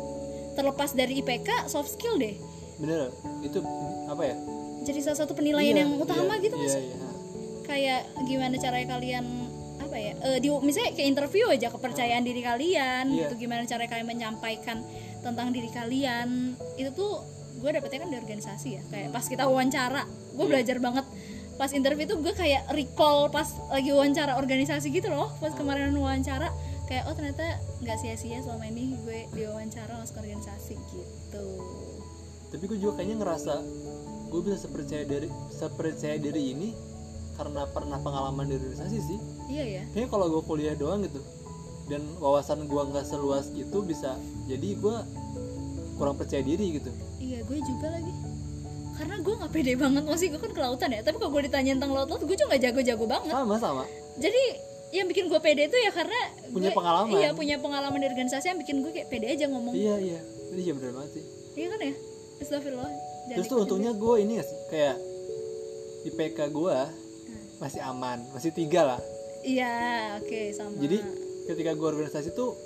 terlepas 0.53 0.91
dari 0.91 1.19
IPK 1.19 1.65
soft 1.65 1.87
skill 1.89 2.15
deh 2.15 2.35
Bener. 2.77 3.13
Itu 3.39 3.61
apa 4.05 4.23
ya? 4.25 4.35
Jadi 4.81 4.99
salah 5.01 5.19
satu 5.21 5.33
penilaian 5.33 5.73
Iya, 5.73 5.81
yang 5.85 5.91
utama 5.97 6.33
iya, 6.35 6.43
gitu 6.43 6.55
nggak 6.55 6.69
iya, 6.69 6.75
sih 6.75 6.85
iya. 6.85 7.09
kayak 7.63 8.01
gimana 8.25 8.55
caranya 8.57 8.87
kalian 8.91 9.25
apa 9.79 9.95
ya 9.97 10.13
eh, 10.17 10.37
di 10.39 10.47
misalnya 10.49 10.91
kayak 10.93 11.09
interview 11.09 11.45
aja 11.47 11.67
kepercayaan 11.69 12.23
diri 12.23 12.41
kalian 12.41 13.05
Iya. 13.09 13.27
gitu 13.27 13.33
gimana 13.39 13.63
cara 13.63 13.83
kalian 13.85 14.07
menyampaikan 14.07 14.81
tentang 15.21 15.51
diri 15.51 15.69
kalian 15.69 16.57
itu 16.75 16.89
tuh 16.91 17.21
gue 17.57 17.69
dapetnya 17.69 17.99
kan 18.01 18.09
di 18.09 18.17
organisasi 18.17 18.69
ya 18.71 18.81
kayak 18.87 19.09
pas 19.11 19.21
kita 19.23 19.45
wawancara 19.45 20.03
gue 20.33 20.41
Iya. 20.41 20.49
belajar 20.49 20.77
banget 20.79 21.05
pas 21.55 21.69
interview 21.71 22.09
tuh 22.09 22.17
gue 22.17 22.33
kayak 22.33 22.73
recall 22.73 23.29
pas 23.29 23.45
lagi 23.69 23.93
wawancara 23.93 24.33
organisasi 24.33 24.89
gitu 24.89 25.13
loh 25.13 25.29
Ah. 25.29 25.37
pas 25.39 25.53
kemarin 25.53 25.93
wawancara 25.93 26.49
kayak 26.89 27.05
oh 27.05 27.13
ternyata 27.13 27.45
nggak 27.79 27.97
sia-sia 27.97 28.41
selama 28.41 28.65
ini 28.65 28.97
gue 28.97 29.29
diwawancara 29.31 29.93
masuk 29.95 30.17
organisasi 30.19 30.73
gitu 30.75 31.45
Tapi 32.51 32.63
gue 32.65 32.77
juga 32.79 32.99
kayaknya 32.99 33.21
ngerasa 33.21 33.53
gue 34.31 34.39
bisa 34.41 34.57
sepercaya 34.57 35.03
diri 35.03 35.27
sepercaya 35.51 36.15
diri 36.15 36.41
ini 36.49 36.69
karena 37.33 37.65
pernah 37.65 37.97
pengalaman 37.97 38.45
di 38.45 38.55
organisasi 38.55 38.97
sih. 39.01 39.19
iya 39.47 39.63
ya 39.65 39.83
Kayaknya 39.89 40.09
kalau 40.09 40.25
gue 40.29 40.43
kuliah 40.43 40.73
doang 40.73 41.01
gitu 41.01 41.19
dan 41.85 42.01
wawasan 42.17 42.63
gue 42.63 42.81
nggak 42.81 43.03
seluas 43.03 43.49
gitu 43.49 43.81
bisa 43.81 44.15
jadi 44.47 44.69
gue 44.73 44.95
kurang 45.95 46.15
percaya 46.15 46.41
diri 46.41 46.77
gitu. 46.77 46.91
Iya 47.19 47.43
gue 47.43 47.57
juga 47.59 47.87
lagi 47.91 48.13
Karena 48.91 49.15
gue 49.17 49.33
gak 49.35 49.49
pede 49.49 49.73
banget 49.75 50.03
Masih 50.03 50.29
gue 50.29 50.37
kan 50.37 50.51
kelautan 50.51 50.89
ya 50.89 51.01
Tapi 51.01 51.15
kalau 51.15 51.31
gue 51.31 51.45
ditanya 51.45 51.73
tentang 51.73 51.91
laut-laut 51.91 52.21
Gue 52.21 52.33
juga 52.33 52.53
gak 52.53 52.61
jago-jago 52.63 53.05
banget 53.07 53.31
Sama 53.31 53.55
sama. 53.57 53.83
Jadi 54.15 54.43
yang 54.91 55.07
bikin 55.07 55.25
gue 55.25 55.39
pede 55.39 55.65
itu 55.65 55.73
ya 55.75 55.89
karena 55.89 56.19
Punya 56.47 56.69
gue- 56.69 56.75
pengalaman. 56.75 57.09
Iya 57.11 57.29
punya 57.31 57.55
pengalaman 57.57 57.97
di 57.97 58.07
organisasi 58.07 58.45
Yang 58.47 58.59
bikin 58.61 58.75
gue 58.79 58.91
kayak 58.91 59.07
pede 59.07 59.27
aja 59.27 59.45
ngomong 59.47 59.73
Iya 59.73 59.95
iya. 59.97 60.19
Iya 60.51 60.71
bener 60.73 60.91
banget 60.91 61.11
sih. 61.13 61.23
Iya 61.55 61.67
kan 61.67 61.79
ya 61.81 61.93
Astagfirullah 62.39 62.91
Jangan 63.27 63.37
Terus 63.37 63.47
tuh 63.47 63.57
untungnya 63.63 63.91
gue 63.93 64.15
ini 64.21 64.33
sih? 64.41 64.59
Kayak 64.71 64.95
IPK 66.01 66.39
gue 66.49 66.77
masih 67.61 67.81
aman, 67.85 68.17
masih 68.33 68.49
tiga 68.49 68.95
lah. 68.95 69.01
Iya 69.45 70.17
oke 70.21 70.39
sama. 70.57 70.77
Jadi 70.81 70.97
ketika 71.45 71.71
gue 71.77 71.87
organisasi 71.87 72.33
tuh 72.33 72.57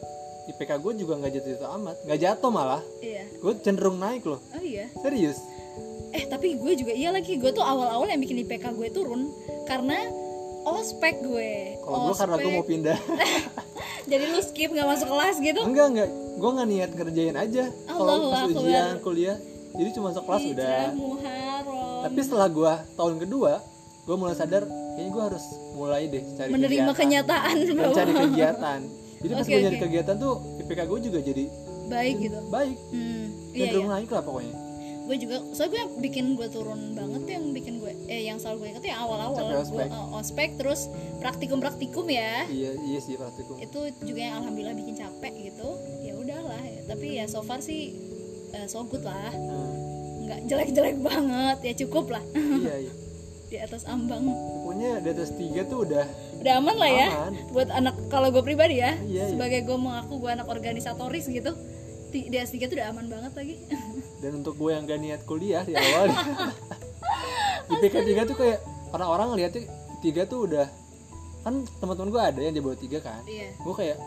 IPK 0.56 0.72
gue 0.80 0.92
juga 1.04 1.14
nggak 1.20 1.34
jatuh-jatuh 1.36 1.70
amat, 1.82 1.96
nggak 2.08 2.20
jatuh 2.22 2.52
malah. 2.52 2.82
Iya. 3.04 3.24
Gue 3.44 3.54
cenderung 3.60 4.00
naik 4.00 4.24
loh, 4.24 4.40
Oh 4.56 4.64
iya? 4.64 4.88
Serius. 5.04 5.40
Eh 6.16 6.24
tapi 6.32 6.56
gue 6.56 6.74
juga 6.80 6.96
iya 6.96 7.12
lagi 7.12 7.36
Gue 7.36 7.52
tuh 7.52 7.60
awal-awal 7.60 8.08
yang 8.08 8.24
bikin 8.24 8.40
IPK 8.48 8.72
gue 8.72 8.88
turun 8.88 9.28
Karena 9.68 10.00
ospek 10.64 11.20
gue. 11.20 11.76
Kalau 11.84 12.10
gue 12.10 12.16
karena 12.16 12.36
gue 12.40 12.52
mau 12.56 12.66
pindah. 12.66 12.98
jadi 14.10 14.24
lu 14.32 14.40
skip 14.42 14.72
nggak 14.72 14.88
masuk 14.88 15.08
kelas 15.12 15.38
gitu? 15.44 15.62
Enggak 15.62 15.88
enggak. 15.92 16.10
Gue 16.40 16.50
nggak 16.56 16.68
niat 16.72 16.90
ngerjain 16.96 17.36
aja. 17.36 17.64
Kalau 17.86 18.32
pas 18.32 18.48
ujian 18.50 18.98
kuliah 19.04 19.38
jadi 19.76 19.90
cuma 19.96 20.06
masuk 20.12 20.24
kelas 20.24 20.44
udah. 20.52 20.66
Hijrah 20.66 20.94
Muharram 20.96 22.04
tapi 22.06 22.20
setelah 22.22 22.48
gue 22.54 22.74
tahun 22.94 23.14
kedua 23.18 23.54
gue 24.06 24.16
mulai 24.16 24.36
sadar 24.38 24.64
kayaknya 24.70 25.12
gue 25.12 25.24
harus 25.26 25.46
mulai 25.74 26.02
deh 26.06 26.24
cari 26.38 26.50
menerima 26.54 26.92
kegiatan. 26.94 27.00
kenyataan 27.02 27.56
cari 27.98 28.14
kegiatan. 28.14 28.80
Jadi 29.16 29.34
pas 29.34 29.46
gue 29.50 29.60
nyari 29.66 29.80
kegiatan 29.82 30.16
tuh 30.22 30.34
IPK 30.62 30.80
gue 30.86 31.00
juga 31.10 31.20
jadi 31.26 31.44
baik 31.86 32.16
gitu. 32.22 32.40
baik. 32.54 32.78
Hmm, 32.94 33.26
iya, 33.58 33.66
iya. 33.74 33.86
naik 33.90 34.10
lah 34.14 34.22
pokoknya. 34.22 34.54
Gue 35.06 35.18
juga 35.22 35.38
soalnya 35.54 35.70
gue 35.70 35.80
yang 35.82 35.92
bikin 36.02 36.26
gue 36.34 36.48
turun 36.50 36.82
banget 36.98 37.22
tuh 37.26 37.34
yang 37.34 37.46
bikin 37.54 37.74
gue 37.78 37.94
eh 38.10 38.22
yang 38.26 38.38
selalu 38.38 38.58
gue 38.62 38.68
inget 38.78 38.86
yang 38.94 39.00
awal-awal. 39.02 39.38
Gue 39.38 39.58
ospek. 39.66 39.88
eh, 39.90 40.06
ospek 40.22 40.50
terus 40.62 40.82
praktikum 41.22 41.58
praktikum 41.58 42.06
ya. 42.06 42.46
Iya 42.46 42.78
iya 42.86 43.00
sih 43.02 43.18
praktikum. 43.18 43.58
Itu 43.58 43.90
juga 44.06 44.22
yang 44.22 44.36
alhamdulillah 44.46 44.78
bikin 44.78 44.94
capek 44.98 45.34
gitu. 45.54 45.70
Ya 46.06 46.14
udahlah 46.14 46.62
ya. 46.62 46.82
tapi 46.86 47.18
ya 47.18 47.26
so 47.26 47.42
far 47.42 47.66
sih 47.66 48.05
eh, 48.56 48.66
so 48.66 48.88
good 48.88 49.04
lah. 49.04 49.32
Nah, 49.32 49.70
nggak 50.26 50.40
jelek-jelek 50.48 50.98
banget. 51.00 51.58
Ya 51.62 51.74
cukup 51.86 52.16
lah. 52.16 52.24
Iya 52.34 52.76
iya. 52.88 52.94
Di 53.52 53.58
atas 53.62 53.86
ambang. 53.86 54.26
Pokoknya 54.26 54.98
di 55.00 55.10
atas 55.14 55.30
tiga 55.38 55.62
tuh 55.70 55.86
udah 55.86 56.02
udah 56.42 56.54
aman 56.58 56.76
lah 56.76 56.92
ya. 56.92 57.08
Aman. 57.14 57.34
buat 57.54 57.70
anak 57.70 57.96
kalau 58.10 58.34
gue 58.34 58.42
pribadi 58.42 58.82
ya 58.82 58.98
Iya, 59.06 59.06
iya. 59.06 59.26
sebagai 59.32 59.64
gue 59.64 59.78
mengaku 59.78 60.18
gue 60.18 60.32
anak 60.34 60.50
organisatoris 60.50 61.30
gitu 61.30 61.54
di, 62.10 62.28
di 62.28 62.36
S3 62.42 62.66
tuh 62.66 62.76
udah 62.76 62.88
aman 62.90 63.06
banget 63.06 63.32
lagi. 63.38 63.56
Dan 64.26 64.42
untuk 64.42 64.58
gue 64.58 64.74
yang 64.74 64.90
gak 64.90 64.98
niat 64.98 65.22
kuliah 65.24 65.62
di 65.62 65.78
awal. 65.78 66.10
IPK 67.78 67.96
tiga 68.02 68.22
tuh 68.26 68.36
kayak 68.36 68.60
orang-orang 68.94 69.28
ngeliatnya 69.38 69.62
tiga 70.02 70.22
tuh 70.26 70.50
udah 70.50 70.68
kan 71.46 71.62
teman-teman 71.78 72.10
gue 72.10 72.22
ada 72.34 72.40
yang 72.42 72.56
di 72.58 72.62
bawah 72.66 72.78
tiga 72.78 72.98
kan? 73.00 73.22
Iya. 73.30 73.54
Gue 73.62 73.74
kayak 73.78 73.98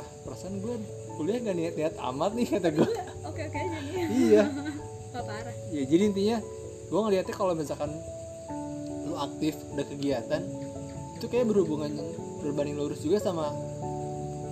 ah 0.00 0.08
perasaan 0.24 0.56
gue 0.58 0.74
kuliah 1.18 1.42
gak 1.42 1.52
niat-niat 1.52 1.94
amat 2.00 2.30
nih 2.32 2.46
kata 2.48 2.68
gue 2.70 2.88
oke 3.24 3.40
oke 3.42 3.58
aja 3.58 3.78
nih. 3.82 4.06
Iya. 4.08 4.42
Parah. 5.18 5.54
Ya 5.68 5.82
jadi 5.82 6.02
intinya 6.06 6.36
gue 6.86 7.00
ngeliatnya 7.00 7.34
kalau 7.34 7.52
misalkan 7.52 7.90
lu 9.02 9.18
aktif 9.18 9.58
ada 9.68 9.82
kegiatan 9.82 10.42
itu 11.12 11.26
kayak 11.26 11.44
berhubungan 11.44 11.90
berbanding 12.38 12.78
lurus 12.78 13.02
juga 13.02 13.18
sama 13.18 13.50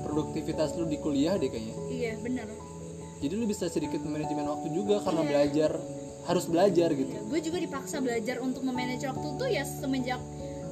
produktivitas 0.03 0.75
lu 0.75 0.85
di 0.85 0.99
kuliah 0.99 1.35
deh 1.35 1.47
kayaknya. 1.47 1.75
Iya 1.87 2.13
benar. 2.19 2.47
Jadi 3.17 3.33
lu 3.33 3.45
bisa 3.45 3.67
sedikit 3.67 4.03
manajemen 4.03 4.45
waktu 4.45 4.69
juga 4.71 5.01
karena 5.01 5.23
Iya. 5.23 5.31
belajar 5.31 5.71
harus 6.27 6.45
belajar 6.45 6.89
gitu. 6.91 7.07
ya, 7.09 7.23
gue 7.23 7.41
juga 7.41 7.59
dipaksa 7.61 8.03
belajar 8.03 8.43
untuk 8.43 8.61
memanage 8.61 9.07
waktu 9.07 9.29
tuh 9.39 9.47
ya 9.47 9.63
semenjak 9.63 10.19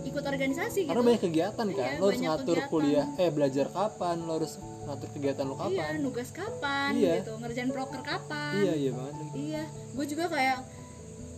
ikut 0.04 0.20
organisasi 0.20 0.84
karena 0.84 0.98
gitu. 0.98 1.06
banyak 1.08 1.22
kegiatan 1.22 1.66
kan 1.70 1.86
Iya, 1.86 1.96
lo 1.96 2.04
harus 2.04 2.20
ngatur 2.20 2.58
kegiatan. 2.58 2.72
kuliah 2.74 3.06
eh 3.16 3.30
belajar 3.30 3.66
kapan 3.70 4.16
lo 4.20 4.32
harus 4.34 4.58
ngatur 4.84 5.08
kegiatan 5.10 5.44
lo 5.44 5.54
iya 5.54 5.64
kapan 5.86 5.94
nugas 5.98 6.30
kapan 6.30 6.90
Iya. 6.92 7.12
gitu 7.18 7.32
ngerjain 7.36 7.70
proker 7.70 8.00
kapan 8.00 8.60
iya 8.60 8.74
iya 8.74 8.90
banget 8.90 9.14
lagi 9.16 9.30
Iya, 9.34 9.62
gue 9.90 10.06
juga 10.06 10.24
kayak 10.28 10.58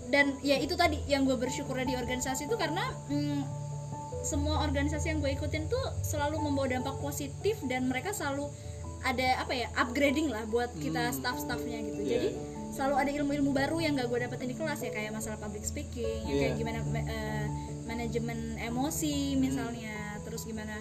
dan 0.07 0.27
ya 0.41 0.57
itu 0.57 0.75
tadi 0.75 1.03
yang 1.05 1.23
gue 1.23 1.35
bersyukurnya 1.35 1.83
di 1.85 1.97
organisasi 1.97 2.47
itu 2.47 2.55
karena 2.55 2.81
mm, 3.07 3.41
semua 4.23 4.61
organisasi 4.61 5.07
yang 5.09 5.19
gue 5.19 5.31
ikutin 5.33 5.67
tuh 5.67 5.83
selalu 6.01 6.39
membawa 6.41 6.67
dampak 6.69 6.95
positif 6.97 7.59
dan 7.65 7.87
mereka 7.87 8.11
selalu 8.11 8.51
ada 9.01 9.39
apa 9.39 9.53
ya 9.53 9.71
upgrading 9.77 10.27
lah 10.27 10.43
buat 10.45 10.71
kita 10.75 10.99
Hmm. 11.05 11.15
staff-staffnya 11.15 11.79
gitu. 11.85 12.01
Iya. 12.01 12.11
Jadi 12.13 12.29
selalu 12.69 12.95
ada 12.97 13.11
ilmu-ilmu 13.13 13.51
baru 13.53 13.79
yang 13.79 13.95
gak 13.95 14.09
gue 14.09 14.19
dapetin 14.21 14.49
di 14.49 14.57
kelas 14.57 14.81
ya 14.81 14.91
kayak 14.91 15.11
masalah 15.13 15.39
public 15.39 15.63
speaking, 15.63 16.23
yang 16.25 16.37
kayak 16.37 16.53
Iya. 16.53 16.59
gimana 16.59 16.79
ma- 16.85 17.07
eh, 17.07 17.47
manajemen 17.87 18.39
emosi 18.59 19.15
misalnya, 19.37 19.95
terus 20.21 20.43
gimana 20.43 20.75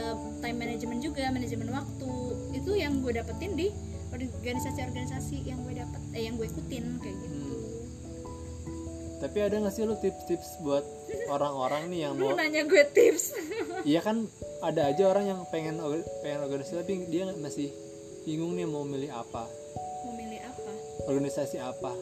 eh, 0.00 0.14
time 0.40 0.56
management 0.58 1.00
juga, 1.00 1.28
manajemen 1.28 1.68
waktu 1.70 2.10
itu 2.52 2.72
yang 2.74 2.98
gue 2.98 3.12
dapetin 3.12 3.52
di 3.52 3.68
organisasi-organisasi 4.10 5.44
yang 5.44 5.60
gue 5.62 5.76
dapet 5.76 6.00
eh 6.10 6.22
yang 6.22 6.34
gue 6.34 6.44
ikutin 6.44 6.98
kayak 6.98 7.16
gitu. 7.16 7.38
tapi 9.18 9.38
ada 9.38 9.54
nggak 9.54 9.70
sih 9.70 9.84
lo 9.84 9.94
tips-tips 9.94 10.58
buat 10.58 10.80
orang-orang 11.28 11.86
nih 11.86 12.00
yang 12.02 12.16
Lu 12.16 12.26
mau 12.26 12.34
nanya 12.34 12.64
gue 12.64 12.84
tips. 12.88 13.36
iya 13.84 14.00
kan 14.00 14.24
ada 14.60 14.88
aja 14.88 15.04
orang 15.06 15.24
yang 15.26 15.40
pengen 15.46 15.76
pengen 16.18 16.40
organisasi 16.40 16.74
tapi 16.74 17.04
dia 17.06 17.28
masih 17.34 17.68
bingung 18.22 18.52
nih 18.52 18.64
mau 18.64 18.82
milih 18.82 19.08
apa 19.08 19.44
Mau 20.02 20.12
milih 20.14 20.40
apa? 20.40 20.72
organisasi 21.06 21.56
apa 21.56 21.92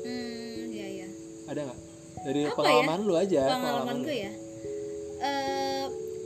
Hmm, 0.00 0.70
ya 0.70 0.86
ya. 0.96 1.08
ada 1.44 1.60
nggak 1.66 1.78
dari 2.22 2.40
Apa 2.46 2.54
pengalaman 2.54 2.98
lu 3.02 3.14
aja 3.14 3.42
Pengalaman 3.50 3.96
lu. 3.96 4.04
gue 4.06 4.16
ya. 4.16 4.32
Eh, 5.20 5.79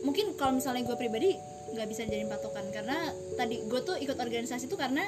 mungkin 0.05 0.37
kalau 0.37 0.61
misalnya 0.61 0.85
gue 0.85 0.97
pribadi 1.01 1.35
nggak 1.75 1.89
bisa 1.91 2.07
jadi 2.07 2.29
patokan 2.31 2.71
karena 2.71 3.11
tadi 3.35 3.65
gue 3.67 3.81
tuh 3.83 3.97
ikut 3.99 4.15
organisasi 4.21 4.71
tuh 4.71 4.79
karena 4.79 5.03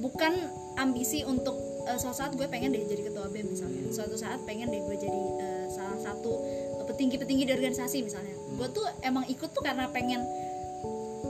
bukan 0.00 0.32
ambisi 0.80 1.22
untuk 1.22 1.54
eh, 1.86 1.98
suatu 2.00 2.16
saat 2.16 2.32
gue 2.34 2.48
pengen 2.48 2.72
deh 2.72 2.82
jadi 2.88 3.12
ketua 3.12 3.28
BEM 3.28 3.52
misalnya. 3.52 3.84
Suatu 3.92 4.16
saat 4.16 4.40
pengen 4.48 4.72
deh 4.72 4.80
gue 4.80 4.96
jadi 4.96 5.22
eh, 5.38 5.66
salah 5.70 6.00
satu 6.00 6.32
petinggi-petinggi 6.90 7.44
di 7.46 7.52
organisasi 7.54 8.02
misalnya. 8.02 8.34
Gue 8.58 8.66
tuh 8.74 8.82
emang 9.06 9.22
ikut 9.30 9.54
tuh 9.54 9.62
karena 9.62 9.86
pengen 9.92 10.24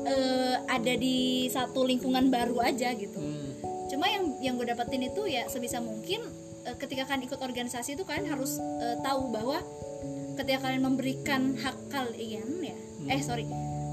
eh, 0.06 0.56
ada 0.64 0.94
di 0.96 1.50
satu 1.52 1.84
lingkungan 1.84 2.32
baru 2.32 2.62
aja 2.64 2.94
gitu. 2.96 3.20
Hmm, 3.20 3.50
cuma 3.90 4.08
yang 4.08 4.24
yang 4.40 4.54
gue 4.56 4.66
dapetin 4.70 5.04
itu 5.04 5.28
ya 5.28 5.44
sebisa 5.50 5.82
mungkin 5.82 6.24
eh, 6.64 6.76
ketika 6.80 7.04
kalian 7.10 7.28
ikut 7.28 7.40
organisasi 7.42 7.98
itu 7.98 8.06
kalian 8.06 8.30
harus 8.30 8.56
eh, 8.80 8.96
tahu 9.04 9.28
bahwa 9.28 9.60
ketika 10.40 10.58
kalian 10.64 10.82
memberikan 10.82 11.52
hak 11.54 11.76
kalian 11.88 12.48
ya 12.62 12.76
eh 13.06 13.20
sorry. 13.20 13.44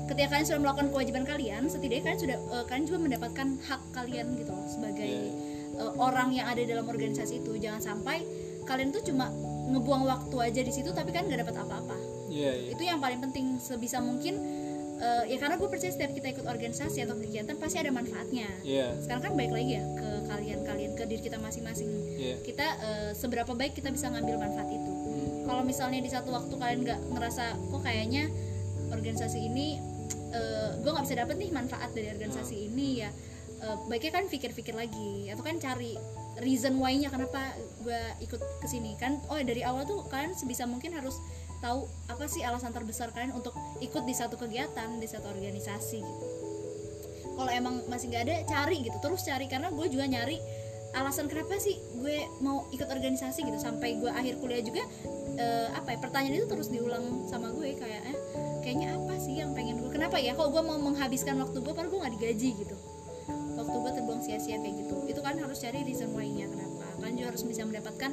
Ketika 0.07 0.31
kalian 0.31 0.47
sudah 0.47 0.61
melakukan 0.63 0.87
kewajiban 0.87 1.23
kalian 1.23 1.67
setidaknya 1.67 2.03
kalian 2.05 2.21
sudah 2.23 2.37
eh, 2.39 2.63
kalian 2.65 2.85
juga 2.87 2.99
mendapatkan 3.03 3.47
hak 3.59 3.81
kalian 3.91 4.27
gitu 4.39 4.51
loh 4.51 4.63
sebagai 4.65 5.03
Iya. 5.03 5.31
eh, 5.77 5.91
orang 5.99 6.31
yang 6.31 6.47
ada 6.47 6.63
dalam 6.63 6.87
organisasi 6.87 7.41
itu. 7.41 7.59
Jangan 7.59 7.83
sampai 7.83 8.23
kalian 8.63 8.91
tuh 8.91 9.03
cuma 9.03 9.27
ngebuang 9.67 10.03
waktu 10.03 10.35
aja 10.39 10.61
di 10.63 10.71
situ 10.71 10.91
tapi 10.91 11.11
kan 11.11 11.27
nggak 11.27 11.43
dapat 11.43 11.55
apa-apa. 11.59 11.97
Iya 12.27 12.51
iya. 12.55 12.69
Itu 12.71 12.83
yang 12.83 12.99
paling 12.99 13.19
penting 13.19 13.59
sebisa 13.59 13.99
mungkin 13.99 14.39
eh, 14.97 15.23
ya 15.27 15.37
karena 15.39 15.59
gue 15.59 15.67
percaya 15.67 15.91
setiap 15.91 16.11
kita 16.11 16.27
ikut 16.31 16.45
organisasi 16.47 17.03
atau 17.03 17.15
kegiatan 17.19 17.55
pasti 17.59 17.77
ada 17.79 17.91
manfaatnya. 17.91 18.47
Iya. 18.63 18.95
Sekarang 19.03 19.23
kan 19.27 19.33
baik 19.35 19.51
lagi 19.51 19.71
ya 19.75 19.83
ke 19.83 20.07
kalian-kalian 20.27 20.91
ke 20.95 21.03
diri 21.03 21.21
kita 21.21 21.35
masing-masing. 21.39 21.89
Iya. 22.15 22.35
Kita 22.43 22.67
eh, 22.79 23.11
seberapa 23.11 23.51
baik 23.51 23.75
kita 23.75 23.91
bisa 23.91 24.07
ngambil 24.07 24.35
manfaat 24.39 24.67
itu 24.67 24.76
Hmm, 24.76 24.76
kalau 25.47 25.63
misalnya 25.63 26.03
di 26.03 26.11
satu 26.11 26.35
waktu 26.35 26.53
kalian 26.59 26.79
nggak 26.83 26.99
ngerasa 27.15 27.55
kok 27.55 27.81
kayaknya 27.81 28.27
organisasi 28.91 29.39
ini 29.47 29.79
eh, 30.35 30.69
gue 30.83 30.91
nggak 30.91 31.05
bisa 31.07 31.17
dapet 31.23 31.35
nih 31.39 31.49
manfaat 31.55 31.89
dari 31.95 32.11
organisasi 32.11 32.67
ini 32.67 33.01
ya 33.01 33.09
eh, 33.63 33.75
baiknya 33.87 34.11
kan 34.21 34.25
pikir-pikir 34.27 34.75
lagi 34.75 35.31
atau 35.31 35.41
kan 35.41 35.55
cari 35.57 35.95
reason 36.43 36.77
why-nya 36.77 37.09
kenapa 37.09 37.55
gue 37.81 38.01
ikut 38.21 38.41
ke 38.61 38.67
sini 38.67 38.93
kan 38.99 39.17
oh 39.31 39.39
dari 39.39 39.63
awal 39.63 39.87
tuh 39.87 40.05
kalian 40.11 40.35
sebisa 40.35 40.67
mungkin 40.69 40.93
harus 40.93 41.17
tahu 41.57 41.89
apa 42.09 42.25
sih 42.29 42.45
alasan 42.45 42.69
terbesar 42.69 43.09
kalian 43.13 43.33
untuk 43.33 43.53
ikut 43.81 44.05
di 44.05 44.13
satu 44.13 44.37
kegiatan 44.37 45.01
di 45.01 45.07
satu 45.09 45.29
organisasi 45.33 45.99
gitu. 46.01 46.25
Kalau 47.37 47.51
emang 47.53 47.85
masih 47.85 48.09
nggak 48.09 48.23
ada 48.25 48.35
cari 48.49 48.81
gitu 48.81 48.97
terus 48.97 49.21
cari. 49.25 49.45
Karena 49.45 49.69
gue 49.69 49.87
juga 49.89 50.09
nyari 50.09 50.37
alasan 50.97 51.29
kenapa 51.29 51.61
sih 51.61 51.77
gue 52.01 52.25
mau 52.41 52.65
ikut 52.73 52.89
organisasi 52.89 53.45
gitu. 53.45 53.57
Sampai 53.61 53.97
gue 54.01 54.09
akhir 54.09 54.41
kuliah 54.41 54.61
juga 54.65 54.85
eh, 55.37 55.67
apa 55.71 55.93
ya 55.93 55.97
pertanyaan 56.01 56.41
itu 56.41 56.47
terus 56.49 56.67
diulang 56.73 57.29
sama 57.29 57.53
gue 57.53 57.77
kayak 57.77 58.01
eh, 58.09 58.17
kayaknya 58.65 58.97
apa 58.97 59.13
sih 59.21 59.39
yang 59.39 59.53
pengen 59.53 59.79
gue 59.79 59.91
kenapa 59.93 60.17
ya? 60.19 60.33
Kok 60.35 60.49
gue 60.51 60.63
mau 60.65 60.75
menghabiskan 60.75 61.39
waktu 61.39 61.61
gue 61.61 61.73
padahal 61.73 61.93
gue 61.93 61.99
nggak 62.03 62.13
digaji 62.19 62.49
gitu. 62.65 62.75
Waktu 63.57 63.75
gue 63.79 63.91
terbuang 63.95 64.21
sia-sia 64.21 64.59
kayak 64.59 64.75
gitu. 64.85 64.95
Itu 65.07 65.19
kan 65.23 65.39
harus 65.39 65.57
cari 65.61 65.87
reason 65.87 66.11
why-nya 66.11 66.51
kenapa? 66.51 66.85
Kan 66.99 67.15
juga 67.15 67.27
harus 67.31 67.43
bisa 67.45 67.61
mendapatkan 67.63 68.11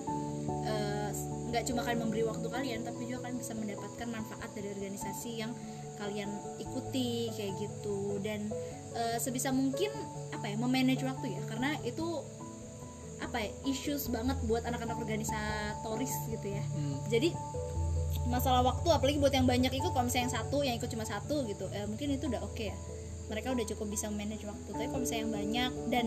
eh, 0.69 1.11
nggak 1.55 1.65
cuma 1.71 1.81
kalian 1.87 2.01
memberi 2.07 2.23
waktu 2.27 2.47
kalian 2.51 2.81
tapi 2.83 3.07
juga 3.07 3.27
kalian 3.27 3.39
bisa 3.39 3.55
mendapatkan 3.55 4.09
manfaat 4.11 4.51
dari 4.59 4.69
organisasi 4.75 5.31
yang 5.39 5.53
kalian 5.99 6.31
ikuti 6.61 7.33
kayak 7.35 7.57
gitu. 7.59 8.21
Dan 8.21 8.53
eh, 8.95 9.19
sebisa 9.19 9.51
mungkin 9.51 9.91
apa 10.31 10.53
ya 10.53 10.57
memanage 10.61 11.03
waktu 11.03 11.35
ya. 11.35 11.43
Karena 11.51 11.75
itu 11.83 12.23
apa 13.35 13.51
ya 13.51 13.51
issues 13.67 14.07
banget 14.15 14.39
buat 14.47 14.63
anak-anak 14.63 14.95
organisatoris 14.95 16.15
gitu 16.31 16.55
ya. 16.55 16.63
Hmm. 16.71 17.03
jadi 17.11 17.35
masalah 18.31 18.63
waktu 18.63 18.87
apalagi 18.95 19.19
buat 19.19 19.35
yang 19.35 19.43
banyak 19.43 19.75
ikut 19.75 19.91
kalau 19.91 20.07
misalnya 20.07 20.31
yang 20.31 20.35
satu 20.39 20.59
yang 20.63 20.79
ikut 20.79 20.87
cuma 20.87 21.03
satu 21.03 21.43
gitu 21.51 21.67
eh, 21.75 21.83
mungkin 21.91 22.15
itu 22.15 22.31
udah 22.31 22.47
oke 22.47 22.63
ya. 22.71 22.79
Mereka 23.27 23.57
udah 23.57 23.67
cukup 23.75 23.91
bisa 23.91 24.07
manage 24.07 24.47
waktu 24.47 24.71
tapi 24.71 24.87
kalau 24.87 25.03
misalnya 25.03 25.23
yang 25.27 25.35
banyak 25.35 25.73
dan 25.91 26.05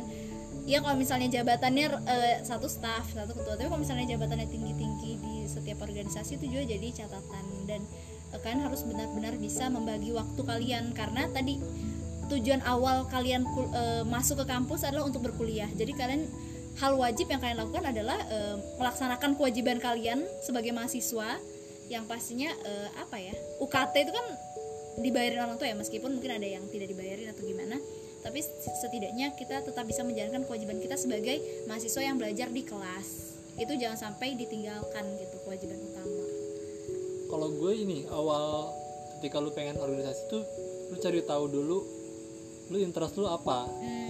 ya 0.64 0.78
kalau 0.80 0.96
misalnya 0.96 1.28
jabatannya 1.28 1.86
eh, 2.08 2.38
satu 2.48 2.72
staff 2.72 3.12
satu 3.12 3.36
ketua 3.36 3.60
tapi 3.60 3.68
kalau 3.68 3.84
misalnya 3.84 4.08
jabatannya 4.08 4.48
tinggi-tinggi 4.48 5.12
di 5.20 5.36
setiap 5.52 5.84
organisasi 5.84 6.40
itu 6.40 6.48
juga 6.48 6.64
jadi 6.64 6.88
catatan. 7.04 7.44
Dan 7.68 7.84
eh, 8.32 8.40
kalian 8.40 8.72
harus 8.72 8.88
benar-benar 8.88 9.36
bisa 9.36 9.68
membagi 9.68 10.16
waktu 10.16 10.42
kalian 10.48 10.96
karena 10.96 11.28
tadi 11.36 11.60
tujuan 12.32 12.64
awal 12.64 13.04
kalian 13.12 13.44
eh, 13.76 14.04
masuk 14.08 14.44
ke 14.44 14.46
kampus 14.48 14.88
adalah 14.88 15.04
untuk 15.04 15.28
berkuliah. 15.28 15.68
Jadi 15.76 15.92
kalian 15.92 16.24
hal 16.78 16.94
wajib 16.98 17.30
yang 17.30 17.42
kalian 17.42 17.58
lakukan 17.58 17.86
adalah 17.90 18.18
eh, 18.30 18.56
melaksanakan 18.78 19.34
kewajiban 19.38 19.82
kalian 19.82 20.22
sebagai 20.46 20.74
mahasiswa 20.74 21.38
yang 21.88 22.04
pastinya 22.06 22.52
eh, 22.66 22.90
apa 23.02 23.18
ya 23.18 23.34
UKT 23.64 23.96
itu 24.08 24.12
kan 24.14 24.26
dibayarin 24.98 25.42
orang 25.46 25.58
tua 25.62 25.70
ya 25.70 25.78
meskipun 25.78 26.18
mungkin 26.18 26.42
ada 26.42 26.48
yang 26.48 26.66
tidak 26.74 26.90
dibayarin 26.90 27.30
atau 27.30 27.46
gimana 27.46 27.78
tapi 28.28 28.44
setidaknya 28.84 29.32
kita 29.38 29.64
tetap 29.64 29.86
bisa 29.86 30.02
menjalankan 30.02 30.44
kewajiban 30.44 30.82
kita 30.84 31.00
sebagai 31.00 31.40
mahasiswa 31.70 32.02
yang 32.04 32.20
belajar 32.20 32.52
di 32.52 32.60
kelas. 32.66 33.40
Itu 33.56 33.74
jangan 33.80 33.96
sampai 33.96 34.36
ditinggalkan 34.36 35.06
gitu 35.16 35.36
kewajiban 35.48 35.80
utama. 35.80 36.24
Kalau 37.32 37.48
gue 37.56 37.74
ini 37.74 38.04
awal 38.12 38.76
ketika 39.18 39.40
lu 39.40 39.56
pengen 39.56 39.80
organisasi 39.80 40.28
tuh 40.28 40.44
lu 40.92 40.96
cari 41.00 41.24
tahu 41.24 41.48
dulu 41.48 41.80
lu 42.68 42.78
interest 42.84 43.16
lu 43.16 43.32
apa? 43.32 43.64
Hmm, 43.64 44.07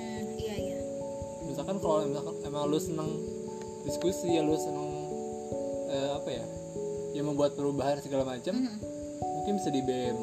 misalkan 1.67 1.83
kalau 1.83 2.07
misalkan 2.07 2.35
emang 2.47 2.63
lu 2.71 2.79
seneng 2.79 3.11
diskusi 3.83 4.27
ya 4.31 4.39
lu 4.39 4.55
seneng 4.55 4.87
eh, 5.91 6.09
apa 6.15 6.29
ya 6.31 6.45
yang 7.11 7.27
membuat 7.27 7.59
perubahan 7.59 7.99
segala 7.99 8.23
macam 8.23 8.55
Mhm. 8.55 8.79
mungkin 9.19 9.53
bisa 9.59 9.67
di 9.67 9.83
BEM 9.83 10.15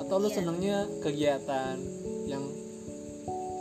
atau 0.00 0.16
lu 0.16 0.28
Iya. 0.28 0.36
senengnya 0.40 0.76
kegiatan 1.04 1.76
yang 2.24 2.48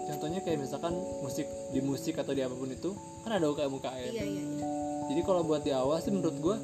contohnya 0.07 0.39
kayak 0.39 0.63
misalkan 0.63 0.95
musik 1.19 1.43
di 1.69 1.83
musik 1.83 2.15
atau 2.15 2.31
di 2.31 2.39
apa 2.39 2.55
pun 2.55 2.71
itu 2.71 2.95
kan 3.21 3.35
ada 3.35 3.51
UKM 3.51 3.67
UKM 3.69 4.11
iya 4.15 4.23
iya 4.23 4.39
iya. 4.39 4.65
jadi 5.11 5.21
kalau 5.27 5.43
buat 5.43 5.59
di 5.59 5.75
awal 5.75 5.99
sih 5.99 6.15
menurut 6.15 6.39
gue 6.39 6.55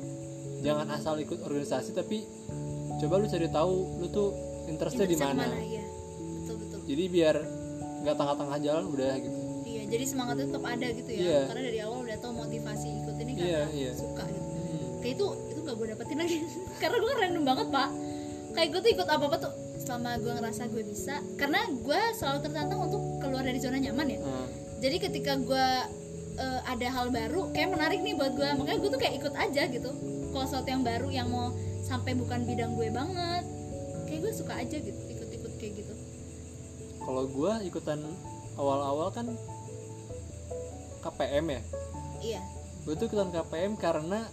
jangan 0.63 0.87
asal 0.89 1.19
ikut 1.19 1.43
organisasi 1.43 1.91
tapi 1.91 2.23
coba 2.95 3.19
lu 3.19 3.27
cari 3.27 3.51
tahu 3.51 3.73
lu 3.99 4.07
tuh 4.07 4.31
interestnya 4.67 5.03
di 5.03 5.19
mana 5.19 5.51
iya 5.59 5.83
betul 6.39 6.55
betul 6.63 6.79
jadi 6.87 7.03
biar 7.11 7.35
nggak 8.07 8.15
tengah-tengah 8.15 8.57
jalan 8.63 8.85
udah 8.87 9.13
gitu 9.19 9.39
jadi 9.85 10.05
semangatnya 10.05 10.45
tetap 10.49 10.65
ada 10.65 10.87
gitu 10.89 11.09
ya. 11.09 11.19
Iya. 11.21 11.39
karena 11.47 11.61
dari 11.63 11.79
awal 11.81 11.97
udah 12.03 12.17
tau 12.17 12.31
motivasi 12.31 12.87
ikut 13.01 13.15
ini 13.17 13.31
karena 13.33 13.49
Iya, 13.49 13.63
iya. 13.71 13.91
suka 13.93 14.23
gitu. 14.25 14.45
Hmm. 14.45 14.89
kayak 14.99 15.13
itu 15.15 15.25
itu 15.53 15.59
gak 15.61 15.75
gue 15.75 15.87
dapetin 15.93 16.17
lagi. 16.17 16.37
Karena 16.81 16.97
gue 16.97 17.11
random 17.15 17.43
banget 17.45 17.67
pak. 17.69 17.89
Kayak 18.51 18.67
gue 18.71 18.79
tuh 18.81 18.91
ikut 18.95 19.07
apa 19.07 19.23
apa 19.25 19.37
tuh 19.37 19.53
selama 19.77 20.09
gue 20.17 20.33
ngerasa 20.33 20.61
gue 20.67 20.83
bisa. 20.83 21.15
Karena 21.35 21.59
gue 21.69 21.99
selalu 22.13 22.39
tertantang 22.41 22.79
untuk 22.81 23.01
keluar 23.19 23.43
dari 23.43 23.59
zona 23.59 23.77
nyaman 23.77 24.07
ya. 24.07 24.19
Nah, 24.19 24.47
jadi 24.79 24.97
ketika 24.99 25.37
gue 25.37 25.67
eh, 26.35 26.59
ada 26.65 26.87
hal 26.89 27.07
baru 27.09 27.49
kayak 27.51 27.69
menarik 27.71 27.99
nih 28.01 28.13
buat 28.13 28.33
gue 28.33 28.49
makanya 28.55 28.79
gue 28.79 28.89
tuh 28.89 28.99
kayak 28.99 29.15
ikut 29.19 29.33
aja 29.33 29.63
gitu. 29.67 29.89
Kalau 30.29 30.45
sesuatu 30.45 30.67
yang 30.67 30.83
baru 30.83 31.07
yang 31.09 31.27
mau 31.29 31.53
sampai 31.85 32.11
bukan 32.13 32.41
bidang 32.43 32.73
gue 32.73 32.89
banget 32.89 33.43
kayak 34.05 34.19
gue 34.21 34.33
suka 34.33 34.53
aja 34.57 34.77
gitu 34.77 34.99
ikut-ikut 35.05 35.53
kayak 35.57 35.73
gitu. 35.79 35.93
Kalau 36.97 37.23
gue 37.25 37.51
ikutan 37.63 38.01
awal-awal 38.55 39.13
kan 39.13 39.29
KPM 41.05 41.45
ya? 41.53 41.61
Iya. 42.19 42.41
Gue 42.81 42.93
tuh 42.97 43.05
ikutan 43.05 43.29
KPM 43.29 43.77
karena 43.77 44.25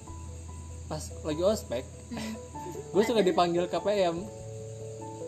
pas 0.89 1.05
lagi 1.25 1.41
ospek 1.41 1.85
Hmm. 2.13 2.37
gue 2.93 3.03
suka 3.09 3.25
dipanggil 3.25 3.65
KPM 3.73 4.21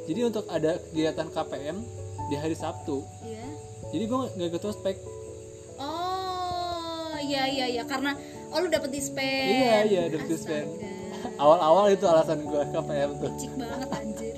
jadi 0.04 0.28
untuk 0.28 0.44
ada 0.52 0.76
kegiatan 0.92 1.33
KPM 1.33 1.80
di 2.28 2.37
hari 2.37 2.52
Sabtu 2.52 3.00
iya. 3.24 3.40
jadi 3.88 4.04
gue 4.04 4.18
nggak 4.37 4.48
ikut 4.52 4.64
ospek. 4.68 5.00
Oh 5.80 7.16
iya 7.16 7.48
iya 7.48 7.66
iya. 7.72 7.83
Karena 7.88 8.12
oh 8.52 8.61
lu 8.61 8.68
dapet 8.68 8.92
dispen 8.92 9.48
Iya, 9.48 9.76
iya, 9.88 10.02
dapet 10.12 10.28
dispen. 10.28 10.68
Awal-awal 11.40 11.96
itu 11.96 12.04
alasan 12.04 12.44
gue 12.44 12.62
KPM 12.68 13.11
tuh. 13.16 13.33
Cik 13.40 13.52
banget 13.57 13.88
anjir. 13.96 14.37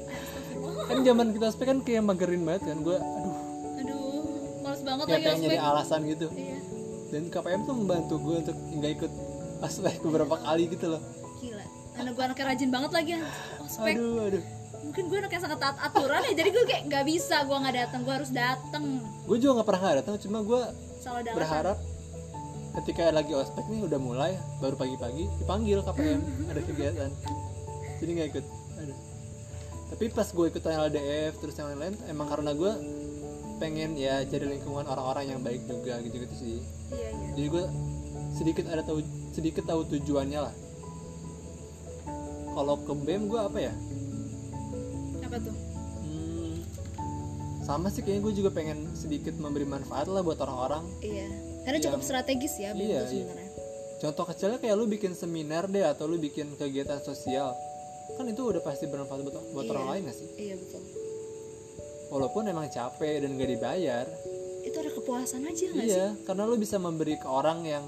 Kan 0.87 0.99
zaman 1.03 1.27
kita 1.35 1.45
ospek 1.51 1.67
kan 1.67 1.79
kayak 1.83 2.03
magerin 2.07 2.47
banget 2.47 2.63
kan 2.71 2.79
gue 2.79 2.99
aduh. 3.03 3.35
Aduh 3.83 4.23
males 4.63 4.83
banget 4.87 5.05
kayak 5.11 5.35
lagi 5.35 5.47
ospek. 5.51 5.59
alasan 5.59 6.01
gitu. 6.07 6.27
Iya 6.31 6.59
dan 7.11 7.23
KPM 7.31 7.61
tuh 7.65 7.75
membantu 7.79 8.15
gue 8.19 8.37
untuk 8.43 8.57
nggak 8.57 8.93
ikut 9.03 9.13
ospek 9.63 10.03
beberapa 10.03 10.35
kali 10.41 10.65
gitu 10.71 10.87
loh. 10.97 11.03
Gila. 11.41 11.65
Anak 11.97 12.13
gue 12.13 12.25
anaknya 12.29 12.45
rajin 12.53 12.71
banget 12.71 12.91
lagi 12.93 13.11
ospek. 13.63 13.95
Aduh 13.97 14.19
aduh. 14.29 14.43
Mungkin 14.87 15.05
gue 15.11 15.19
anak 15.19 15.33
yang 15.33 15.43
sangat 15.43 15.59
taat 15.63 15.77
aturan 15.81 16.21
ya. 16.29 16.33
Jadi 16.37 16.49
gue 16.53 16.65
kayak 16.69 16.83
nggak 16.91 17.05
bisa 17.09 17.37
gue 17.47 17.57
nggak 17.57 17.77
datang 17.77 18.01
gue 18.05 18.15
harus 18.15 18.31
datang. 18.31 18.85
Gue 19.25 19.37
juga 19.41 19.53
nggak 19.61 19.69
pernah 19.69 19.81
nggak 19.83 19.97
datang 20.05 20.15
cuma 20.21 20.39
gue 20.43 20.63
berharap 21.33 21.79
ketika 22.83 23.09
lagi 23.09 23.33
ospek 23.33 23.65
nih 23.73 23.89
udah 23.89 23.97
mulai 23.97 24.33
baru 24.61 24.77
pagi-pagi 24.77 25.25
dipanggil 25.41 25.81
KPM 25.81 26.21
ada 26.53 26.61
kegiatan. 26.61 27.11
Jadi 28.03 28.11
nggak 28.13 28.29
ikut. 28.37 28.45
Aduh. 28.85 28.99
Tapi 29.87 30.05
pas 30.11 30.29
gue 30.29 30.47
ikutan 30.51 30.75
LDF 30.91 31.39
terus 31.41 31.55
yang 31.57 31.71
lain-lain 31.73 31.95
emang 32.11 32.27
karena 32.27 32.51
gue 32.53 32.73
pengen 33.57 33.95
ya 33.95 34.21
cari 34.23 34.47
lingkungan 34.49 34.85
orang-orang 34.85 35.25
yang 35.29 35.41
baik 35.41 35.65
juga 35.65 35.99
gitu-gitu 36.01 36.35
sih. 36.35 36.57
Iya 36.91 37.09
iya. 37.11 37.29
Jadi 37.35 37.47
gue 37.49 37.65
sedikit 38.33 38.65
ada 38.67 38.83
tahu 38.83 39.01
sedikit 39.31 39.65
tahu 39.65 39.81
tujuannya 39.89 40.41
lah. 40.41 40.55
Kalau 42.49 42.75
ke 42.79 42.93
BEM 42.95 43.29
gue 43.29 43.37
apa 43.37 43.59
ya? 43.61 43.73
Apa 45.21 45.37
tuh? 45.39 45.55
Hmm, 46.01 46.57
sama 47.61 47.89
sih 47.89 48.01
kayaknya 48.01 48.23
gue 48.23 48.35
juga 48.35 48.51
pengen 48.51 48.89
sedikit 48.93 49.37
memberi 49.37 49.65
manfaat 49.65 50.07
lah 50.07 50.21
buat 50.21 50.39
orang-orang 50.39 50.87
iya 51.01 51.27
karena 51.67 51.83
cukup 51.83 51.99
Yang- 51.99 52.09
strategis 52.09 52.55
ya 52.57 52.71
BEM 52.73 52.81
Iya, 52.81 52.89
iya. 52.89 53.03
sebenarnya. 53.05 53.51
Contoh 53.97 54.25
kecilnya 54.25 54.59
kayak 54.59 54.77
lu 54.77 54.87
bikin 54.87 55.13
seminar 55.13 55.67
deh 55.67 55.83
atau 55.83 56.05
lu 56.05 56.17
bikin 56.17 56.53
kegiatan 56.55 57.01
sosial. 57.01 57.57
Kan 58.15 58.25
itu 58.25 58.39
udah 58.39 58.61
pasti 58.61 58.87
bermanfaat 58.87 59.21
buat, 59.21 59.37
buat 59.51 59.65
Iya. 59.67 59.73
orang 59.73 59.87
lain 59.91 60.03
gak 60.05 60.17
sih? 60.17 60.29
iya 60.39 60.55
betul 60.55 60.81
walaupun 62.09 62.43
emang 62.45 62.67
capek 62.69 63.21
dan 63.21 63.35
gak 63.35 63.51
dibayar 63.51 64.07
itu 64.63 64.77
ada 64.77 64.91
kepuasan 64.91 65.43
aja 65.43 65.65
nggak 65.69 65.85
sih 65.85 65.93
iya 65.93 66.07
karena 66.23 66.43
lu 66.43 66.57
bisa 66.57 66.77
memberi 66.77 67.15
ke 67.15 67.25
orang 67.25 67.63
yang 67.63 67.85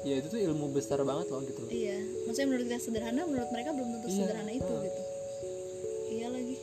ya 0.00 0.14
itu 0.14 0.28
tuh 0.28 0.40
ilmu 0.40 0.70
besar 0.70 1.02
banget 1.02 1.26
loh 1.26 1.42
gitu 1.42 1.58
Iya, 1.68 1.98
maksudnya 2.24 2.46
menurut 2.48 2.64
kita 2.66 2.78
sederhana, 2.80 3.20
menurut 3.24 3.50
mereka 3.50 3.70
belum 3.72 3.88
tentu 3.92 4.06
Iya, 4.06 4.16
sederhana 4.16 4.52
itu 4.52 4.62
heeh. 4.64 4.82
gitu. 4.84 5.00
Iya 6.08 6.26
lagi. 6.30 6.56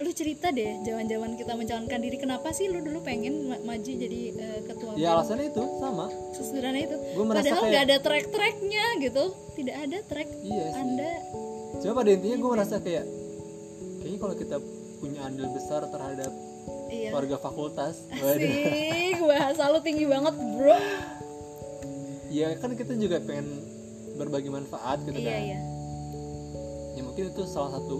Lu 0.00 0.10
cerita 0.10 0.46
deh, 0.48 0.80
zaman-zaman 0.82 1.30
kita 1.36 1.52
mencalonkan 1.54 2.00
diri, 2.00 2.16
kenapa 2.16 2.48
sih 2.50 2.66
lu 2.66 2.80
dulu 2.80 2.98
pengen 3.00 3.46
ma- 3.46 3.62
maju 3.62 3.86
jadi 3.86 4.20
eh, 4.32 4.60
ketua 4.64 4.90
ya 4.94 5.06
BEM? 5.06 5.14
alasannya 5.14 5.46
itu 5.46 5.62
sama 5.78 6.06
Sesederhana 6.32 6.78
itu. 6.80 6.96
Gua 7.12 7.24
merasa 7.26 7.44
Padahal 7.44 7.60
kayak- 7.60 7.70
nggak 7.70 7.84
ada 7.84 7.96
track-tracknya 8.00 8.84
gitu, 8.98 9.24
tidak 9.54 9.76
ada 9.78 9.98
track. 10.02 10.28
iya 10.42 10.64
sih 10.66 10.80
Anda, 10.80 11.10
cuma 11.78 11.92
pada 11.94 12.10
intinya 12.10 12.36
gue 12.38 12.50
merasa 12.50 12.74
kayak 12.78 13.04
kayaknya 13.98 14.18
kalau 14.18 14.34
kita 14.34 14.56
punya 15.02 15.26
andil 15.26 15.50
besar 15.50 15.82
terhadap 15.84 16.30
iya. 16.86 17.10
warga 17.10 17.34
fakultas 17.36 18.06
waduh 18.14 18.38
Asik, 18.38 19.18
bahasa 19.20 19.62
lu 19.68 19.82
tinggi 19.82 20.06
banget 20.06 20.34
bro. 20.38 20.78
ya 22.30 22.54
kan 22.56 22.72
kita 22.72 22.94
juga 22.94 23.18
pengen 23.18 23.60
berbagi 24.14 24.48
manfaat 24.48 25.02
gitu 25.02 25.18
Iya 25.18 25.26
kan 25.26 25.42
iya, 25.42 25.58
ya 26.94 27.02
mungkin 27.02 27.24
itu 27.28 27.42
salah 27.44 27.76
satu 27.76 27.96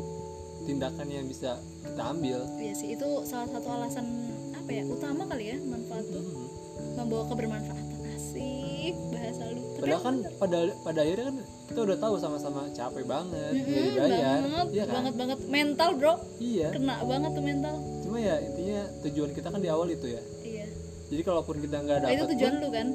tindakan 0.62 1.08
yang 1.10 1.26
bisa 1.26 1.58
kita 1.82 2.02
ambil 2.06 2.38
iya 2.56 2.72
sih 2.72 2.94
itu 2.94 3.08
salah 3.26 3.50
satu 3.50 3.66
alasan 3.66 4.06
apa 4.54 4.70
ya 4.70 4.86
utama 4.86 5.26
kali 5.26 5.44
ya 5.50 5.56
manfaat 5.60 6.06
tuh 6.06 6.22
Hmm. 6.72 6.96
membawa 6.96 7.28
kebermanfaatan 7.28 8.00
asik 8.16 8.94
bahasa 9.12 9.44
lu. 9.52 9.60
Padahal 9.82 10.00
kan 10.00 10.16
pada 10.38 10.58
pada 10.86 10.98
akhirnya 11.02 11.26
kan 11.26 11.36
kita 11.66 11.80
udah 11.82 11.96
tahu 11.98 12.14
sama-sama 12.16 12.60
capek 12.70 13.02
banget 13.02 13.26
nggak 13.34 13.50
Mm-mm, 13.50 13.86
dibayar. 13.90 14.38
banget, 14.38 14.66
iya 14.70 14.84
kan? 14.86 14.94
banget 14.94 15.14
banget. 15.18 15.38
Mental 15.50 15.90
bro. 15.98 16.14
Iya. 16.38 16.68
Kena 16.70 16.94
banget 17.02 17.30
tuh 17.34 17.42
mental. 17.42 17.74
Cuma 18.06 18.16
ya 18.16 18.34
intinya 18.38 18.80
tujuan 19.02 19.30
kita 19.34 19.48
kan 19.50 19.58
di 19.58 19.66
awal 19.66 19.88
itu 19.90 20.06
ya. 20.06 20.22
Iya. 20.40 20.66
Jadi 21.10 21.22
kalaupun 21.26 21.56
kita 21.58 21.76
nggak 21.82 21.98
Nah, 21.98 22.04
dapat 22.06 22.14
itu 22.14 22.24
tujuan 22.30 22.54
lu 22.62 22.68
kan? 22.70 22.86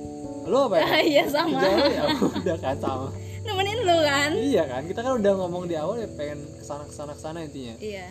Lu 0.47 0.57
apa 0.63 0.75
ya? 0.79 0.87
Iya 1.11 1.23
sama. 1.27 1.59
Tujuan 1.59 1.75
lu 1.75 1.91
ya? 1.91 2.03
Udah 2.39 2.57
kan 2.57 2.75
sama. 2.79 3.07
Nemenin 3.43 3.79
lu 3.83 3.97
kan? 4.01 4.29
Iya 4.31 4.63
kan? 4.63 4.81
Kita 4.87 4.99
kan 5.03 5.13
udah 5.19 5.31
ngomong 5.35 5.63
di 5.67 5.75
awal 5.75 5.95
ya 5.99 6.07
pengen 6.15 6.39
ke 6.55 6.63
sana 6.63 6.87
ke 6.87 6.93
sana 6.95 7.11
ke 7.11 7.21
sana 7.21 7.43
intinya. 7.43 7.75
Iya. 7.77 8.07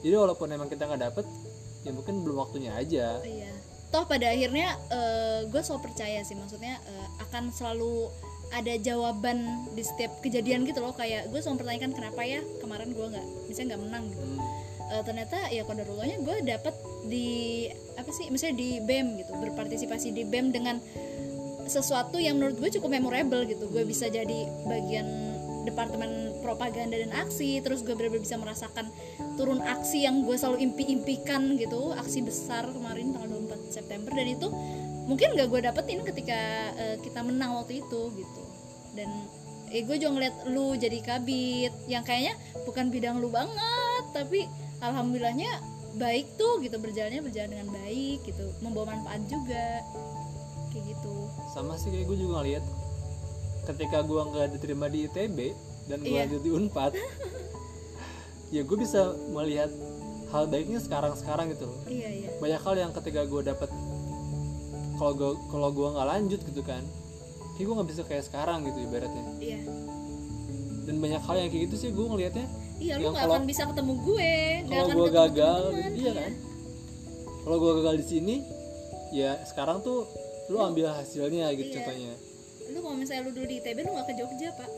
Jadi 0.00 0.14
walaupun 0.16 0.48
emang 0.48 0.72
kita 0.72 0.88
nggak 0.88 1.02
dapet 1.04 1.28
ya 1.84 1.92
mungkin 1.92 2.24
belum 2.24 2.36
waktunya 2.40 2.72
aja. 2.72 3.20
Iya 3.20 3.52
toh 3.90 4.06
pada 4.06 4.30
akhirnya 4.30 4.78
gue 5.50 5.60
selalu 5.62 5.82
percaya 5.90 6.22
sih 6.22 6.38
maksudnya 6.38 6.78
eh, 6.86 7.08
akan 7.26 7.50
selalu 7.50 8.08
ada 8.50 8.74
jawaban 8.82 9.70
di 9.78 9.82
setiap 9.86 10.18
kejadian 10.22 10.66
gitu 10.66 10.82
loh. 10.82 10.94
Kayak 10.94 11.30
gue 11.30 11.38
selalu 11.38 11.62
mempertanyakan 11.62 11.90
kenapa 11.94 12.20
ya 12.26 12.40
kemarin 12.58 12.90
gue 12.90 13.06
nggak 13.06 13.26
misalnya 13.46 13.66
nggak 13.74 13.82
menang 13.86 14.04
gitu? 14.10 14.24
Hmm. 14.26 14.38
Eh, 14.90 15.02
ternyata 15.06 15.38
ya 15.54 15.62
kodarullahnya 15.62 16.18
gue 16.22 16.36
dapet 16.42 16.74
di 17.06 17.28
apa 17.94 18.10
sih 18.10 18.26
misalnya 18.30 18.56
di 18.58 18.70
BEM 18.82 19.22
gitu 19.22 19.32
berpartisipasi 19.38 20.10
di 20.10 20.26
BEM 20.26 20.50
dengan 20.50 20.82
sesuatu 21.70 22.18
yang 22.18 22.42
menurut 22.42 22.58
gue 22.58 22.70
cukup 22.74 22.90
memorable 22.90 23.46
gitu. 23.46 23.70
Gue 23.70 23.86
bisa 23.86 24.10
jadi 24.10 24.50
bagian 24.66 25.06
departemen 25.62 26.34
propaganda 26.40 26.96
dan 26.96 27.12
aksi 27.14 27.60
terus 27.62 27.84
gue 27.84 27.94
benar-benar 27.94 28.24
bisa 28.24 28.40
merasakan 28.40 28.88
turun 29.36 29.60
aksi 29.62 30.08
yang 30.08 30.24
gue 30.24 30.34
selalu 30.34 30.66
impi-impikan 30.66 31.54
gitu 31.60 31.92
aksi 31.94 32.24
besar 32.24 32.66
kemarin 32.72 33.12
tanggal 33.12 33.28
24 33.28 33.39
September 33.70 34.10
dan 34.10 34.26
itu 34.26 34.46
mungkin 35.06 35.34
gak 35.34 35.48
gue 35.48 35.60
dapetin 35.62 36.02
ketika 36.04 36.38
eh, 36.76 36.96
kita 37.00 37.22
menang 37.22 37.56
waktu 37.56 37.80
itu 37.80 38.00
gitu. 38.14 38.42
Dan 38.94 39.08
eh 39.70 39.82
gue 39.82 39.96
juga 39.96 40.10
ngeliat 40.18 40.36
lu 40.50 40.74
jadi 40.74 40.98
kabit 41.00 41.72
yang 41.86 42.02
kayaknya 42.02 42.34
bukan 42.66 42.90
bidang 42.90 43.22
lu 43.22 43.30
banget 43.30 44.04
tapi 44.10 44.50
alhamdulillahnya 44.78 45.50
baik 45.96 46.34
tuh 46.34 46.58
gitu. 46.60 46.76
Berjalannya 46.76 47.22
berjalan 47.22 47.50
dengan 47.50 47.68
baik 47.70 48.22
gitu. 48.22 48.44
Membawa 48.60 48.94
manfaat 48.94 49.22
juga 49.26 49.82
kayak 50.70 50.84
gitu. 50.94 51.14
Sama 51.50 51.74
sih 51.74 51.90
kayak 51.90 52.06
gue 52.06 52.18
juga 52.18 52.42
ngeliat 52.42 52.64
ketika 53.66 54.02
gue 54.02 54.20
nggak 54.20 54.48
diterima 54.54 54.86
di 54.86 55.06
ITB 55.06 55.38
dan 55.86 55.98
gue 56.00 56.10
Iya. 56.10 56.26
lanjut 56.26 56.42
di 56.42 56.50
Unpad 56.50 56.92
ya 58.54 58.62
gue 58.66 58.78
bisa 58.78 59.14
melihat 59.30 59.70
hal 60.30 60.44
baiknya 60.46 60.78
sekarang 60.78 61.12
sekarang 61.18 61.50
gitu 61.50 61.66
loh. 61.66 61.78
Iya 61.86 62.08
iya. 62.08 62.28
Banyak 62.38 62.60
hal 62.62 62.74
yang 62.78 62.90
ketika 62.94 63.26
gue 63.26 63.42
dapet 63.42 63.70
kalau 64.96 65.12
gue 65.16 65.30
kalau 65.48 65.68
gue 65.72 65.88
nggak 65.90 66.08
lanjut 66.08 66.40
gitu 66.44 66.62
kan 66.62 66.84
kayak 67.56 67.64
gue 67.66 67.74
nggak 67.76 67.90
bisa 67.90 68.02
kayak 68.06 68.24
sekarang 68.24 68.62
gitu 68.64 68.78
ibaratnya. 68.80 69.24
Iya. 69.42 69.60
Dan 70.86 70.96
banyak 70.98 71.22
hal 71.22 71.36
yang 71.36 71.48
kayak 71.50 71.62
gitu 71.70 71.76
sih 71.76 71.90
gue 71.92 72.06
ngelihatnya 72.06 72.46
iya 72.80 72.96
lu 72.96 73.12
nggak 73.12 73.28
akan 73.28 73.44
bisa 73.44 73.68
ketemu 73.68 73.92
gue 74.00 74.32
kalau 74.64 74.88
gue 74.88 75.10
gagal 75.12 75.60
teman-teman, 75.68 75.92
iya 76.00 76.12
kan? 76.16 76.32
Kalau 77.40 77.56
gue 77.60 77.72
gagal 77.80 77.94
di 78.00 78.06
sini 78.08 78.36
ya 79.12 79.30
sekarang 79.44 79.84
tuh 79.84 80.08
lu 80.48 80.58
ambil 80.58 80.88
hasilnya 80.90 81.52
gitu 81.54 81.70
Iya. 81.70 81.76
contohnya. 81.84 82.14
Lu 82.70 82.78
kalau 82.80 82.96
misalnya 82.96 83.22
lu 83.28 83.30
dulu 83.34 83.46
di 83.46 83.56
ITB 83.60 83.78
lu 83.84 83.90
nggak 83.92 84.06
ke 84.08 84.14
Jogja 84.16 84.48
pak. 84.56 84.70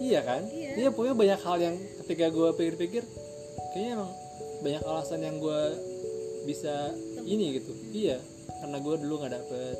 Iya 0.00 0.20
kan? 0.24 0.42
Iya. 0.48 0.70
iya 0.80 0.88
pokoknya 0.88 1.14
banyak 1.18 1.40
hal 1.44 1.58
yang 1.60 1.76
ketika 2.04 2.26
gue 2.32 2.48
pikir-pikir 2.56 3.02
kayaknya 3.74 3.90
emang 4.00 4.10
banyak 4.60 4.82
alasan 4.84 5.20
yang 5.24 5.36
gue 5.40 5.60
bisa 6.44 6.92
ini 7.24 7.60
gitu. 7.60 7.72
Iya 7.92 8.20
karena 8.60 8.76
gue 8.80 8.94
dulu 9.00 9.14
nggak 9.24 9.34
dapet. 9.34 9.76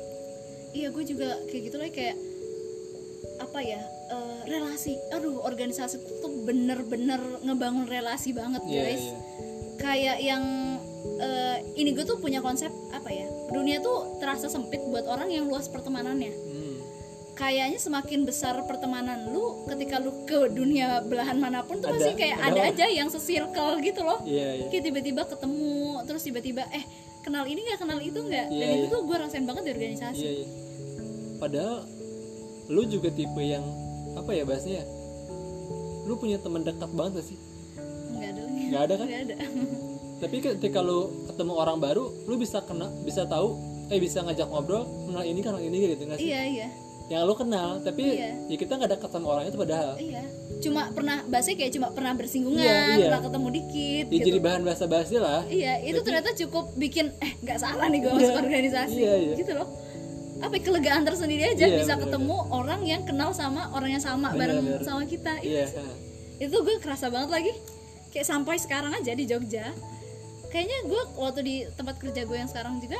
Iya 0.71 0.87
gue 0.89 1.03
juga 1.05 1.29
kayak 1.49 1.63
gitu 1.69 1.77
lah 1.77 1.89
kayak 1.93 2.17
apa 3.41 3.59
ya 3.61 3.81
eh, 4.09 4.41
relasi. 4.49 4.97
Aduh 5.13 5.41
organisasi 5.45 6.01
tuh 6.21 6.31
bener-bener 6.45 7.21
ngebangun 7.45 7.85
relasi 7.85 8.33
banget 8.33 8.61
iya 8.65 8.81
guys. 8.81 9.03
iya. 9.05 9.17
Kayak 9.81 10.17
yang 10.21 10.43
eh, 11.21 11.57
ini 11.77 11.93
gue 11.93 12.05
tuh 12.05 12.17
punya 12.17 12.41
konsep 12.41 12.69
apa 12.93 13.09
ya 13.09 13.25
dunia 13.51 13.83
tuh 13.83 14.17
terasa 14.23 14.47
sempit 14.47 14.81
buat 14.87 15.05
orang 15.05 15.29
yang 15.29 15.45
luas 15.45 15.69
pertemanannya. 15.69 16.50
Kayaknya 17.41 17.81
semakin 17.81 18.21
besar 18.21 18.53
pertemanan 18.69 19.33
lu 19.33 19.65
ketika 19.65 19.97
lu 19.97 20.13
ke 20.29 20.53
dunia 20.53 21.01
belahan 21.01 21.41
mana 21.41 21.65
pun 21.65 21.81
tuh 21.81 21.89
Ada- 21.89 21.97
pasti 21.97 22.11
kayak 22.13 22.37
ada. 22.37 22.53
ada, 22.53 22.61
aja 22.69 22.85
yang 22.85 23.09
sesirkel 23.09 23.81
gitu 23.81 24.05
loh. 24.05 24.21
Iya 24.21 24.61
iya. 24.61 24.65
Kayak 24.69 24.83
tiba-tiba 24.93 25.21
ketemu 25.25 25.73
terus 26.05 26.21
tiba-tiba 26.21 26.63
eh 26.69 26.85
kenal 27.25 27.49
ini 27.49 27.65
nggak? 27.65 27.79
Kenal 27.81 27.97
itu 27.97 28.19
nggak? 28.21 28.45
Dan 28.45 28.61
Iya, 28.61 28.67
itu 28.77 28.85
iya. 28.85 28.93
tuh 28.93 29.01
gue 29.01 29.17
rasain 29.17 29.45
banget 29.49 29.63
di 29.65 29.71
organisasi. 29.73 30.21
Iya 30.21 30.31
iya. 30.37 30.47
Padahal 31.41 31.75
lu 32.69 32.81
juga 32.85 33.09
tipe 33.09 33.41
yang 33.41 33.65
apa 34.13 34.29
ya 34.37 34.45
bahasnya 34.45 34.85
ya? 34.85 34.87
lu 36.01 36.17
punya 36.17 36.37
teman 36.41 36.61
dekat 36.61 36.89
banget 36.93 37.21
gak 37.21 37.27
sih? 37.29 37.37
Nggak 38.11 38.29
ada 38.29 38.41
nggak 38.45 38.81
ada 38.85 38.93
kan? 38.93 39.07
Nggak 39.09 39.21
ada. 39.25 39.35
Tapi 40.21 40.35
ketika 40.37 40.79
lu 40.81 41.25
ketemu 41.25 41.53
orang 41.57 41.77
baru 41.81 42.05
lu 42.29 42.37
bisa 42.37 42.61
kena 42.61 42.85
bisa 43.01 43.25
tahu 43.25 43.57
eh 43.89 43.97
bisa 43.97 44.21
ngajak 44.21 44.45
ngobrol 44.45 44.85
kenal 45.09 45.25
ini 45.25 45.39
kenal 45.41 45.57
ini 45.57 45.77
gitu 45.89 46.05
nggak 46.05 46.21
sih? 46.21 46.29
Iya 46.29 46.41
iya 46.45 46.67
yang 47.07 47.23
lu 47.23 47.33
kenal 47.33 47.79
tapi 47.79 48.03
Iya. 48.13 48.29
ya 48.45 48.55
kita 48.55 48.71
nggak 48.73 48.91
dekat 48.93 49.09
sama 49.09 49.25
orangnya 49.29 49.49
itu 49.49 49.59
padahal. 49.59 49.91
Iya. 49.95 50.23
Cuma 50.61 50.81
pernah 50.91 51.17
bahasanya 51.25 51.57
kayak 51.57 51.71
cuma 51.73 51.87
pernah 51.89 52.13
bersinggungan 52.13 52.61
Iya, 52.61 52.77
iya. 52.93 53.05
pernah 53.09 53.21
ketemu 53.23 53.47
dikit 53.51 54.05
ya 54.05 54.13
gitu. 54.13 54.25
jadi 54.27 54.39
bahan 54.39 54.61
bahasa 54.61 54.85
basi 54.85 55.15
lah. 55.17 55.41
Iya 55.45 55.73
itu 55.81 55.91
Tapi- 55.93 56.05
ternyata 56.05 56.29
cukup 56.37 56.65
bikin 56.75 57.05
eh 57.17 57.31
nggak 57.39 57.57
salah 57.57 57.85
nih 57.85 57.99
gue 57.99 58.09
Iya, 58.09 58.17
masuk 58.17 58.35
organisasi. 58.37 58.97
Iya, 58.97 59.13
iya. 59.17 59.33
gitu 59.35 59.51
loh. 59.53 59.67
Apa 60.41 60.53
ya, 60.55 60.61
kelegaan 60.63 61.03
tersendiri 61.03 61.43
aja 61.47 61.65
Iya, 61.65 61.77
bisa 61.77 61.93
bener, 61.93 62.03
ketemu 62.09 62.37
orang 62.49 62.81
yang 62.81 63.01
kenal 63.03 63.29
sama 63.31 63.69
orang 63.71 63.89
yang 63.91 64.01
sama 64.01 64.29
Bener, 64.29 64.39
bareng 64.39 64.57
bener. 64.63 64.81
sama 64.81 65.03
kita. 65.05 65.33
Iya 65.39 65.65
Itu 65.67 65.81
itu 66.41 66.55
gue 66.57 66.75
kerasa 66.79 67.09
banget 67.09 67.29
lagi. 67.29 67.53
Kayak 68.09 68.27
sampai 68.27 68.57
sekarang 68.57 68.91
aja 68.91 69.11
di 69.11 69.23
Jogja. 69.23 69.69
Kayaknya 70.47 70.77
gue 70.83 71.01
waktu 71.15 71.39
di 71.41 71.55
tempat 71.71 71.95
kerja 71.95 72.21
gue 72.21 72.35
yang 72.35 72.47
sekarang 72.47 72.75
juga 72.77 72.99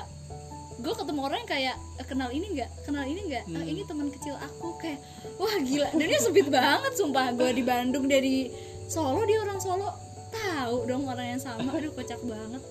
gue 0.81 0.93
ketemu 0.93 1.19
orang 1.21 1.37
yang 1.39 1.51
kayak 1.51 1.75
"Eh, 1.95 2.05
kenal 2.05 2.29
ini 2.29 2.45
nggak? 2.51 2.69
Kenal 2.83 3.05
ini 3.05 3.21
nggak? 3.23 3.43
Ah, 3.47 3.53
Hmm. 3.55 3.69
ini 3.69 3.81
teman 3.83 4.07
kecil 4.09 4.35
aku. 4.35 4.67
Kayak 4.75 4.99
wah 5.35 5.55
gila. 5.57 5.87
Dan 5.91 6.05
dia 6.07 6.19
sempit 6.19 6.47
banget 6.49 6.93
sumpah. 6.93 7.29
Gue 7.31 7.51
di 7.51 7.61
Bandung 7.61 8.05
dari 8.05 8.49
Solo 8.85 9.21
dia 9.23 9.39
orang 9.39 9.57
Solo. 9.57 9.89
Tahu 10.29 10.75
dong 10.83 11.05
orang 11.05 11.27
yang 11.29 11.41
sama. 11.41 11.69
Aduh 11.77 11.91
kocak 11.91 12.19
banget. 12.21 12.61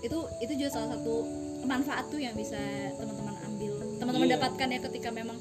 Itu 0.00 0.18
itu 0.38 0.52
juga 0.56 0.70
salah 0.72 0.88
satu 0.92 1.22
manfaat 1.64 2.06
tuh 2.06 2.18
yang 2.18 2.34
bisa 2.34 2.58
teman-teman 2.94 3.34
ambil. 3.44 3.72
Teman-teman 3.96 4.26
Iya. 4.26 4.34
dapatkan 4.36 4.68
ya 4.68 4.80
ketika 4.82 5.08
memang 5.10 5.38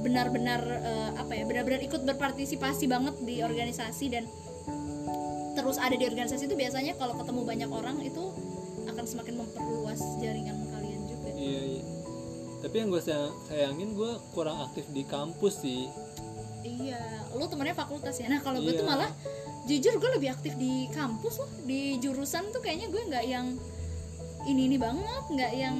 benar-benar 0.00 0.60
eh, 0.60 1.10
apa 1.16 1.32
ya 1.32 1.44
benar-benar 1.44 1.80
ikut 1.80 2.04
berpartisipasi 2.04 2.84
banget 2.86 3.14
di 3.20 3.40
organisasi 3.40 4.04
dan 4.08 4.28
terus 5.54 5.78
ada 5.78 5.94
di 5.94 6.04
organisasi 6.04 6.44
itu 6.44 6.52
biasanya 6.52 6.92
kalau 6.94 7.16
ketemu 7.16 7.40
banyak 7.42 7.70
orang 7.70 7.96
itu 8.02 8.20
akan 8.84 9.04
semakin 9.06 9.40
memperluas 9.40 9.96
jaringan 10.18 10.60
iya 11.34 11.60
iya. 11.70 11.82
Tapi 12.58 12.74
yang 12.74 12.88
gue 12.88 13.02
sayangin 13.02 13.92
gue 13.92 14.12
kurang 14.32 14.56
aktif 14.62 14.88
di 14.88 15.04
kampus 15.04 15.60
sih. 15.60 15.84
Iya 16.60 16.96
lu 17.30 17.44
temennya 17.44 17.76
fakultas 17.76 18.16
ya. 18.16 18.26
Nah 18.26 18.40
kalau 18.40 18.58
gue 18.58 18.72
Iya. 18.72 18.80
tuh 18.80 18.86
malah 18.86 19.10
jujur 19.64 19.94
gue 19.94 20.10
lebih 20.14 20.30
aktif 20.30 20.56
di 20.56 20.88
kampus 20.88 21.38
loh. 21.38 21.50
Di 21.62 21.98
jurusan 21.98 22.48
tuh 22.50 22.60
kayaknya 22.60 22.88
gue 22.88 23.02
nggak 23.04 23.24
yang 23.24 23.46
ini 24.44 24.68
ini 24.68 24.76
banget 24.76 25.24
nggak 25.26 25.52
yang 25.54 25.76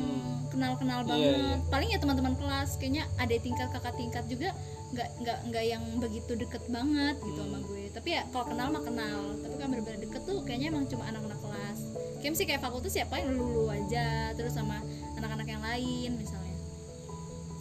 kenal 0.49 0.73
kenal 0.77 1.01
Iya, 1.01 1.09
banget. 1.09 1.33
iya. 1.35 1.57
paling 1.67 1.89
ya 1.91 1.99
teman-teman 1.99 2.35
kelas 2.35 2.77
kayaknya 2.77 3.05
ada 3.17 3.35
tingkat 3.37 3.69
kakak 3.71 3.95
tingkat 3.95 4.25
juga 4.25 4.49
nggak 4.95 5.09
nggak 5.21 5.39
nggak 5.51 5.65
yang 5.67 5.83
begitu 5.99 6.33
deket 6.35 6.63
banget 6.69 7.17
gitu 7.19 7.41
sama 7.41 7.59
Hmm. 7.59 7.67
gue. 7.67 7.83
Tapi 7.91 8.09
ya 8.11 8.23
kalau 8.29 8.45
kenal 8.47 8.67
mah 8.71 8.83
kenal. 8.83 9.21
Tapi 9.37 9.55
kan 9.57 9.67
bener-bener 9.69 10.01
deket 10.01 10.23
tuh 10.23 10.39
kayaknya 10.45 10.69
emang 10.69 10.85
cuma 10.85 11.05
anak-anak 11.07 11.41
kelas. 11.41 11.79
Kayak 12.21 12.35
sih 12.37 12.47
kayak 12.47 12.61
fakultas 12.61 12.93
ya 12.93 13.05
paling 13.05 13.29
lulu 13.31 13.69
aja 13.69 14.07
terus 14.33 14.53
sama 14.53 14.81
anak-anak 15.25 15.49
yang 15.49 15.63
lain 15.65 16.11
misalnya. 16.21 16.57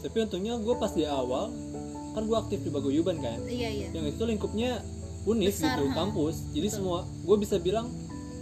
Tapi 0.03 0.17
untungnya 0.19 0.53
gue 0.59 0.75
pas 0.75 0.91
di 0.91 1.07
awal 1.07 1.47
kan 2.13 2.27
gue 2.27 2.37
aktif 2.37 2.59
di 2.59 2.69
Paguyuban 2.69 3.23
kan? 3.23 3.39
Iya 3.47 3.69
iya. 3.71 3.87
Yang 3.95 4.19
itu 4.19 4.23
lingkupnya 4.27 4.83
unik 5.23 5.47
Besar, 5.47 5.79
gitu 5.79 5.83
ha. 5.87 5.95
kampus. 5.95 6.35
Jadi 6.51 6.67
semua 6.67 7.07
gue 7.07 7.37
bisa 7.39 7.55
bilang 7.57 7.87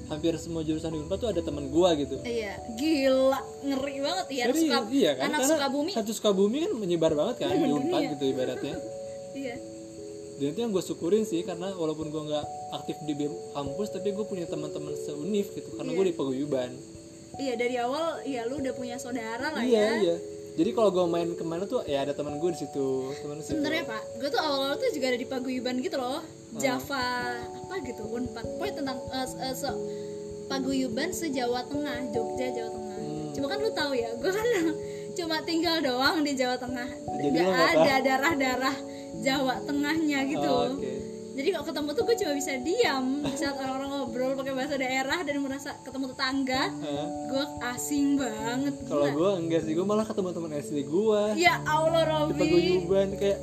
hampir 0.10 0.36
semua 0.36 0.60
jurusan 0.66 0.92
di 0.92 1.00
Unpad 1.00 1.18
tuh 1.22 1.30
ada 1.32 1.40
teman 1.40 1.72
gue 1.72 1.90
gitu. 2.04 2.20
Iya, 2.26 2.60
gila, 2.76 3.40
ngeri 3.64 3.96
banget 4.04 4.28
ya. 4.28 4.44
Serius, 4.52 4.68
suka, 4.68 4.78
iya 4.92 5.12
kan? 5.16 5.24
anak 5.32 5.40
karena 5.40 5.56
Sukabumi, 5.56 5.92
satu 5.96 6.12
Sukabumi 6.12 6.58
kan 6.68 6.72
menyebar 6.76 7.12
banget 7.16 7.36
kan 7.40 7.56
di 7.56 7.72
Unpad 7.72 7.96
Dunia. 7.96 8.12
gitu 8.18 8.24
ibaratnya. 8.28 8.76
Iya, 9.32 9.56
dan 10.42 10.52
itu 10.52 10.60
yang 10.60 10.76
gue 10.76 10.84
syukurin 10.84 11.24
sih 11.24 11.46
karena 11.46 11.72
walaupun 11.72 12.12
gue 12.12 12.20
nggak 12.20 12.46
aktif 12.76 13.00
di 13.06 13.16
BEM 13.16 13.32
kampus 13.54 13.96
tapi 13.96 14.12
gue 14.12 14.26
punya 14.28 14.44
teman-teman 14.44 14.92
seunif 14.98 15.56
gitu 15.56 15.72
karena 15.78 15.88
Iya. 15.88 15.98
gue 16.02 16.06
di 16.10 16.16
Paguyuban 16.18 16.72
iya 17.42 17.54
dari 17.58 17.76
awal, 17.76 18.22
iya 18.22 18.46
lu 18.46 18.62
udah 18.62 18.74
punya 18.74 18.96
saudara 18.96 19.50
lah 19.50 19.66
iya 19.66 19.82
ya. 19.82 19.94
iya 20.00 20.16
jadi 20.52 20.76
kalau 20.76 20.92
gue 20.92 21.06
main 21.08 21.32
ke 21.32 21.42
mana 21.42 21.64
tuh 21.64 21.82
ya 21.88 22.04
ada 22.04 22.12
teman 22.12 22.36
gue 22.36 22.52
di 22.52 22.60
situ 22.60 23.16
teman 23.18 23.40
Sebenarnya 23.40 23.88
pak, 23.88 24.04
gue 24.20 24.30
tuh 24.30 24.38
awal-awal 24.38 24.76
tuh 24.76 24.92
juga 24.92 25.06
ada 25.08 25.16
di 25.16 25.24
paguyuban 25.24 25.80
gitu 25.80 25.96
loh, 25.96 26.20
Java 26.60 27.08
apa 27.40 27.76
gitu, 27.82 28.04
Unpad. 28.04 28.46
Pokoknya 28.60 28.74
tentang 28.84 28.98
eh, 29.10 29.26
se- 29.26 29.40
eh, 29.40 29.56
se- 29.56 29.82
paguyuban 30.46 31.16
se 31.16 31.32
Jawa 31.32 31.64
Tengah, 31.64 32.12
Jogja 32.12 32.52
Jawa 32.52 32.70
Tengah. 32.70 32.98
Hmm. 33.00 33.32
Cuma 33.32 33.46
kan 33.48 33.58
lu 33.64 33.72
tahu 33.72 33.92
ya, 33.96 34.12
gue 34.12 34.28
kan 34.28 34.46
cuma 35.18 35.36
tinggal 35.42 35.80
doang 35.80 36.20
di 36.20 36.36
Jawa 36.36 36.60
Tengah, 36.60 36.90
Jadi 36.92 37.28
nggak 37.32 37.68
ada 37.72 37.96
darah-darah 38.04 38.78
Jawa 39.24 39.56
Tengahnya 39.64 40.20
gitu. 40.28 40.52
Oh, 40.52 40.76
oke 40.76 40.94
jadi 41.42 41.58
kalau 41.58 41.66
ketemu 41.74 41.90
tuh 41.98 42.04
gue 42.06 42.16
cuma 42.22 42.34
bisa 42.38 42.54
diam. 42.62 43.06
Di 43.26 43.34
saat 43.34 43.58
orang-orang 43.58 43.90
ngobrol 43.90 44.32
pakai 44.38 44.54
bahasa 44.54 44.78
daerah 44.78 45.20
dan 45.26 45.36
merasa 45.42 45.74
ketemu 45.82 46.14
tetangga 46.14 46.64
gue 47.34 47.46
asing 47.74 48.22
banget. 48.22 48.76
Kalau 48.86 49.10
gue 49.10 49.30
enggak 49.42 49.62
sih 49.66 49.74
gue 49.74 49.82
malah 49.82 50.06
ketemu 50.06 50.30
teman 50.38 50.52
SD 50.54 50.78
gue 50.86 51.22
ya 51.42 51.58
Allah 51.66 52.06
Robi. 52.06 52.38
Paguyuban 52.38 53.18
kayak 53.18 53.40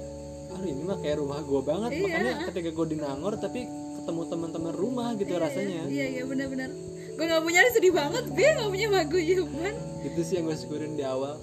aduh 0.55 0.69
ini 0.71 0.83
mah 0.87 0.99
kayak 1.03 1.17
rumah 1.19 1.43
gue 1.43 1.61
banget. 1.67 1.91
Iya. 1.91 2.03
makanya 2.07 2.35
ketika 2.55 2.71
gue 2.71 2.87
di 2.87 2.97
Nangor 3.03 3.35
tapi 3.43 3.61
ketemu 3.99 4.23
teman-teman 4.31 4.73
rumah 4.79 5.09
gitu 5.19 5.35
rasanya. 5.35 5.83
iya 5.91 6.07
iya 6.07 6.23
benar-benar. 6.23 6.71
Gue 7.19 7.25
nggak 7.27 7.43
punya 7.43 7.61
sedih 7.75 7.91
banget 7.99 8.25
gue 8.31 8.47
nggak 8.47 8.71
punya 8.71 8.87
paguyuban. 8.95 9.75
Itu 10.07 10.21
sih 10.23 10.39
yang 10.39 10.47
gue 10.47 10.55
syukurin 10.55 10.95
di 10.95 11.03
awal. 11.03 11.35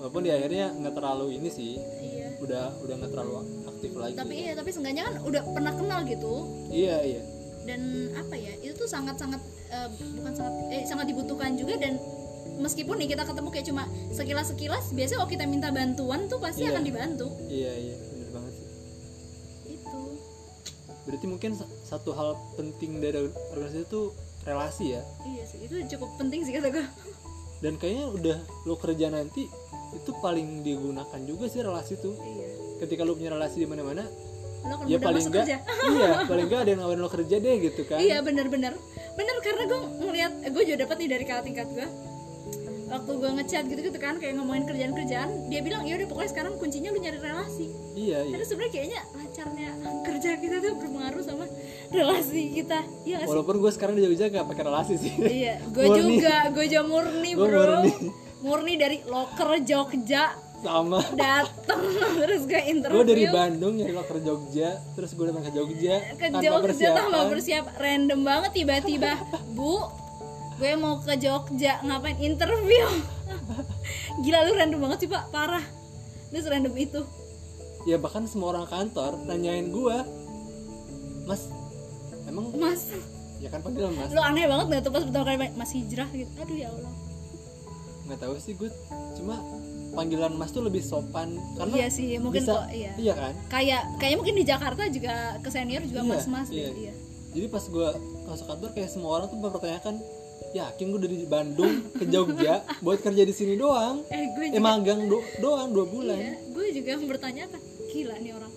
Walaupun 0.00 0.24
di 0.24 0.32
akhirnya 0.32 0.72
nggak 0.72 0.94
terlalu 0.96 1.36
ini 1.36 1.52
sih. 1.52 1.76
Iya. 1.76 2.40
Udah 2.40 2.72
udah 2.80 2.94
nggak 2.96 3.12
terlalu 3.12 3.57
aktif 3.78 3.92
lagi 3.94 4.14
tapi 4.14 4.34
iya 4.36 4.52
tapi 4.52 4.68
seenggaknya 4.68 5.02
kan 5.06 5.14
udah 5.22 5.42
pernah 5.46 5.72
kenal 5.72 6.00
gitu. 6.02 6.34
Iya 6.68 6.96
iya. 7.00 7.22
Dan 7.62 7.80
apa 8.12 8.34
ya 8.34 8.52
itu 8.58 8.74
tuh 8.74 8.86
sangat-sangat 8.86 9.38
eh, 9.68 9.88
bukan 10.16 10.32
sangat 10.34 10.54
eh, 10.68 10.82
sangat 10.82 11.06
dibutuhkan 11.06 11.54
juga 11.54 11.78
dan 11.78 11.94
meskipun 12.58 12.98
nih 12.98 13.14
kita 13.14 13.22
ketemu 13.22 13.48
kayak 13.48 13.66
cuma 13.66 13.82
sekilas-sekilas 14.10 14.90
biasanya 14.90 15.18
kalau 15.20 15.30
kita 15.30 15.44
minta 15.46 15.68
bantuan 15.70 16.26
tuh 16.26 16.38
pasti 16.38 16.64
Iya. 16.64 16.74
akan 16.74 16.82
dibantu. 16.82 17.26
Iya 17.46 17.72
iya 17.72 17.94
bener 18.04 18.28
banget 18.30 18.52
sih. 18.52 18.66
Itu. 19.70 20.00
Berarti 21.04 21.26
mungkin 21.26 21.50
sa- 21.54 21.70
satu 21.86 22.10
hal 22.12 22.34
penting 22.54 22.98
dari 22.98 23.30
organisasi 23.52 23.84
itu 23.84 24.02
relasi 24.42 24.84
ya? 24.92 25.02
Iya 25.22 25.42
sih 25.44 25.58
itu 25.62 25.74
cukup 25.94 26.18
penting 26.18 26.42
sih 26.42 26.50
kata 26.50 26.68
gue 26.68 26.86
dan 27.58 27.74
kayaknya 27.74 28.06
udah 28.08 28.38
lo 28.64 28.74
kerja 28.74 29.06
nanti 29.08 29.50
itu 29.90 30.10
paling 30.16 30.62
digunakan 30.62 31.20
juga 31.20 31.46
sih 31.46 31.58
relasi 31.58 31.94
tuh. 31.96 32.14
Iya 32.16 32.48
ketika 32.78 33.02
lo 33.02 33.18
punya 33.18 33.34
relasi 33.34 33.62
di 33.62 33.68
mana-mana 33.68 34.06
ya 34.90 34.98
paling 34.98 35.24
enggak 35.30 35.46
iya 35.94 36.10
paling 36.30 36.46
enggak 36.50 36.60
ada 36.66 36.70
yang 36.74 36.80
nawarin 36.82 37.02
lo 37.02 37.10
kerja 37.10 37.36
deh 37.38 37.56
gitu 37.62 37.82
kan. 37.86 37.98
Iya 37.98 38.20
bener-bener 38.20 38.74
bener. 39.14 39.36
Karena 39.42 39.64
gue 39.66 39.80
ngeliat 40.02 40.32
gue 40.50 40.62
juga 40.66 40.78
dapat 40.86 40.96
nih 41.02 41.08
dari 41.10 41.24
kakak 41.24 41.44
tingkat 41.46 41.68
gue 41.72 41.88
waktu 42.88 43.12
gue 43.20 43.30
ngechat 43.36 43.64
gitu 43.68 43.80
gitu 43.84 43.98
kan 44.00 44.16
kayak 44.16 44.40
ngomongin 44.40 44.64
kerjaan 44.64 44.96
kerjaan 44.96 45.28
dia 45.52 45.60
bilang 45.60 45.84
ya 45.84 46.00
udah 46.00 46.08
pokoknya 46.08 46.30
sekarang 46.32 46.52
kuncinya 46.56 46.88
lu 46.90 46.98
nyari 47.00 47.18
relasi. 47.20 47.66
Iya 47.92 48.18
iya. 48.24 48.32
Karena 48.32 48.46
sebenarnya 48.48 48.72
kayaknya 48.72 49.00
pacarnya 49.12 49.70
kerja 50.08 50.30
kita 50.40 50.56
tuh 50.64 50.70
berpengaruh 50.80 51.22
sama 51.24 51.44
relasi 51.92 52.42
kita. 52.56 52.78
Iya 53.04 53.14
gak 53.20 53.26
sih? 53.28 53.32
Walaupun 53.36 53.56
gue 53.60 53.72
sekarang 53.76 53.94
di 53.94 54.02
Jogja 54.08 54.26
gak 54.32 54.46
pakai 54.48 54.64
relasi 54.64 54.94
sih. 54.96 55.12
Iya 55.20 55.54
gue 55.68 55.86
juga 55.86 56.34
gue 56.48 56.64
juga 56.64 56.82
murni 56.88 57.30
bro. 57.36 57.46
murni. 57.46 57.92
murni 58.38 58.74
dari 58.80 58.98
loker 59.04 59.50
Jogja 59.68 60.47
sama. 60.62 61.00
Dateng 61.14 61.82
terus 62.18 62.42
gue 62.44 62.62
interview. 62.66 62.98
Gue 62.98 63.06
dari 63.06 63.24
Bandung 63.30 63.74
nyari 63.78 63.94
loker 63.94 64.18
Jogja 64.22 64.78
terus 64.98 65.10
gue 65.14 65.24
datang 65.30 65.44
ke 65.46 65.52
Jogja 65.54 65.94
ke 66.18 66.26
tanpa 66.28 66.42
Jogja 66.42 66.64
persiapan. 66.66 66.98
tanpa 66.98 67.20
bersiap 67.30 67.64
random 67.78 68.20
banget 68.26 68.50
tiba-tiba 68.54 69.12
bu 69.54 69.86
gue 70.58 70.72
mau 70.74 70.98
ke 70.98 71.14
Jogja 71.22 71.78
ngapain 71.86 72.18
interview? 72.18 72.86
Gila 74.26 74.38
lu 74.50 74.52
random 74.58 74.80
banget 74.82 74.98
sih 75.06 75.08
pak. 75.10 75.30
Parah. 75.30 75.62
Lu 76.34 76.38
random 76.42 76.74
itu. 76.74 77.02
Ya 77.86 77.96
bahkan 77.96 78.26
semua 78.26 78.52
orang 78.52 78.66
kantor 78.66 79.22
nanyain 79.24 79.70
gue 79.70 79.96
mas 81.24 81.46
emang? 82.26 82.50
Mas. 82.58 82.90
Ya 83.38 83.48
kan 83.54 83.62
panggilan 83.62 83.94
mas. 83.94 84.10
Lu 84.10 84.18
aneh 84.18 84.50
banget 84.50 84.66
nggak 84.66 84.82
tuh 84.82 84.92
pas 84.92 85.02
pertama 85.06 85.24
kali 85.30 85.36
mas 85.54 85.70
hijrah 85.70 86.08
gitu. 86.10 86.32
Aduh 86.42 86.56
ya 86.58 86.68
allah. 86.74 86.92
Nggak 88.10 88.18
tahu 88.18 88.34
sih 88.42 88.58
gue 88.58 88.70
cuma 89.14 89.38
panggilan 89.92 90.32
mas 90.34 90.50
tuh 90.50 90.60
lebih 90.60 90.80
sopan 90.80 91.34
karena 91.56 91.74
iya 91.74 91.88
sih 91.88 92.16
mungkin 92.18 92.42
bisa, 92.42 92.54
kok 92.54 92.66
iya. 92.70 92.92
iya 92.96 93.14
kan? 93.14 93.32
Kayak 93.48 93.82
kayaknya 93.96 94.18
mungkin 94.20 94.36
di 94.36 94.44
Jakarta 94.44 94.82
juga 94.88 95.14
ke 95.40 95.48
senior 95.48 95.82
juga 95.84 96.00
Iya, 96.00 96.10
mas 96.10 96.24
mas 96.26 96.48
iya. 96.48 96.70
iya. 96.70 96.92
jadi 97.32 97.46
pas 97.48 97.64
gue 97.64 97.88
masuk 98.24 98.46
kantor 98.46 98.70
kayak 98.72 98.90
semua 98.90 99.10
orang 99.16 99.26
tuh 99.28 99.38
mempertanyakan 99.38 99.94
yakin 100.48 100.84
gue 100.88 101.00
dari 101.02 101.16
Bandung 101.24 101.74
ke 101.92 102.04
Jogja 102.08 102.64
buat 102.84 102.98
kerja 102.98 103.20
di 103.20 103.34
sini 103.36 103.54
doang. 103.54 104.00
Eh 104.08 104.32
gue 104.32 104.44
eh 104.48 104.50
juga 104.54 104.64
magang 104.64 105.00
do- 105.04 105.26
doang 105.38 105.68
dua 105.72 105.84
bulan. 105.84 106.16
iya, 106.16 106.34
gue 106.40 106.66
juga 106.72 106.96
mempertanyakan 106.96 107.60
gila 107.88 108.16
nih 108.16 108.32
orang 108.32 108.52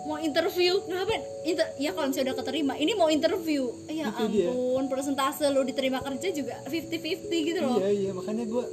mau 0.00 0.16
interview 0.16 0.80
ngapain 0.88 1.22
Inter 1.44 1.66
ya 1.76 1.92
kalau 1.92 2.08
misalnya 2.08 2.32
udah 2.32 2.38
keterima 2.40 2.74
ini 2.74 2.92
mau 2.96 3.06
interview. 3.06 3.68
Eh, 3.86 4.00
ya 4.00 4.10
Itu 4.10 4.26
dia. 4.26 4.48
ampun 4.48 4.84
persentase 4.88 5.44
lu 5.52 5.62
diterima 5.62 6.00
kerja 6.00 6.28
juga 6.32 6.56
50-50 6.66 7.30
gitu 7.46 7.58
loh. 7.62 7.78
Iya 7.78 7.90
iya 7.92 8.10
makanya 8.10 8.44
gue 8.48 8.64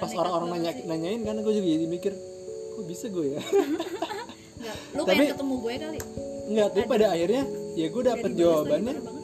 pas 0.00 0.10
orang-orang 0.10 0.48
nanya 0.50 0.70
sih. 0.72 0.84
nanyain 0.84 1.20
kan 1.20 1.36
gue 1.36 1.52
juga 1.52 1.68
jadi 1.68 1.86
mikir 1.86 2.12
kok 2.70 2.84
bisa 2.84 3.06
gue 3.06 3.26
ya? 3.30 3.40
Nggak, 4.60 4.76
lu 4.90 5.00
Tapi- 5.00 5.08
pengen 5.10 5.32
ketemu 5.32 5.54
gue 5.56 5.74
kali. 5.78 6.00
Enggak, 6.50 6.68
tapi 6.70 6.84
pada 6.84 7.06
akhirnya 7.10 7.42
ya 7.72 7.86
gue 7.86 8.02
dapet 8.02 8.30
jawabannya. 8.34 8.94
banget 8.96 9.18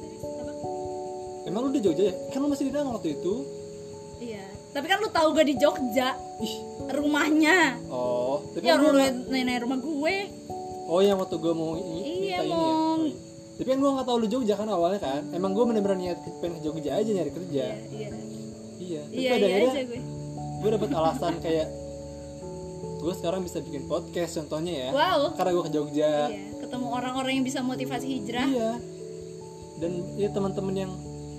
emang 1.46 1.60
lu 1.62 1.70
di 1.70 1.80
Jogja 1.80 2.04
ya? 2.04 2.14
Kan 2.28 2.38
lu 2.38 2.48
masih 2.48 2.64
di 2.64 2.72
Danang 2.72 2.92
waktu 2.92 3.08
itu. 3.12 3.34
Iya. 4.18 4.44
Tapi 4.70 4.86
kan 4.86 4.98
lu 4.98 5.08
tahu 5.08 5.28
gue 5.32 5.44
di 5.46 5.54
Jogja. 5.56 6.08
Ih. 6.38 6.54
Rumahnya. 6.86 7.58
Oh 7.88 8.44
tapi 8.52 8.62
ya 8.62 8.74
kan 8.74 8.82
lu 8.82 8.88
lu 8.92 9.02
nanya 9.32 9.60
rumah 9.60 9.78
gue. 9.78 10.16
Oh 10.86 11.00
yang 11.00 11.18
waktu 11.18 11.36
gue 11.36 11.50
mau 11.50 11.74
Iya, 11.74 11.82
minta 11.82 12.06
ini 12.06 12.28
ya? 12.28 12.38
Mau- 12.44 13.02
iya. 13.02 13.14
tapi 13.56 13.66
kan 13.66 13.78
gue 13.78 13.90
nggak 13.90 14.06
tahu 14.06 14.16
lu 14.18 14.28
Jogja 14.28 14.54
kan 14.54 14.68
awalnya 14.68 15.00
kan? 15.00 15.22
Emang 15.30 15.50
gue 15.50 15.64
bener-bener 15.64 15.98
niat 15.98 16.18
pengen 16.36 16.58
ke 16.58 16.62
Jogja 16.62 16.90
aja 16.94 17.10
nyari 17.10 17.32
kerja. 17.32 17.64
Iya 17.64 17.86
iya. 17.90 18.08
Iya 18.76 19.00
tapi 19.02 19.16
iya 19.16 19.30
pada 19.32 19.46
iya 19.46 19.56
akhirnya 19.56 20.02
gue 20.66 20.74
dapet 20.74 20.90
alasan 20.90 21.38
kayak 21.38 21.70
gue 22.98 23.14
sekarang 23.14 23.46
bisa 23.46 23.62
bikin 23.62 23.86
podcast 23.86 24.34
contohnya 24.42 24.74
ya. 24.74 24.90
Wow. 24.90 25.38
Karena 25.38 25.50
gue 25.54 25.64
ke 25.70 25.72
Jogja. 25.78 26.10
Iya 26.26 26.56
ketemu 26.66 26.86
orang-orang 26.90 27.32
yang 27.38 27.46
bisa 27.46 27.62
motivasi 27.62 28.06
hijrah. 28.10 28.48
Iya. 28.50 28.72
Dan 29.78 29.92
ya 30.18 30.28
teman-teman 30.34 30.74
yang 30.74 30.92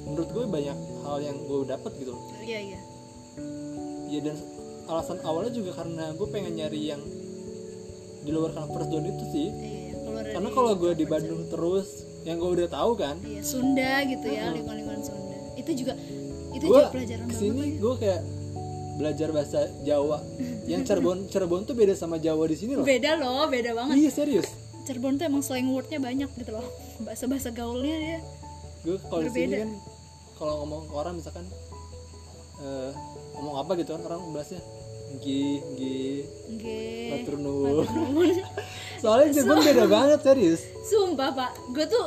menurut 0.07 0.30
gue 0.32 0.45
banyak 0.47 0.78
hal 1.03 1.17
yang 1.19 1.36
gue 1.43 1.67
dapet 1.67 1.91
gitu 1.99 2.15
loh. 2.15 2.23
Iya 2.39 2.59
iya. 2.71 2.80
Ya 4.07 4.19
dan 4.23 4.39
alasan 4.88 5.19
awalnya 5.28 5.51
juga 5.51 5.75
karena 5.75 6.15
gue 6.15 6.28
pengen 6.32 6.55
nyari 6.55 6.95
yang 6.95 7.03
di 8.23 8.32
luar 8.32 8.55
comfort 8.55 8.88
zone 8.88 9.11
itu 9.11 9.25
sih. 9.36 9.47
Iya 9.51 9.80
iya. 9.91 9.93
keluar 9.99 10.23
karena 10.32 10.49
kalau 10.55 10.71
gue 10.80 10.91
di 10.95 11.03
Bandung 11.03 11.43
terus 11.51 12.07
yang 12.23 12.39
gue 12.39 12.51
udah 12.63 12.69
tahu 12.71 12.91
kan. 12.95 13.19
Iya 13.28 13.43
Sunda 13.43 14.07
gitu 14.07 14.28
ya 14.32 14.55
lingkungan-lingkungan 14.55 15.03
Sunda. 15.03 15.38
Itu 15.59 15.75
juga 15.75 15.99
itu 16.55 16.63
gue 16.63 16.71
juga 16.71 16.88
pelajaran 16.95 17.28
banget 17.28 17.36
ke 17.36 17.43
sini 17.43 17.65
gue 17.84 17.93
kayak 17.99 18.21
belajar 18.98 19.30
bahasa 19.30 19.70
Jawa. 19.82 20.20
Yang 20.66 20.82
Cirebon 20.89 21.30
Cirebon 21.30 21.62
tuh 21.64 21.78
beda 21.78 21.93
sama 21.93 22.18
Jawa 22.18 22.43
di 22.50 22.58
sini 22.58 22.74
loh. 22.76 22.84
Beda 22.84 23.14
loh 23.16 23.45
beda 23.45 23.72
banget. 23.72 23.95
Iya 23.95 24.12
serius. 24.12 24.48
Cirebon 24.84 25.16
tuh 25.16 25.30
emang 25.30 25.45
slang 25.45 25.70
wordnya 25.70 26.02
banyak 26.02 26.30
gitu 26.34 26.52
loh. 26.52 26.66
Bahasa-bahasa 27.00 27.54
gaulnya 27.54 27.95
dia 27.95 28.20
gue 28.86 28.95
kalau 29.12 29.20
di 29.20 29.32
sini 29.36 29.56
kan 29.60 29.72
kalau 30.38 30.54
ngomong 30.64 30.88
ke 30.88 30.93
orang 30.95 31.14
misalkan 31.20 31.43
eh, 32.58 32.91
ngomong 33.36 33.56
apa 33.60 33.72
gitu 33.76 34.00
kan 34.00 34.02
orang 34.08 34.22
bahasnya 34.32 34.62
gi 35.20 35.60
gi 35.76 35.98
Nggih. 36.56 37.10
matur 37.12 37.36
Nuwun. 37.36 37.84
soalnya 39.04 39.28
Cirebon 39.34 39.60
beda 39.60 39.86
banget 39.88 40.20
serius. 40.24 40.62
Sumpah 40.84 41.36
pak, 41.36 41.52
gue 41.76 41.84
tuh, 41.84 42.06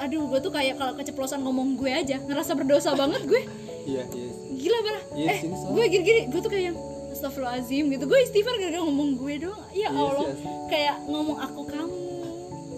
aduh 0.00 0.24
gue 0.32 0.40
tuh 0.40 0.48
kayak 0.48 0.80
kalau 0.80 0.96
keceplosan 0.96 1.44
ngomong 1.44 1.76
gue 1.76 1.92
aja 1.92 2.16
ngerasa 2.20 2.56
berdosa 2.56 2.96
banget 2.96 3.20
gue. 3.28 3.42
iya 3.84 4.00
iya 4.16 4.28
Gila 4.64 4.78
parah. 4.80 5.02
Iya, 5.12 5.28
eh, 5.30 5.40
gue 5.46 5.84
gini-gini, 5.86 6.20
gue 6.26 6.40
tuh 6.40 6.48
kayak 6.48 6.64
yang 6.72 6.78
Astagfirullahaladzim 7.12 7.84
gitu. 7.90 8.04
Gue 8.04 8.18
istighfar 8.22 8.56
gara-gara 8.56 8.80
ngomong 8.80 9.10
gue 9.14 9.34
doang. 9.38 9.60
Ya 9.70 9.76
Iya 9.76 9.88
Allah, 9.92 10.24
asli. 10.26 10.48
kayak 10.66 10.96
ngomong 11.04 11.36
aku 11.38 11.60
kamu, 11.64 11.98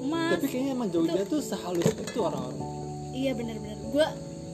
mas. 0.05 0.31
tapi 0.35 0.47
kayaknya 0.47 0.73
emang 0.73 0.89
Jogja 0.91 1.23
tuh 1.25 1.41
sehalus 1.41 1.87
itu 1.87 2.19
orang-orang 2.19 2.59
Iya 3.13 3.31
bener-bener. 3.33 3.79
Gue 3.87 4.07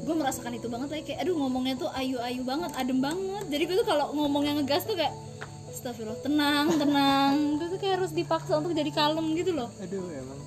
gue 0.03 0.15
merasakan 0.15 0.53
itu 0.53 0.67
banget 0.67 0.89
lagi 0.91 1.05
kayak 1.05 1.23
aduh 1.23 1.35
ngomongnya 1.35 1.75
tuh 1.79 1.91
ayu-ayu 1.91 2.43
banget, 2.43 2.71
adem 2.75 2.99
banget. 2.99 3.45
Jadi 3.49 3.63
gue 3.65 3.77
tuh 3.77 3.87
kalau 3.87 4.13
ngomong 4.13 4.43
yang 4.45 4.57
ngegas 4.61 4.85
tuh 4.85 4.95
kayak 4.95 5.15
Astagfirullah, 5.69 6.21
tenang, 6.21 6.69
tenang. 6.83 7.57
gue 7.57 7.67
tuh 7.67 7.79
kayak 7.81 7.95
harus 7.97 8.13
dipaksa 8.13 8.55
untuk 8.55 8.71
jadi 8.73 8.93
kalem 8.93 9.25
gitu 9.33 9.51
loh. 9.53 9.73
aduh 9.79 10.05
emang 10.05 10.39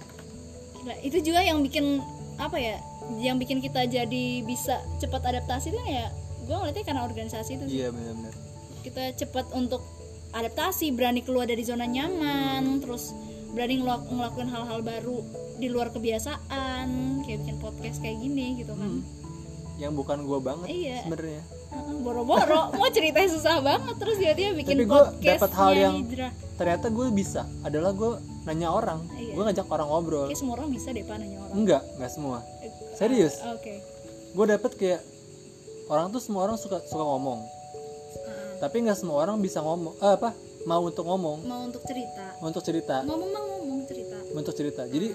Gila, 0.77 0.95
itu 1.01 1.17
juga 1.23 1.41
yang 1.41 1.59
bikin 1.59 1.97
apa 2.37 2.55
ya 2.55 2.77
yang 3.17 3.35
bikin 3.35 3.57
kita 3.57 3.83
jadi 3.85 4.25
bisa 4.43 4.77
cepat 4.97 5.23
adaptasi 5.25 5.71
itu 5.71 5.81
ya 5.81 6.13
gue 6.45 6.55
ngeliatnya 6.55 6.83
karena 6.83 7.01
organisasi 7.03 7.51
itu 7.53 7.65
sih. 7.65 7.77
Iya 7.79 7.89
benar-benar. 7.89 8.33
Kita 8.81 9.03
cepat 9.15 9.45
untuk 9.51 9.81
adaptasi 10.29 10.91
berani 10.91 11.21
keluar 11.21 11.45
dari 11.45 11.61
zona 11.61 11.85
nyaman 11.85 12.79
terus 12.79 13.11
berani 13.51 13.79
ngelak- 13.79 14.05
ngelakuin 14.05 14.47
hal-hal 14.47 14.79
baru 14.79 15.19
di 15.55 15.67
luar 15.67 15.89
kebiasaan 15.89 16.87
kayak 17.23 17.39
bikin 17.41 17.57
podcast 17.57 17.97
kayak 17.99 18.19
gini 18.19 18.59
gitu 18.59 18.73
kan. 18.73 18.99
Yang 19.75 19.93
bukan 19.95 20.17
gue 20.23 20.39
banget 20.39 20.67
Iya. 20.67 20.97
sebenarnya. 21.03 21.41
Boro-boro. 21.97 22.71
Mau 22.77 22.87
ceritanya 22.89 23.29
susah 23.29 23.59
banget 23.59 23.95
terus 23.95 24.15
dia 24.15 24.31
dia 24.31 24.51
bikin 24.51 24.75
Tapi 24.77 24.87
podcast 24.87 25.39
dapat 25.39 25.51
hal 25.53 25.71
yang- 25.73 25.95
hijrah 25.99 26.31
ternyata 26.55 26.87
gue 26.87 27.07
bisa. 27.09 27.43
Adalah 27.61 27.91
gue 27.91 28.11
nanya 28.45 28.69
orang. 28.69 28.99
Iya. 29.13 29.33
gue 29.33 29.43
ngajak 29.43 29.67
orang 29.67 29.87
ngobrol. 29.89 30.27
Kayak 30.27 30.39
semua 30.39 30.53
orang 30.55 30.69
bisa 30.69 30.87
deh 30.89 31.01
pak 31.01 31.15
nanya 31.15 31.37
orang. 31.41 31.55
Enggak 31.55 31.81
enggak 31.95 32.11
semua. 32.11 32.37
Serius. 32.93 33.39
oke. 33.41 33.73
Gue 34.31 34.45
dapet 34.45 34.71
kayak 34.75 35.01
orang 35.87 36.09
tuh 36.09 36.21
semua 36.21 36.49
orang 36.49 36.57
suka 36.57 36.81
suka 36.85 37.03
ngomong. 37.03 37.39
Tapi 38.57 38.75
nggak 38.87 38.97
semua 38.97 39.21
orang 39.21 39.37
bisa 39.37 39.59
ngomong 39.61 39.93
eh, 39.99 40.13
apa 40.15 40.31
mau 40.65 40.81
untuk 40.81 41.05
ngomong. 41.05 41.45
Mau 41.45 41.61
untuk 41.67 41.83
cerita. 41.85 42.25
Mau 42.41 42.47
untuk 42.49 42.63
cerita. 42.65 42.95
Ngomong 43.05 43.29
mah 43.29 43.43
ngomong 43.43 43.79
cerita. 43.85 44.17
Mau 44.33 44.39
untuk 44.41 44.55
cerita. 44.55 44.81
Jadi 44.87 45.07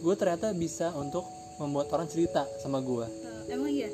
gue 0.00 0.14
ternyata 0.16 0.50
bisa 0.56 0.90
untuk 0.96 1.28
membuat 1.60 1.92
orang 1.92 2.08
cerita 2.08 2.48
sama 2.64 2.80
gue 2.80 3.04
Eh, 3.04 3.52
emang 3.52 3.68
iya? 3.68 3.90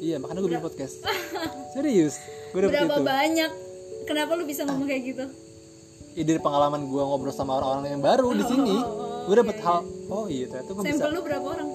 Iya 0.00 0.16
makanya 0.22 0.40
gue 0.46 0.50
bikin 0.54 0.64
podcast. 0.64 1.02
Serius? 1.74 2.16
Gue 2.54 2.70
berapa 2.70 2.96
itu. 2.96 3.02
banyak? 3.04 3.50
Kenapa 4.06 4.32
lu 4.38 4.46
bisa 4.48 4.64
ngomong 4.64 4.88
kayak 4.88 5.02
gitu? 5.04 5.24
Ya, 6.16 6.22
dari 6.26 6.40
pengalaman 6.42 6.90
gue 6.90 7.02
ngobrol 7.02 7.30
sama 7.30 7.58
orang-orang 7.58 7.94
yang 7.94 8.02
baru 8.02 8.34
di 8.34 8.42
sini 8.42 8.74
oh, 8.82 9.30
gue 9.30 9.34
dapet 9.38 9.62
hal 9.62 9.86
oh 10.10 10.26
iya 10.26 10.50
ternyata 10.50 10.70
gue 10.74 10.82
bisa. 10.82 10.90
Sampel 10.98 11.10
lu 11.14 11.20
berapa 11.22 11.46
orang? 11.46 11.68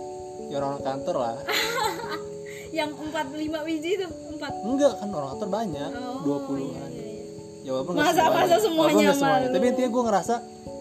Ya 0.51 0.55
orang 0.59 0.83
kantor 0.83 1.15
lah 1.15 1.36
yang 2.76 2.91
empat 2.91 3.32
lima 3.32 3.63
biji 3.63 3.89
itu 3.95 4.03
empat. 4.05 4.51
Enggak 4.61 4.99
kan 4.99 5.07
orang 5.09 5.30
kantor 5.32 5.49
banyak 5.49 5.89
Oh, 5.95 6.43
20 6.43 6.59
iya, 6.59 6.76
an 6.78 6.91
iya, 6.91 7.05
iya. 7.07 7.23
ya 7.63 7.69
walaupun 7.71 7.93
Masa- 7.95 8.11
semuanya. 8.11 8.36
masa 8.36 8.55
semuanya 8.59 8.84
Walaupun 8.91 9.15
semuanya. 9.15 9.39
malu. 9.41 9.55
tapi 9.55 9.65
intinya 9.65 9.89
gue 9.89 10.03
ngerasa 10.05 10.34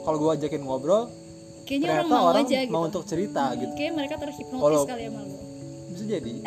kalau 0.02 0.18
gue 0.18 0.30
ajakin 0.34 0.60
ngobrol 0.60 1.02
kayaknya 1.64 1.88
orang 1.94 2.08
mau 2.10 2.24
orang 2.28 2.44
aja 2.44 2.58
gitu. 2.60 2.72
mau 2.74 2.82
untuk 2.84 3.02
cerita 3.04 3.42
gitu. 3.54 3.72
kayak 3.72 3.92
mereka 3.94 4.14
terhipnotis 4.18 4.60
Kalau- 4.60 4.84
kali 4.84 5.02
ya 5.02 5.10
malu 5.10 5.36
bisa 5.88 6.04
jadi. 6.10 6.32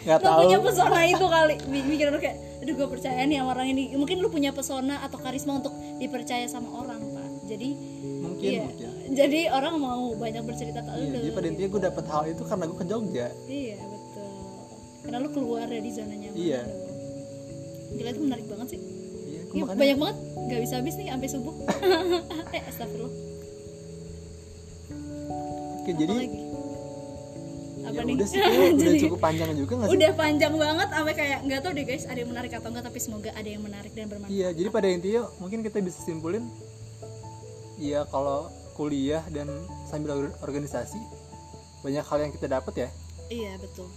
Nggak 0.00 0.18
lu 0.18 0.24
tahu. 0.24 0.38
punya 0.42 0.58
pesona 0.58 1.00
itu 1.06 1.26
kali. 1.28 1.54
Bikin 1.62 2.06
orang 2.08 2.18
kayak 2.20 2.36
aduh 2.58 2.74
gue 2.74 2.88
percaya 2.90 3.20
nih 3.22 3.36
sama 3.38 3.50
orang 3.52 3.66
ini. 3.68 3.82
Mungkin 3.94 4.16
lu 4.18 4.28
punya 4.28 4.50
pesona 4.50 4.98
atau 5.00 5.16
karisma 5.16 5.52
untuk 5.54 5.70
dipercaya 5.96 6.44
sama 6.44 6.74
orang 6.74 6.98
pak. 6.98 7.28
Jadi 7.46 7.68
mungkin 8.18 8.50
iya. 8.50 8.62
mungkin 8.64 8.88
jadi 9.10 9.40
orang 9.50 9.74
mau 9.76 10.14
banyak 10.14 10.42
bercerita 10.42 10.80
ke 10.80 10.90
Iya, 10.92 11.02
lu. 11.04 11.14
jadi 11.18 11.30
pada 11.32 11.46
intinya 11.46 11.68
gue 11.68 11.82
dapet 11.82 12.04
hal 12.06 12.24
itu 12.26 12.42
karena 12.44 12.64
gue 12.64 12.78
ke 12.78 12.86
Jogja. 12.86 13.26
Iya 13.44 13.76
betul. 13.80 14.28
Karena 15.00 15.16
lu 15.18 15.28
keluar 15.28 15.64
dari 15.64 15.90
zona 15.90 16.12
nyaman 16.12 16.36
Iya. 16.36 16.60
lu. 16.62 16.74
gila 17.90 18.08
itu 18.08 18.20
menarik 18.22 18.46
banget 18.46 18.66
sih. 18.68 18.80
Iya 18.80 19.40
Iya, 19.42 19.60
makanya 19.60 19.76
banyak 19.76 19.98
banget. 19.98 20.16
Nggak 20.40 20.60
bisa 20.60 20.74
habis 20.76 20.94
nih 20.94 21.08
sampai 21.08 21.28
subuh. 21.28 21.54
Eh 22.56 22.62
astagfirullah. 22.64 23.14
Oke 25.76 25.92
jadi 25.92 26.12
Apalagi? 26.12 26.38
apa 27.80 27.96
ya 27.96 28.02
nih? 28.04 28.14
udah 28.14 28.26
sih 28.28 28.38
udah 28.44 28.70
Jadi, 28.76 28.98
cukup 29.02 29.18
panjang 29.18 29.48
juga 29.56 29.72
nggak 29.74 29.88
sih? 29.88 29.94
Udah 29.96 30.10
panjang 30.14 30.54
banget 30.54 30.88
sampai 30.88 31.14
kayak 31.16 31.38
nggak 31.42 31.60
tahu 31.60 31.72
deh 31.72 31.84
guys 31.84 32.04
ada 32.04 32.18
yang 32.20 32.30
menarik 32.30 32.52
atau 32.52 32.68
enggak 32.68 32.84
tapi 32.86 32.98
semoga 33.00 33.30
ada 33.32 33.48
yang 33.48 33.62
menarik 33.64 33.90
dan 33.90 34.06
bermanfaat. 34.06 34.30
Iya, 34.30 34.48
jadi 34.52 34.68
pada 34.68 34.86
intinya 34.86 35.22
mungkin 35.36 35.58
kita 35.60 35.78
bisa 35.80 35.98
simpulin 36.00 36.44
ya 37.74 38.04
kalau 38.06 38.52
kuliah 38.80 39.20
dan 39.28 39.44
sambil 39.84 40.16
or- 40.16 40.36
organisasi 40.40 40.96
banyak 41.80 42.00
hal 42.00 42.18
yang 42.18 42.32
kita 42.32 42.48
dapat 42.48 42.74
ya. 42.78 42.88
iya 43.28 43.52
betul 43.56 43.92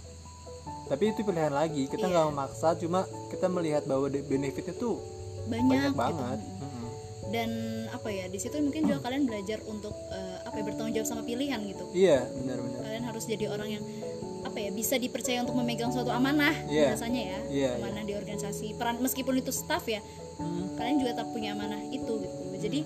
Tapi 0.84 1.10
itu 1.10 1.20
pilihan 1.20 1.48
lagi, 1.50 1.88
kita 1.88 2.04
Iya. 2.04 2.12
nggak 2.12 2.26
memaksa, 2.30 2.76
cuma 2.76 3.00
kita 3.28 3.48
melihat 3.48 3.84
bahwa 3.84 4.04
benefitnya 4.08 4.72
tuh 4.74 5.00
banyak, 5.46 5.64
banyak, 5.66 5.90
gitu. 5.90 5.96
banget. 5.98 6.38
Mm. 6.40 6.60
Mm-mm. 6.60 6.88
dan 7.26 7.50
apa 7.90 8.08
ya 8.08 8.28
di 8.28 8.36
situ 8.36 8.56
mungkin 8.58 8.84
juga 8.84 9.00
kalian 9.02 9.24
belajar 9.24 9.58
untuk 9.64 9.96
eh, 10.08 10.38
apa 10.42 10.54
ya 10.54 10.62
bertanggung 10.62 10.94
jawab 10.94 11.08
sama 11.08 11.22
pilihan 11.22 11.56
gitu 11.64 11.84
Iya, 11.90 12.28
benar-benar. 12.30 12.80
kalian 12.80 13.04
harus 13.06 13.24
jadi 13.24 13.44
orang 13.48 13.68
yang 13.70 13.84
apa 14.44 14.58
ya 14.60 14.70
bisa 14.70 14.94
dipercaya 14.94 15.40
untuk 15.40 15.56
memegang 15.56 15.88
suatu 15.88 16.08
amanah 16.10 16.52
Iya. 16.68 16.92
biasanya 16.92 17.22
ya 17.24 17.38
Iya, 17.50 17.70
amanah 17.80 18.04
di 18.04 18.12
organisasi 18.12 18.66
peran 18.74 19.00
meskipun 19.00 19.34
itu 19.34 19.50
staff 19.50 19.84
ya 19.84 20.04
Mm. 20.36 20.76
kalian 20.76 20.96
juga 20.98 21.12
tak 21.14 21.28
punya 21.30 21.52
amanah 21.52 21.80
itu 21.86 22.12
gitu 22.18 22.36
jadi 22.60 22.80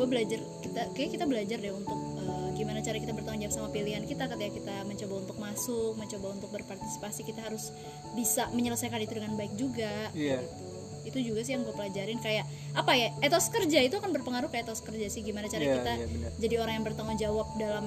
gue 0.00 0.06
belajar 0.08 0.40
kita 0.58 0.82
kayak 0.90 1.10
kita 1.12 1.24
belajar 1.24 1.58
deh 1.58 1.68
untuk 1.70 1.92
eh, 2.16 2.48
gimana 2.54 2.80
cara 2.80 2.96
kita 2.96 3.12
bertanggung 3.12 3.42
jawab 3.42 3.52
sama 3.54 3.68
pilihan 3.68 4.00
kita 4.02 4.24
ketika 4.26 4.50
kita 4.54 4.74
mencoba 4.82 5.14
untuk 5.18 5.36
masuk 5.38 5.92
mencoba 5.94 6.26
untuk 6.32 6.48
berpartisipasi 6.50 7.20
kita 7.22 7.40
harus 7.42 7.68
bisa 8.14 8.48
menyelesaikan 8.50 8.96
itu 8.98 9.12
dengan 9.12 9.36
baik 9.36 9.52
juga 9.54 10.08
Iya. 10.12 10.40
gitu 10.40 10.68
itu 11.02 11.18
juga 11.26 11.40
sih 11.42 11.52
yang 11.52 11.64
gue 11.64 11.72
pelajarin 11.72 12.16
kayak 12.18 12.44
apa 12.72 12.92
ya 12.92 13.08
etos 13.20 13.48
kerja 13.48 13.78
itu 13.78 13.92
akan 13.94 14.12
berpengaruh 14.14 14.48
ke 14.48 14.56
etos 14.58 14.80
kerja 14.80 15.04
sih 15.06 15.20
gimana 15.20 15.44
cara 15.46 15.60
Iya, 15.62 15.74
kita 15.74 15.92
iya, 15.94 16.06
benar. 16.06 16.30
jadi 16.38 16.54
orang 16.56 16.74
yang 16.74 16.84
bertanggung 16.86 17.18
jawab 17.18 17.46
dalam 17.56 17.84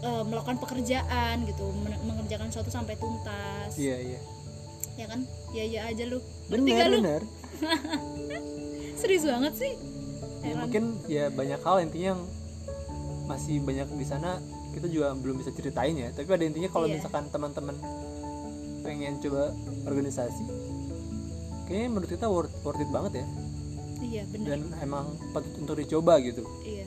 eh, 0.00 0.22
melakukan 0.24 0.56
pekerjaan 0.58 1.42
gitu 1.44 1.66
men- 1.76 2.02
mengerjakan 2.04 2.50
sesuatu 2.50 2.70
sampai 2.70 2.94
tuntas 2.94 3.74
Iya, 3.74 3.98
iya. 4.00 4.20
ya 4.94 5.06
kan 5.06 5.26
ya 5.50 5.64
ya 5.64 5.80
aja 5.86 6.04
lu 6.04 6.22
Benar, 6.46 6.86
lu 6.86 6.98
benar. 7.00 7.22
serius 9.00 9.24
banget 9.24 9.54
sih 9.56 9.72
Ya, 10.42 10.48
Heran. 10.48 10.60
mungkin 10.60 10.82
ya 11.06 11.24
banyak 11.28 11.60
hal 11.60 11.76
intinya 11.80 12.08
yang 12.12 12.22
masih 13.24 13.54
banyak 13.58 13.88
di 13.92 14.04
sana 14.04 14.42
kita 14.70 14.86
juga 14.86 15.14
belum 15.14 15.36
bisa 15.36 15.50
ceritain 15.50 15.94
ya. 15.94 16.10
Tapi 16.10 16.26
pada 16.26 16.42
intinya 16.42 16.66
kalau 16.66 16.84
Iya. 16.84 16.98
misalkan 16.98 17.24
teman-teman 17.28 17.76
pengen 18.80 19.14
coba 19.18 19.54
organisasi, 19.84 20.42
kayaknya 21.64 21.88
menurut 21.88 22.10
kita 22.10 22.26
worth, 22.26 22.50
worth 22.60 22.78
it 22.78 22.90
banget 22.90 23.12
ya. 23.16 23.26
iya 24.02 24.22
benar 24.26 24.46
Dan 24.48 24.60
emang 24.80 25.04
patut 25.30 25.54
untuk 25.56 25.78
dicoba 25.78 26.18
gitu. 26.18 26.42
iya 26.60 26.82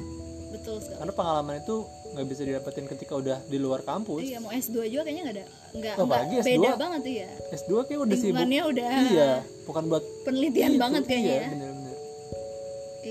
betul 0.51 0.77
sekali 0.77 0.99
Karena 0.99 1.13
pengalaman 1.15 1.55
itu 1.57 1.75
nggak 2.11 2.25
bisa 2.27 2.41
didapetin 2.43 2.85
ketika 2.85 3.13
udah 3.13 3.39
di 3.41 3.55
luar 3.55 3.79
kampus. 3.81 4.19
iya 4.21 4.37
mau 4.37 4.51
S2 4.51 4.83
juga 4.85 5.01
kayaknya 5.01 5.23
nggak 5.23 5.35
ada 5.35 5.45
nggak 5.73 5.93
Oh, 5.93 6.03
nggak 6.03 6.19
apalagi 6.19 6.35
S2. 6.37 6.47
beda 6.53 6.71
banget 6.75 7.01
iya 7.07 7.27
S2 7.53 7.71
kayak 7.81 7.99
udah 8.01 8.17
sibuk. 8.17 8.43
udah 8.43 8.89
Iya, 9.05 9.31
bukan 9.63 9.83
buat 9.87 10.03
penelitian 10.21 10.69
itu. 10.69 10.81
banget 10.81 11.03
kayaknya 11.05 11.23
iya, 11.25 11.39
ya 11.39 11.47
bener-bener. 11.47 11.74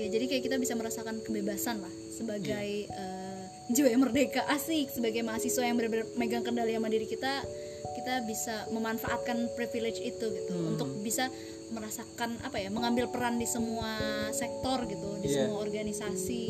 Iya, 0.05 0.21
jadi 0.21 0.25
kayak 0.29 0.43
kita 0.45 0.57
bisa 0.61 0.77
merasakan 0.77 1.17
kebebasan 1.25 1.81
lah 1.81 1.89
sebagai 2.13 2.85
eh, 2.85 3.41
jiwa 3.73 3.89
yang 3.89 4.05
merdeka. 4.05 4.45
Asik 4.45 4.93
sebagai 4.93 5.25
mahasiswa 5.25 5.65
yang 5.65 5.81
benar-benar 5.81 6.05
megang 6.13 6.45
kendali 6.45 6.77
sama 6.77 6.93
diri 6.93 7.09
kita 7.09 7.41
kita 7.97 8.21
bisa 8.21 8.69
memanfaatkan 8.69 9.49
privilege 9.57 9.97
itu 9.97 10.29
gitu. 10.29 10.53
Hmm. 10.53 10.77
untuk 10.77 10.93
bisa 11.01 11.25
merasakan 11.73 12.37
apa 12.45 12.61
ya 12.61 12.69
mengambil 12.69 13.09
peran 13.09 13.41
di 13.41 13.49
semua 13.49 13.97
sektor 14.29 14.85
gitu 14.85 15.17
di 15.25 15.33
Iya. 15.33 15.49
semua 15.49 15.65
organisasi. 15.65 16.45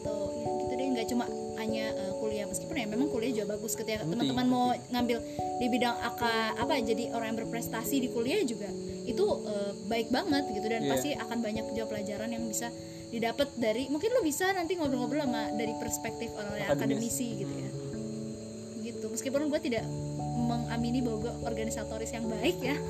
Atau 0.00 0.32
ya 0.32 0.48
gitu 0.64 0.72
deh 0.72 0.86
nggak 0.96 1.06
cuma 1.12 1.28
hanya 1.60 1.92
eh, 1.92 2.12
kuliah. 2.16 2.48
Meskipun 2.48 2.80
ya 2.80 2.88
memang 2.88 3.12
kuliah 3.12 3.36
juga 3.36 3.60
bagus. 3.60 3.76
Ketika 3.76 4.08
teman-teman 4.08 4.48
mau 4.48 4.72
ngambil 4.88 5.20
di 5.60 5.68
bidang 5.68 6.00
aka 6.00 6.56
apa 6.56 6.80
jadi 6.80 7.12
orang 7.12 7.36
yang 7.36 7.44
berprestasi 7.44 8.00
di 8.00 8.08
kuliah 8.08 8.40
juga 8.40 8.72
itu 9.10 9.24
eh, 9.44 9.72
baik 9.84 10.08
banget 10.08 10.44
gitu 10.50 10.64
dan 10.64 10.80
Iya. 10.80 10.90
pasti 10.90 11.10
akan 11.12 11.38
banyak 11.38 11.64
juga 11.68 11.84
pelajaran 11.86 12.28
yang 12.28 12.44
bisa 12.44 12.68
didapat 13.08 13.50
dari 13.54 13.86
mungkin 13.86 14.08
lo 14.08 14.20
bisa 14.20 14.50
nanti 14.50 14.74
ngobrol-ngobrol 14.74 15.20
sama 15.20 15.50
dari 15.52 15.74
perspektif 15.74 16.30
orang 16.32 16.54
Akademis. 16.60 16.70
akademisi 17.10 17.28
gitu 17.38 17.54
ya. 17.56 17.70
Gitu 18.82 19.04
meskipun 19.04 19.46
gue 19.46 19.60
tidak 19.60 19.84
mengamini 20.40 20.98
bahwa 21.00 21.18
gue 21.20 21.34
organisatoris 21.44 22.10
yang 22.10 22.26
baik 22.26 22.56
ya. 22.60 22.78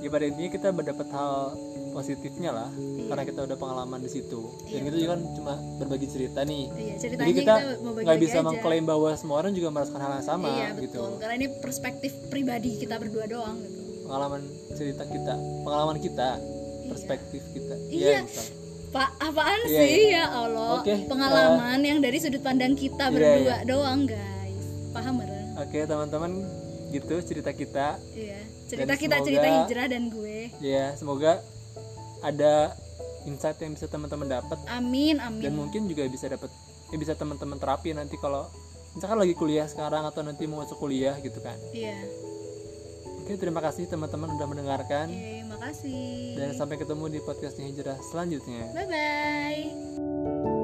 Ya 0.00 0.08
pada 0.08 0.24
intinya 0.24 0.48
kita 0.48 0.68
mendapat 0.72 1.12
hal 1.12 1.60
positifnya 1.92 2.50
lah 2.50 2.70
karena 3.04 3.20
kita 3.20 3.44
udah 3.44 3.52
pengalaman 3.54 4.00
di 4.00 4.08
situ. 4.08 4.48
Dan 4.64 4.72
Iya, 4.72 4.80
kita 4.80 4.96
juga 4.96 5.10
kan 5.10 5.22
cuma 5.34 5.52
berbagi 5.76 6.06
cerita 6.08 6.40
nih. 6.40 6.64
Iya 6.72 6.94
ceritanya 6.96 7.28
jadi 7.28 7.32
kita 7.36 7.54
nggak 8.00 8.16
bisa 8.18 8.38
aja. 8.38 8.46
mengklaim 8.48 8.84
bahwa 8.86 9.10
semua 9.12 9.36
orang 9.36 9.52
juga 9.52 9.68
merasakan 9.68 10.00
hal 10.00 10.12
yang 10.14 10.24
sama 10.24 10.48
iya 10.48 10.68
gitu. 10.72 11.04
betul. 11.04 11.10
Karena 11.20 11.34
ini 11.36 11.46
perspektif 11.52 12.12
pribadi 12.26 12.80
kita 12.80 12.96
berdua 12.96 13.28
doang 13.28 13.60
gitu 13.60 13.79
pengalaman 14.10 14.42
cerita 14.72 15.06
kita 15.06 15.34
pengalaman 15.62 15.96
kita 15.96 16.28
perspektif 16.84 17.42
kita 17.48 17.74
Iya. 17.86 18.10
Ya, 18.10 18.20
misal. 18.20 18.46
Pak, 18.90 19.08
apaan 19.22 19.60
Iya, 19.62 19.78
sih 19.78 20.02
ya 20.10 20.24
Allah? 20.26 20.82
Oke, 20.82 21.06
Pengalaman 21.06 21.78
yang 21.78 22.02
dari 22.02 22.18
sudut 22.18 22.42
pandang 22.42 22.74
kita 22.74 23.06
Iya, 23.06 23.14
berdua 23.14 23.38
iya. 23.38 23.56
doang, 23.62 24.00
guys. 24.02 24.58
Paham 24.90 25.14
Meren? 25.16 25.46
oke 25.56 25.78
teman-teman 25.78 26.32
gitu 26.90 27.14
cerita 27.22 27.50
kita 27.52 28.02
Iya. 28.10 28.40
Cerita 28.66 28.82
Dan 28.88 28.98
kita 28.98 29.14
semoga- 29.14 29.26
cerita 29.28 29.46
hijrah 29.48 29.86
dan 29.86 30.02
gue. 30.08 30.38
ya 30.58 30.84
semoga 30.92 31.32
ada 32.20 32.74
insight 33.22 33.58
yang 33.58 33.72
bisa 33.72 33.86
teman-teman 33.86 34.26
dapat 34.28 34.58
Amin, 34.66 35.18
dan 35.18 35.30
amin. 35.30 35.52
mungkin 35.54 35.86
juga 35.86 36.02
bisa 36.06 36.26
dapat 36.26 36.50
ya 36.88 36.96
bisa 36.96 37.14
teman-teman 37.14 37.54
terapi 37.56 37.92
nanti 37.92 38.16
kalau 38.16 38.50
misalkan 38.90 39.20
lagi 39.20 39.34
kuliah 39.34 39.64
sekarang 39.64 40.02
atau 40.02 40.20
nanti 40.20 40.42
mau 40.44 40.58
masuk 40.58 40.74
kuliah 40.76 41.14
gitu 41.16 41.38
kan 41.38 41.54
Iya. 41.70 41.94
Oke 43.30 43.38
terima 43.38 43.62
kasih 43.62 43.86
teman-teman 43.86 44.34
udah 44.34 44.46
mendengarkan 44.50 45.06
Oke, 45.06 45.46
makasih. 45.46 46.34
dan 46.34 46.50
sampai 46.50 46.82
ketemu 46.82 47.04
di 47.14 47.18
podcast 47.22 47.54
hijrah 47.62 47.94
selanjutnya 48.10 48.74
Bye 48.74 48.86
bye. 48.90 50.59